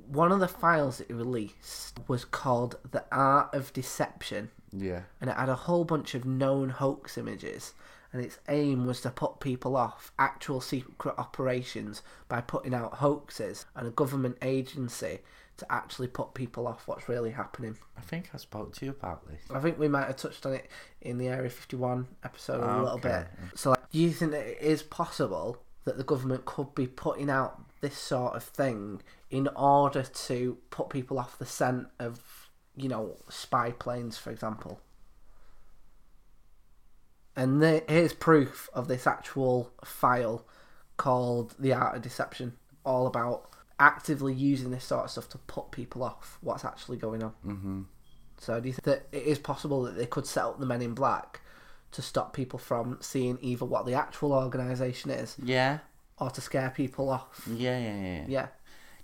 one 0.06 0.32
of 0.32 0.40
the 0.40 0.48
files 0.48 0.98
that 0.98 1.08
he 1.08 1.12
released 1.14 1.98
was 2.08 2.24
called 2.24 2.76
"The 2.90 3.04
Art 3.12 3.52
of 3.54 3.72
Deception," 3.72 4.50
Yeah. 4.72 5.02
and 5.20 5.28
it 5.30 5.36
had 5.36 5.48
a 5.48 5.54
whole 5.54 5.84
bunch 5.84 6.14
of 6.14 6.24
known 6.24 6.70
hoax 6.70 7.18
images. 7.18 7.74
And 8.10 8.24
its 8.24 8.38
aim 8.48 8.86
was 8.86 9.02
to 9.02 9.10
put 9.10 9.38
people 9.38 9.76
off 9.76 10.12
actual 10.18 10.62
secret 10.62 11.14
operations 11.18 12.02
by 12.26 12.40
putting 12.40 12.72
out 12.72 12.94
hoaxes 12.94 13.66
and 13.76 13.86
a 13.86 13.90
government 13.90 14.38
agency 14.40 15.18
to 15.58 15.70
actually 15.70 16.08
put 16.08 16.32
people 16.32 16.66
off 16.66 16.88
what's 16.88 17.06
really 17.06 17.32
happening. 17.32 17.76
I 17.98 18.00
think 18.00 18.30
I 18.32 18.38
spoke 18.38 18.74
to 18.76 18.86
you 18.86 18.92
about 18.92 19.28
this. 19.28 19.42
I 19.52 19.60
think 19.60 19.78
we 19.78 19.88
might 19.88 20.06
have 20.06 20.16
touched 20.16 20.46
on 20.46 20.54
it 20.54 20.70
in 21.02 21.18
the 21.18 21.28
Area 21.28 21.50
51 21.50 22.06
episode 22.24 22.62
a 22.62 22.80
little 22.80 22.96
Okay. 22.96 23.26
bit. 23.42 23.58
So, 23.58 23.70
like, 23.70 23.90
do 23.90 23.98
you 23.98 24.10
think 24.10 24.30
that 24.30 24.46
it 24.46 24.58
is 24.62 24.82
possible 24.82 25.58
that 25.84 25.98
the 25.98 26.04
government 26.04 26.46
could 26.46 26.74
be 26.74 26.86
putting 26.86 27.28
out 27.28 27.60
this 27.80 27.96
sort 27.96 28.34
of 28.34 28.42
thing 28.42 29.02
in 29.30 29.48
order 29.56 30.02
to 30.02 30.58
put 30.70 30.88
people 30.88 31.18
off 31.18 31.38
the 31.38 31.46
scent 31.46 31.88
of, 31.98 32.50
you 32.76 32.88
know, 32.88 33.16
spy 33.28 33.70
planes, 33.72 34.16
for 34.16 34.30
example? 34.30 34.80
And 37.36 37.62
the, 37.62 37.84
here's 37.88 38.12
proof 38.12 38.68
of 38.72 38.88
this 38.88 39.06
actual 39.06 39.70
file 39.84 40.44
called 40.96 41.54
The 41.58 41.72
Art 41.72 41.96
of 41.96 42.02
Deception, 42.02 42.54
all 42.84 43.06
about 43.06 43.48
actively 43.78 44.34
using 44.34 44.70
this 44.70 44.84
sort 44.84 45.04
of 45.04 45.10
stuff 45.10 45.28
to 45.30 45.38
put 45.38 45.70
people 45.70 46.02
off 46.02 46.38
what's 46.40 46.64
actually 46.64 46.96
going 46.96 47.22
on. 47.22 47.32
Mm-hmm. 47.46 47.82
So 48.38 48.60
do 48.60 48.68
you 48.68 48.72
think 48.72 48.84
that 48.84 49.06
it 49.12 49.24
is 49.24 49.38
possible 49.38 49.82
that 49.82 49.96
they 49.96 50.06
could 50.06 50.26
set 50.26 50.44
up 50.44 50.58
the 50.58 50.66
Men 50.66 50.82
in 50.82 50.94
Black 50.94 51.40
to 51.92 52.02
stop 52.02 52.32
people 52.34 52.58
from 52.58 52.98
seeing 53.00 53.38
either 53.40 53.64
what 53.64 53.86
the 53.86 53.94
actual 53.94 54.32
organisation 54.32 55.10
is 55.10 55.36
Yeah. 55.42 55.78
Or 56.20 56.30
to 56.30 56.40
scare 56.40 56.70
people 56.70 57.10
off? 57.10 57.48
Yeah, 57.52 57.78
yeah, 57.78 58.00
yeah. 58.00 58.24
Yeah. 58.28 58.46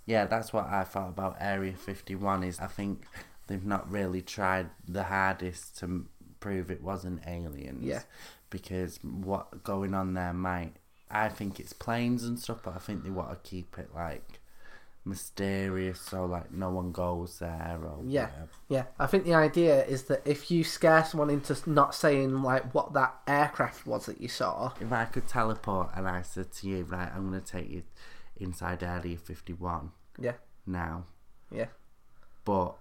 Yeah, 0.07 0.25
that's 0.27 0.53
what 0.53 0.67
I 0.67 0.85
thought 0.85 1.09
about 1.09 1.37
Area 1.41 1.73
51 1.73 2.45
is 2.45 2.61
I 2.61 2.67
think 2.67 3.05
they've 3.47 3.65
not 3.65 3.91
really 3.91 4.21
tried 4.21 4.69
the 4.87 5.05
hardest 5.05 5.79
to 5.79 6.07
prove 6.41 6.71
it 6.71 6.83
wasn't 6.83 7.23
aliens. 7.27 7.83
Yeah. 7.83 8.03
Because 8.51 8.99
what 9.03 9.65
going 9.65 9.95
on 9.95 10.15
there 10.15 10.35
might 10.35 10.75
I 11.11 11.29
think 11.29 11.61
it's 11.61 11.73
planes 11.73 12.25
and 12.25 12.39
stuff, 12.39 12.61
but 12.65 12.75
I 12.75 12.79
think 12.79 13.05
they 13.05 13.11
want 13.11 13.31
to 13.31 13.49
keep 13.49 13.79
it 13.79 13.91
like 13.95 14.41
mysterious 15.07 16.01
so 16.01 16.25
like 16.25 16.51
no 16.51 16.71
one 16.71 16.91
goes 16.91 17.39
there 17.39 17.79
or 17.83 18.01
Yeah. 18.05 18.27
whatever. 18.27 18.49
Yeah. 18.69 18.85
I 18.99 19.07
think 19.07 19.25
the 19.25 19.35
idea 19.35 19.85
is 19.85 20.05
that 20.05 20.23
if 20.27 20.51
you 20.51 20.65
scare 20.65 21.05
someone 21.05 21.29
into 21.31 21.57
not 21.71 21.95
saying 21.95 22.43
like 22.43 22.75
what 22.75 22.95
that 22.95 23.21
aircraft 23.27 23.87
was 23.87 24.07
that 24.07 24.21
you 24.21 24.29
saw, 24.29 24.73
If 24.81 24.93
I 24.93 25.05
could 25.05 25.29
teleport 25.29 25.91
and 25.95 26.09
I 26.09 26.23
said 26.23 26.53
to 26.53 26.69
you, 26.69 26.85
right, 26.85 27.11
I'm 27.15 27.25
gonna 27.27 27.41
take 27.43 27.69
you 27.71 27.83
inside 28.37 28.83
Area 28.83 29.17
51 29.19 29.93
yeah, 30.19 30.33
now, 30.67 31.05
yeah, 31.51 31.67
but 32.45 32.77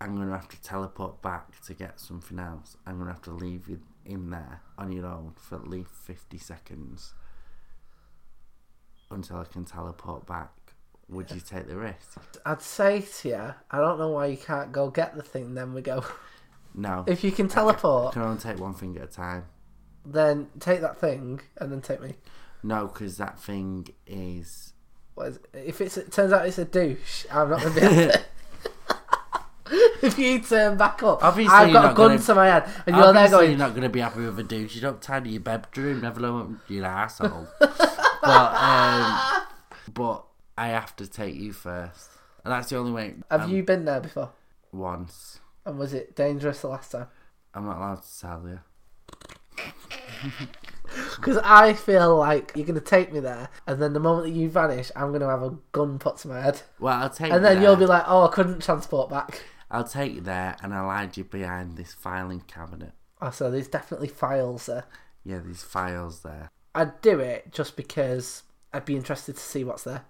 I'm 0.00 0.16
gonna 0.16 0.32
have 0.32 0.48
to 0.48 0.60
teleport 0.62 1.20
back 1.22 1.60
to 1.66 1.74
get 1.74 2.00
something 2.00 2.38
else. 2.38 2.76
I'm 2.86 2.98
gonna 2.98 3.12
have 3.12 3.22
to 3.22 3.32
leave 3.32 3.68
you 3.68 3.80
in 4.04 4.30
there 4.30 4.62
on 4.78 4.90
your 4.92 5.06
own 5.06 5.34
for 5.36 5.56
at 5.56 5.68
least 5.68 5.90
50 5.90 6.38
seconds 6.38 7.14
until 9.10 9.36
I 9.38 9.44
can 9.44 9.64
teleport 9.64 10.26
back. 10.26 10.50
Would 11.12 11.30
you 11.30 11.40
take 11.40 11.68
the 11.68 11.76
risk? 11.76 12.20
I'd 12.46 12.62
say 12.62 13.00
to 13.20 13.28
you, 13.28 13.54
I 13.70 13.76
don't 13.78 13.98
know 13.98 14.08
why 14.08 14.26
you 14.26 14.36
can't 14.36 14.72
go 14.72 14.88
get 14.90 15.14
the 15.16 15.22
thing. 15.22 15.54
Then 15.54 15.74
we 15.74 15.82
go. 15.82 16.04
No. 16.74 17.04
If 17.06 17.22
you 17.22 17.30
can 17.32 17.46
I 17.46 17.50
teleport, 17.50 18.14
can 18.14 18.22
only 18.22 18.40
take 18.40 18.58
one 18.58 18.72
thing 18.74 18.96
at 18.96 19.02
a 19.02 19.06
time. 19.06 19.44
then 20.06 20.48
take 20.58 20.80
that 20.80 20.98
thing 20.98 21.40
and 21.58 21.70
then 21.70 21.80
take 21.82 22.00
me. 22.00 22.14
No, 22.62 22.86
because 22.86 23.18
that 23.18 23.38
thing 23.38 23.88
is. 24.06 24.72
What 25.14 25.28
is 25.28 25.36
it? 25.36 25.46
If 25.52 25.80
it's, 25.82 25.98
it 25.98 26.10
turns 26.10 26.32
out 26.32 26.46
it's 26.46 26.56
a 26.58 26.64
douche, 26.64 27.26
I'm 27.30 27.50
not 27.50 27.60
going 27.60 27.74
to 27.74 27.80
be 27.80 27.86
able 27.86 28.12
to. 28.12 28.22
if 30.06 30.18
you 30.18 30.38
turn 30.40 30.78
back 30.78 31.02
up, 31.02 31.22
Obviously 31.22 31.54
I've 31.54 31.68
you're 31.68 31.74
got 31.74 31.84
a 31.84 31.88
not 31.88 31.96
gun 31.96 32.08
gonna- 32.12 32.22
to 32.22 32.34
my 32.34 32.46
head, 32.46 32.64
and 32.86 32.96
you're 32.96 33.04
there 33.12 33.24
Obviously, 33.24 33.30
going, 33.38 33.50
you're 33.50 33.58
not 33.58 33.70
going 33.70 33.82
to 33.82 33.88
be 33.90 34.00
happy 34.00 34.20
with 34.20 34.38
a 34.38 34.42
douche. 34.42 34.74
You 34.74 34.80
don't 34.80 35.02
tidy 35.02 35.30
your 35.30 35.40
bedroom, 35.40 36.00
never 36.00 36.20
alone 36.20 36.60
your 36.68 36.86
asshole. 36.86 37.48
but 37.60 38.54
um, 38.54 39.42
but 39.92 40.24
I 40.56 40.68
have 40.68 40.94
to 40.96 41.06
take 41.06 41.34
you 41.34 41.52
first, 41.52 42.10
and 42.44 42.52
that's 42.52 42.68
the 42.70 42.76
only 42.76 42.92
way. 42.92 43.14
"Have 43.30 43.42
um, 43.42 43.50
you 43.50 43.62
been 43.62 43.84
there 43.84 44.00
before? 44.00 44.30
once? 44.72 45.40
And 45.64 45.78
was 45.78 45.92
it 45.92 46.16
dangerous 46.16 46.60
the 46.60 46.68
last 46.68 46.92
time?" 46.92 47.06
I'm 47.54 47.66
not 47.66 47.76
allowed 47.78 48.02
to 48.02 48.20
tell 48.20 48.48
you. 48.48 48.60
Because 51.16 51.38
I 51.42 51.72
feel 51.72 52.16
like 52.16 52.52
you're 52.54 52.66
going 52.66 52.78
to 52.78 52.84
take 52.84 53.12
me 53.12 53.20
there, 53.20 53.48
and 53.66 53.80
then 53.80 53.92
the 53.92 54.00
moment 54.00 54.26
that 54.26 54.38
you 54.38 54.50
vanish, 54.50 54.90
I'm 54.94 55.08
going 55.08 55.20
to 55.22 55.28
have 55.28 55.42
a 55.42 55.56
gun 55.72 55.98
put 55.98 56.18
to 56.18 56.28
my 56.28 56.40
head, 56.40 56.60
Well, 56.78 57.02
I'll 57.02 57.10
take. 57.10 57.32
and 57.32 57.42
then 57.44 57.54
there. 57.56 57.62
you'll 57.62 57.76
be 57.76 57.86
like, 57.86 58.04
"Oh, 58.06 58.26
I 58.26 58.30
couldn't 58.30 58.62
transport 58.62 59.08
back." 59.08 59.42
I'll 59.70 59.84
take 59.84 60.14
you 60.14 60.20
there, 60.20 60.56
and 60.62 60.74
I'll 60.74 60.90
hide 60.90 61.16
you 61.16 61.24
behind 61.24 61.76
this 61.76 61.94
filing 61.94 62.40
cabinet. 62.40 62.92
Oh, 63.22 63.30
so 63.30 63.50
there's 63.50 63.68
definitely 63.68 64.08
files 64.08 64.66
there. 64.66 64.84
Yeah, 65.24 65.38
these 65.38 65.62
files 65.62 66.20
there. 66.20 66.50
I'd 66.74 67.00
do 67.00 67.20
it 67.20 67.52
just 67.52 67.76
because 67.76 68.42
I'd 68.72 68.84
be 68.84 68.96
interested 68.96 69.36
to 69.36 69.42
see 69.42 69.64
what's 69.64 69.84
there. 69.84 70.04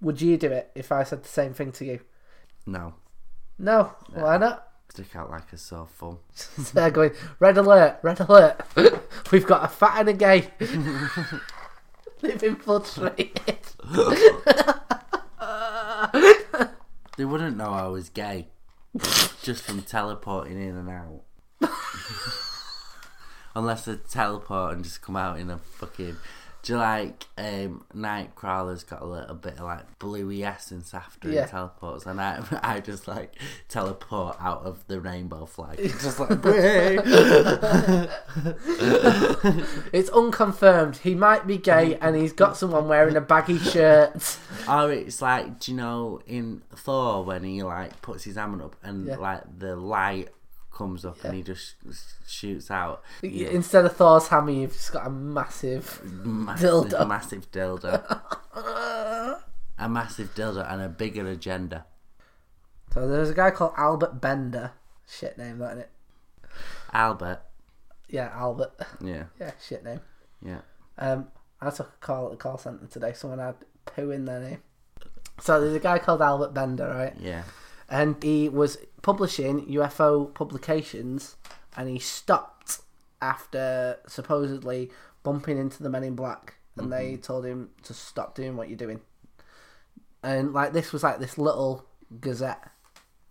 Would 0.00 0.20
you 0.22 0.36
do 0.36 0.50
it 0.50 0.70
if 0.74 0.92
I 0.92 1.02
said 1.02 1.22
the 1.24 1.28
same 1.28 1.52
thing 1.54 1.72
to 1.72 1.84
you? 1.84 2.00
No, 2.66 2.94
No, 3.58 3.94
why 4.12 4.36
not? 4.38 4.64
stick 4.90 5.14
out 5.16 5.30
like 5.30 5.52
a 5.52 5.56
sore 5.58 5.86
thumb. 5.86 6.18
They're 6.72 6.90
going, 6.90 7.12
red 7.40 7.58
alert, 7.58 7.98
red 8.02 8.20
alert. 8.20 8.60
We've 9.32 9.46
got 9.46 9.64
a 9.64 9.68
fat 9.68 10.00
and 10.00 10.08
a 10.08 10.12
gay. 10.14 10.48
They've 12.20 12.42
infiltrated. 12.42 13.58
They 17.16 17.24
wouldn't 17.24 17.56
know 17.56 17.70
I 17.70 17.88
was 17.88 18.08
gay, 18.10 18.48
just 19.42 19.64
from 19.64 19.82
teleporting 19.82 20.60
in 20.60 20.76
and 20.76 20.88
out. 20.88 21.22
Unless 23.56 23.86
they 23.86 23.96
teleport 24.08 24.74
and 24.74 24.84
just 24.84 25.02
come 25.02 25.16
out 25.16 25.38
in 25.38 25.50
a 25.50 25.58
fucking. 25.58 26.16
Do 26.62 26.72
you 26.72 26.78
like 26.80 27.24
um, 27.38 27.84
Nightcrawler's 27.94 28.82
got 28.84 29.00
a 29.00 29.06
little 29.06 29.36
bit 29.36 29.54
of 29.54 29.60
like 29.60 29.98
bluey 29.98 30.44
essence 30.44 30.92
after 30.92 31.30
Yeah. 31.30 31.44
he 31.44 31.50
teleports, 31.50 32.04
and 32.04 32.20
I 32.20 32.42
I 32.62 32.80
just 32.80 33.06
like 33.08 33.36
teleport 33.68 34.36
out 34.40 34.64
of 34.64 34.86
the 34.88 35.00
rainbow 35.00 35.46
flag, 35.46 35.78
just 35.82 36.18
like 36.20 36.30
It's 39.92 40.10
unconfirmed. 40.10 40.96
He 40.98 41.14
might 41.14 41.46
be 41.46 41.58
gay 41.58 41.96
and 41.96 42.16
he's 42.16 42.32
got 42.32 42.56
someone 42.56 42.88
wearing 42.88 43.16
a 43.16 43.20
baggy 43.20 43.58
shirt. 43.58 44.38
Or 44.68 44.92
it's 44.92 45.22
like, 45.22 45.60
do 45.60 45.72
you 45.72 45.76
know, 45.76 46.20
in 46.26 46.62
Thor 46.74 47.24
when 47.24 47.44
he 47.44 47.62
like 47.62 48.00
puts 48.02 48.24
his 48.24 48.36
hammer 48.36 48.64
up 48.64 48.76
and 48.82 49.06
Yeah. 49.06 49.16
like 49.16 49.42
the 49.58 49.76
light 49.76 50.28
comes 50.78 51.04
up 51.04 51.22
and 51.24 51.34
he 51.34 51.42
just 51.42 51.74
shoots 52.26 52.70
out 52.70 53.02
Instead 53.22 53.84
of 53.84 53.96
Thor's 53.96 54.28
hammer, 54.28 54.52
you've 54.52 54.72
just 54.72 54.92
got 54.92 55.06
a 55.06 55.10
massive. 55.10 56.00
massive, 56.24 56.68
Dildo. 56.84 57.08
massive 57.08 57.50
dildo, 57.50 59.40
a 59.78 59.88
massive 59.88 60.34
dildo 60.34 60.72
and 60.72 60.80
a 60.82 60.88
bigger 60.88 61.26
agenda. 61.26 61.84
So 62.94 63.06
there's 63.08 63.30
a 63.30 63.34
guy 63.34 63.50
called 63.50 63.72
Albert 63.76 64.20
Bender. 64.20 64.72
Shit 65.06 65.36
name, 65.38 65.58
that 65.58 65.76
it? 65.78 65.90
Albert, 66.92 67.40
Yeah, 68.08 68.30
Albert. 68.34 68.72
yeah, 69.00 69.24
Yeah, 69.38 69.50
shit 69.66 69.84
name. 69.84 70.00
yeah. 70.42 70.60
Um, 70.98 71.28
I 71.60 71.70
took 71.70 71.88
a 71.88 71.96
call 72.06 72.26
at 72.26 72.30
the 72.32 72.36
call 72.36 72.56
centre 72.58 72.86
today. 72.86 73.12
Someone 73.14 73.38
had 73.40 73.56
poo 73.84 74.10
in 74.10 74.24
their 74.24 74.40
name. 74.40 74.62
So 75.40 75.60
there's 75.60 75.74
a 75.74 75.80
guy 75.80 75.98
called 75.98 76.22
Albert 76.22 76.54
Bender, 76.54 76.88
right? 76.88 77.14
Yeah. 77.20 77.42
And 77.88 78.22
he 78.22 78.48
was 78.48 78.78
publishing 79.02 79.66
UFO 79.66 80.32
publications, 80.34 81.36
and 81.76 81.88
he 81.88 81.98
stopped 81.98 82.80
after 83.20 83.98
supposedly 84.06 84.90
bumping 85.22 85.58
into 85.58 85.82
the 85.82 85.90
Men 85.90 86.04
in 86.04 86.14
Black, 86.14 86.54
and 86.76 86.92
they 86.92 87.12
mm-hmm. 87.12 87.22
told 87.22 87.44
him 87.44 87.70
to 87.82 87.94
stop 87.94 88.34
doing 88.34 88.56
what 88.56 88.68
you're 88.68 88.76
doing. 88.76 89.00
And 90.22 90.52
like 90.52 90.72
this 90.72 90.92
was 90.92 91.02
like 91.02 91.18
this 91.18 91.38
little 91.38 91.86
gazette. 92.20 92.70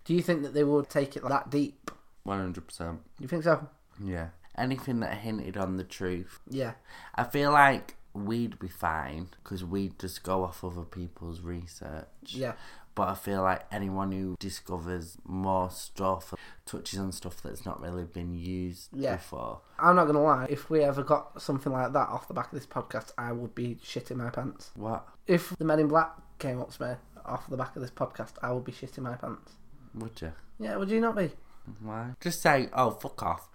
Do 0.05 0.13
you 0.13 0.21
think 0.21 0.43
that 0.43 0.53
they 0.53 0.63
would 0.63 0.89
take 0.89 1.15
it 1.15 1.27
that 1.27 1.49
deep? 1.49 1.91
One 2.23 2.39
hundred 2.39 2.67
percent. 2.67 3.01
You 3.19 3.27
think 3.27 3.43
so? 3.43 3.67
Yeah. 4.03 4.29
Anything 4.57 5.01
that 5.01 5.17
hinted 5.17 5.57
on 5.57 5.77
the 5.77 5.83
truth. 5.83 6.39
Yeah. 6.49 6.73
I 7.13 7.23
feel 7.23 7.51
like 7.51 7.95
we'd 8.25 8.59
be 8.59 8.67
fine 8.67 9.29
because 9.43 9.63
we'd 9.63 9.99
just 9.99 10.23
go 10.23 10.43
off 10.43 10.63
other 10.63 10.83
people's 10.83 11.41
research. 11.41 12.07
Yeah. 12.25 12.53
But 12.95 13.09
I 13.09 13.13
feel 13.13 13.43
like 13.43 13.61
anyone 13.71 14.11
who 14.11 14.35
discovers 14.39 15.17
more 15.23 15.69
stuff, 15.69 16.33
touches 16.65 16.97
on 16.97 17.11
stuff 17.11 17.41
that's 17.43 17.63
not 17.63 17.79
really 17.79 18.05
been 18.05 18.33
used 18.33 18.89
Yeah. 18.91 19.17
before. 19.17 19.61
I'm 19.77 19.95
not 19.95 20.05
gonna 20.05 20.23
lie. 20.23 20.47
If 20.49 20.69
we 20.71 20.81
ever 20.81 21.03
got 21.03 21.39
something 21.41 21.71
like 21.71 21.93
that 21.93 22.09
off 22.09 22.27
the 22.27 22.33
back 22.33 22.47
of 22.47 22.53
this 22.53 22.65
podcast, 22.65 23.11
I 23.17 23.31
would 23.33 23.53
be 23.53 23.75
shitting 23.83 24.15
my 24.17 24.31
pants. 24.31 24.71
What? 24.75 25.07
If 25.27 25.55
the 25.57 25.65
Men 25.65 25.79
in 25.79 25.87
Black 25.89 26.11
came 26.39 26.59
up 26.59 26.71
to 26.71 26.83
me 26.83 26.95
off 27.23 27.47
the 27.47 27.57
back 27.57 27.75
of 27.75 27.81
this 27.83 27.91
podcast, 27.91 28.31
I 28.41 28.51
would 28.51 28.63
be 28.65 28.71
shitting 28.71 29.03
my 29.03 29.15
pants. 29.15 29.53
Would 29.93 30.19
you? 30.21 30.33
Yeah, 30.59 30.77
would 30.77 30.89
you 30.89 30.99
not 30.99 31.15
be? 31.15 31.31
Why? 31.81 32.15
Just 32.19 32.41
say, 32.41 32.69
oh, 32.73 32.91
fuck 32.91 33.21
off. 33.21 33.49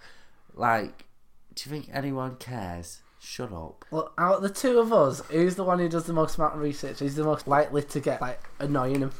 Like, 0.54 1.06
do 1.54 1.68
you 1.68 1.74
think 1.76 1.90
anyone 1.92 2.36
cares? 2.36 3.02
Shut 3.25 3.53
up. 3.53 3.85
Well, 3.93 4.12
out 4.18 4.37
of 4.37 4.43
the 4.43 4.49
two 4.51 4.81
of 4.81 4.93
us, 4.93 5.23
who's 5.31 5.55
the 5.55 5.62
one 5.62 5.79
who 5.79 5.89
does 5.89 6.05
the 6.07 6.12
most 6.12 6.37
amount 6.39 6.55
of 6.55 6.61
research? 6.61 6.99
Who's 6.99 7.14
the 7.14 7.23
most 7.25 7.47
likely 7.47 7.83
to 7.83 8.01
get 8.01 8.20
like 8.20 8.41
annoying 8.59 8.99
him? 9.01 9.12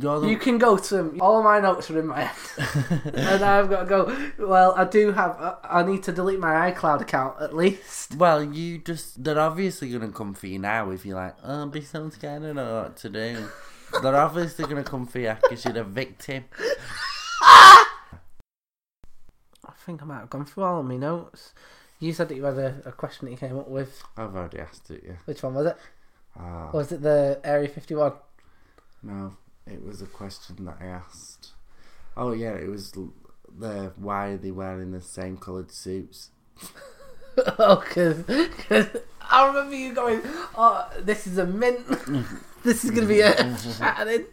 You're 0.00 0.18
the 0.18 0.28
You 0.28 0.38
can 0.38 0.58
go 0.58 0.76
to 0.76 0.98
him. 0.98 1.20
All 1.22 1.40
my 1.42 1.60
notes 1.60 1.88
are 1.90 1.98
in 1.98 2.06
my 2.08 2.22
head, 2.24 3.04
and 3.14 3.44
I've 3.44 3.68
got 3.70 3.80
to 3.80 3.86
go. 3.86 4.16
Well, 4.38 4.74
I 4.76 4.84
do 4.84 5.12
have. 5.12 5.30
I- 5.38 5.56
I 5.80 5.82
need 5.84 6.02
to 6.04 6.12
delete 6.12 6.40
my 6.40 6.72
iCloud 6.72 7.00
account 7.02 7.40
at 7.40 7.54
least. 7.54 8.16
Well, 8.16 8.42
you 8.42 8.78
just, 8.78 9.22
they're 9.22 9.38
obviously 9.38 9.88
going 9.90 10.02
to 10.02 10.08
come 10.16 10.34
for 10.34 10.46
you 10.46 10.58
now 10.58 10.90
if 10.90 11.04
you're 11.06 11.16
like, 11.16 11.36
oh, 11.44 11.66
be 11.66 11.80
so 11.82 12.08
scared, 12.10 12.42
I 12.42 12.46
don't 12.46 12.56
know 12.56 12.82
what 12.82 12.96
to 12.98 13.08
do. 13.08 13.48
they're 14.02 14.16
obviously 14.16 14.64
going 14.64 14.82
to 14.82 14.88
come 14.90 15.06
for 15.06 15.18
you 15.20 15.36
because 15.42 15.64
you're 15.64 15.78
a 15.78 15.84
victim. 15.84 16.44
I 17.40 17.84
think 19.86 20.02
I 20.02 20.06
might 20.06 20.20
have 20.20 20.30
gone 20.30 20.44
through 20.44 20.64
all 20.64 20.80
of 20.80 20.86
my 20.86 20.96
notes. 20.96 21.52
You 22.00 22.12
said 22.12 22.28
that 22.28 22.36
you 22.36 22.44
had 22.44 22.58
a, 22.58 22.82
a 22.86 22.92
question 22.92 23.26
that 23.26 23.30
you 23.32 23.36
came 23.38 23.58
up 23.58 23.68
with. 23.68 24.02
I've 24.16 24.34
already 24.34 24.58
asked 24.58 24.90
it, 24.90 25.02
yeah. 25.06 25.16
Which 25.24 25.42
one 25.42 25.54
was 25.54 25.66
it? 25.66 25.76
Ah, 26.36 26.68
Or 26.72 26.78
was 26.78 26.92
it 26.92 27.02
the 27.02 27.40
Area 27.44 27.68
51? 27.68 28.12
no, 29.02 29.36
it 29.66 29.84
was 29.84 30.02
a 30.02 30.06
question 30.06 30.64
that 30.64 30.76
I 30.80 30.86
asked. 30.86 31.52
Oh, 32.16 32.32
yeah, 32.32 32.52
it 32.54 32.68
was 32.68 32.92
the 32.92 33.92
why 33.96 34.28
are 34.28 34.36
they 34.36 34.50
wearing 34.50 34.92
the 34.92 35.00
same 35.00 35.36
coloured 35.36 35.70
suits? 35.70 36.30
oh, 37.58 37.82
because 37.86 38.24
I 39.20 39.46
remember 39.46 39.76
you 39.76 39.94
going, 39.94 40.20
oh, 40.56 40.88
this 41.00 41.26
is 41.26 41.38
a 41.38 41.46
mint. 41.46 41.86
this 42.64 42.84
is 42.84 42.90
going 42.90 43.02
to 43.02 43.14
be 43.14 43.20
a 43.20 43.58
shattering. 43.58 44.26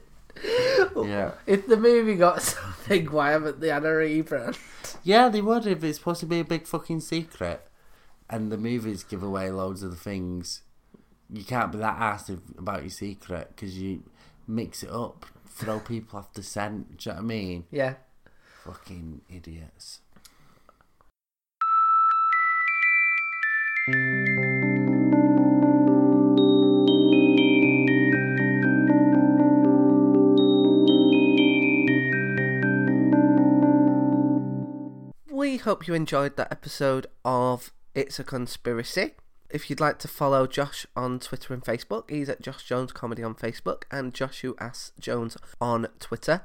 Yeah. 0.95 1.31
If 1.45 1.67
the 1.67 1.77
movie 1.77 2.15
got 2.15 2.41
so 2.41 2.59
big, 2.87 3.11
why 3.11 3.31
haven't 3.31 3.59
they 3.59 3.69
had 3.69 3.83
a 3.85 3.89
rebrand? 3.89 4.57
Yeah, 5.03 5.29
they 5.29 5.41
would 5.41 5.65
if 5.65 5.83
it's 5.83 5.97
supposed 5.97 6.19
to 6.21 6.25
be 6.25 6.39
a 6.39 6.45
big 6.45 6.67
fucking 6.67 7.01
secret. 7.01 7.67
And 8.29 8.51
the 8.51 8.57
movies 8.57 9.03
give 9.03 9.23
away 9.23 9.51
loads 9.51 9.83
of 9.83 9.91
the 9.91 9.97
things. 9.97 10.61
You 11.29 11.43
can't 11.43 11.71
be 11.71 11.77
that 11.79 11.99
asked 11.99 12.29
about 12.57 12.81
your 12.81 12.89
secret 12.89 13.51
because 13.55 13.77
you 13.77 14.03
mix 14.47 14.83
it 14.83 14.91
up, 14.91 15.25
throw 15.47 15.79
people 15.93 16.19
off 16.19 16.33
the 16.33 16.43
scent. 16.43 16.97
Do 16.97 17.09
you 17.09 17.15
know 17.15 17.21
what 17.21 17.23
I 17.23 17.27
mean? 17.27 17.65
Yeah. 17.71 17.95
Fucking 18.63 19.21
idiots. 19.29 19.99
Hope 35.61 35.87
you 35.87 35.93
enjoyed 35.93 36.37
that 36.37 36.51
episode 36.51 37.05
of 37.23 37.71
It's 37.93 38.19
a 38.19 38.23
Conspiracy. 38.23 39.11
If 39.51 39.69
you'd 39.69 39.79
like 39.79 39.99
to 39.99 40.07
follow 40.07 40.47
Josh 40.47 40.87
on 40.95 41.19
Twitter 41.19 41.53
and 41.53 41.63
Facebook, 41.63 42.09
he's 42.09 42.29
at 42.29 42.41
Josh 42.41 42.63
Jones 42.63 42.91
Comedy 42.91 43.21
on 43.21 43.35
Facebook 43.35 43.83
and 43.91 44.11
Joshua 44.11 44.53
Ass 44.59 44.91
Jones 44.99 45.37
on 45.59 45.87
Twitter. 45.99 46.41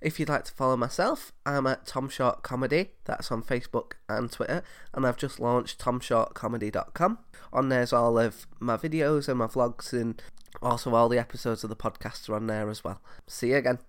If 0.00 0.20
you'd 0.20 0.28
like 0.28 0.44
to 0.44 0.52
follow 0.52 0.76
myself, 0.76 1.32
I'm 1.44 1.66
at 1.66 1.86
Tom 1.86 2.08
Short 2.08 2.44
Comedy. 2.44 2.90
That's 3.06 3.32
on 3.32 3.42
Facebook 3.42 3.94
and 4.08 4.30
Twitter. 4.30 4.62
And 4.92 5.04
I've 5.04 5.16
just 5.16 5.40
launched 5.40 5.80
tomshortcomedy.com. 5.80 7.18
On 7.52 7.68
there's 7.70 7.92
all 7.92 8.18
of 8.18 8.46
my 8.60 8.76
videos 8.76 9.28
and 9.28 9.38
my 9.38 9.46
vlogs 9.46 9.92
and 9.92 10.22
also 10.62 10.94
all 10.94 11.08
the 11.08 11.18
episodes 11.18 11.64
of 11.64 11.70
the 11.70 11.76
podcast 11.76 12.28
are 12.28 12.36
on 12.36 12.46
there 12.46 12.70
as 12.70 12.84
well. 12.84 13.00
See 13.26 13.48
you 13.48 13.56
again. 13.56 13.80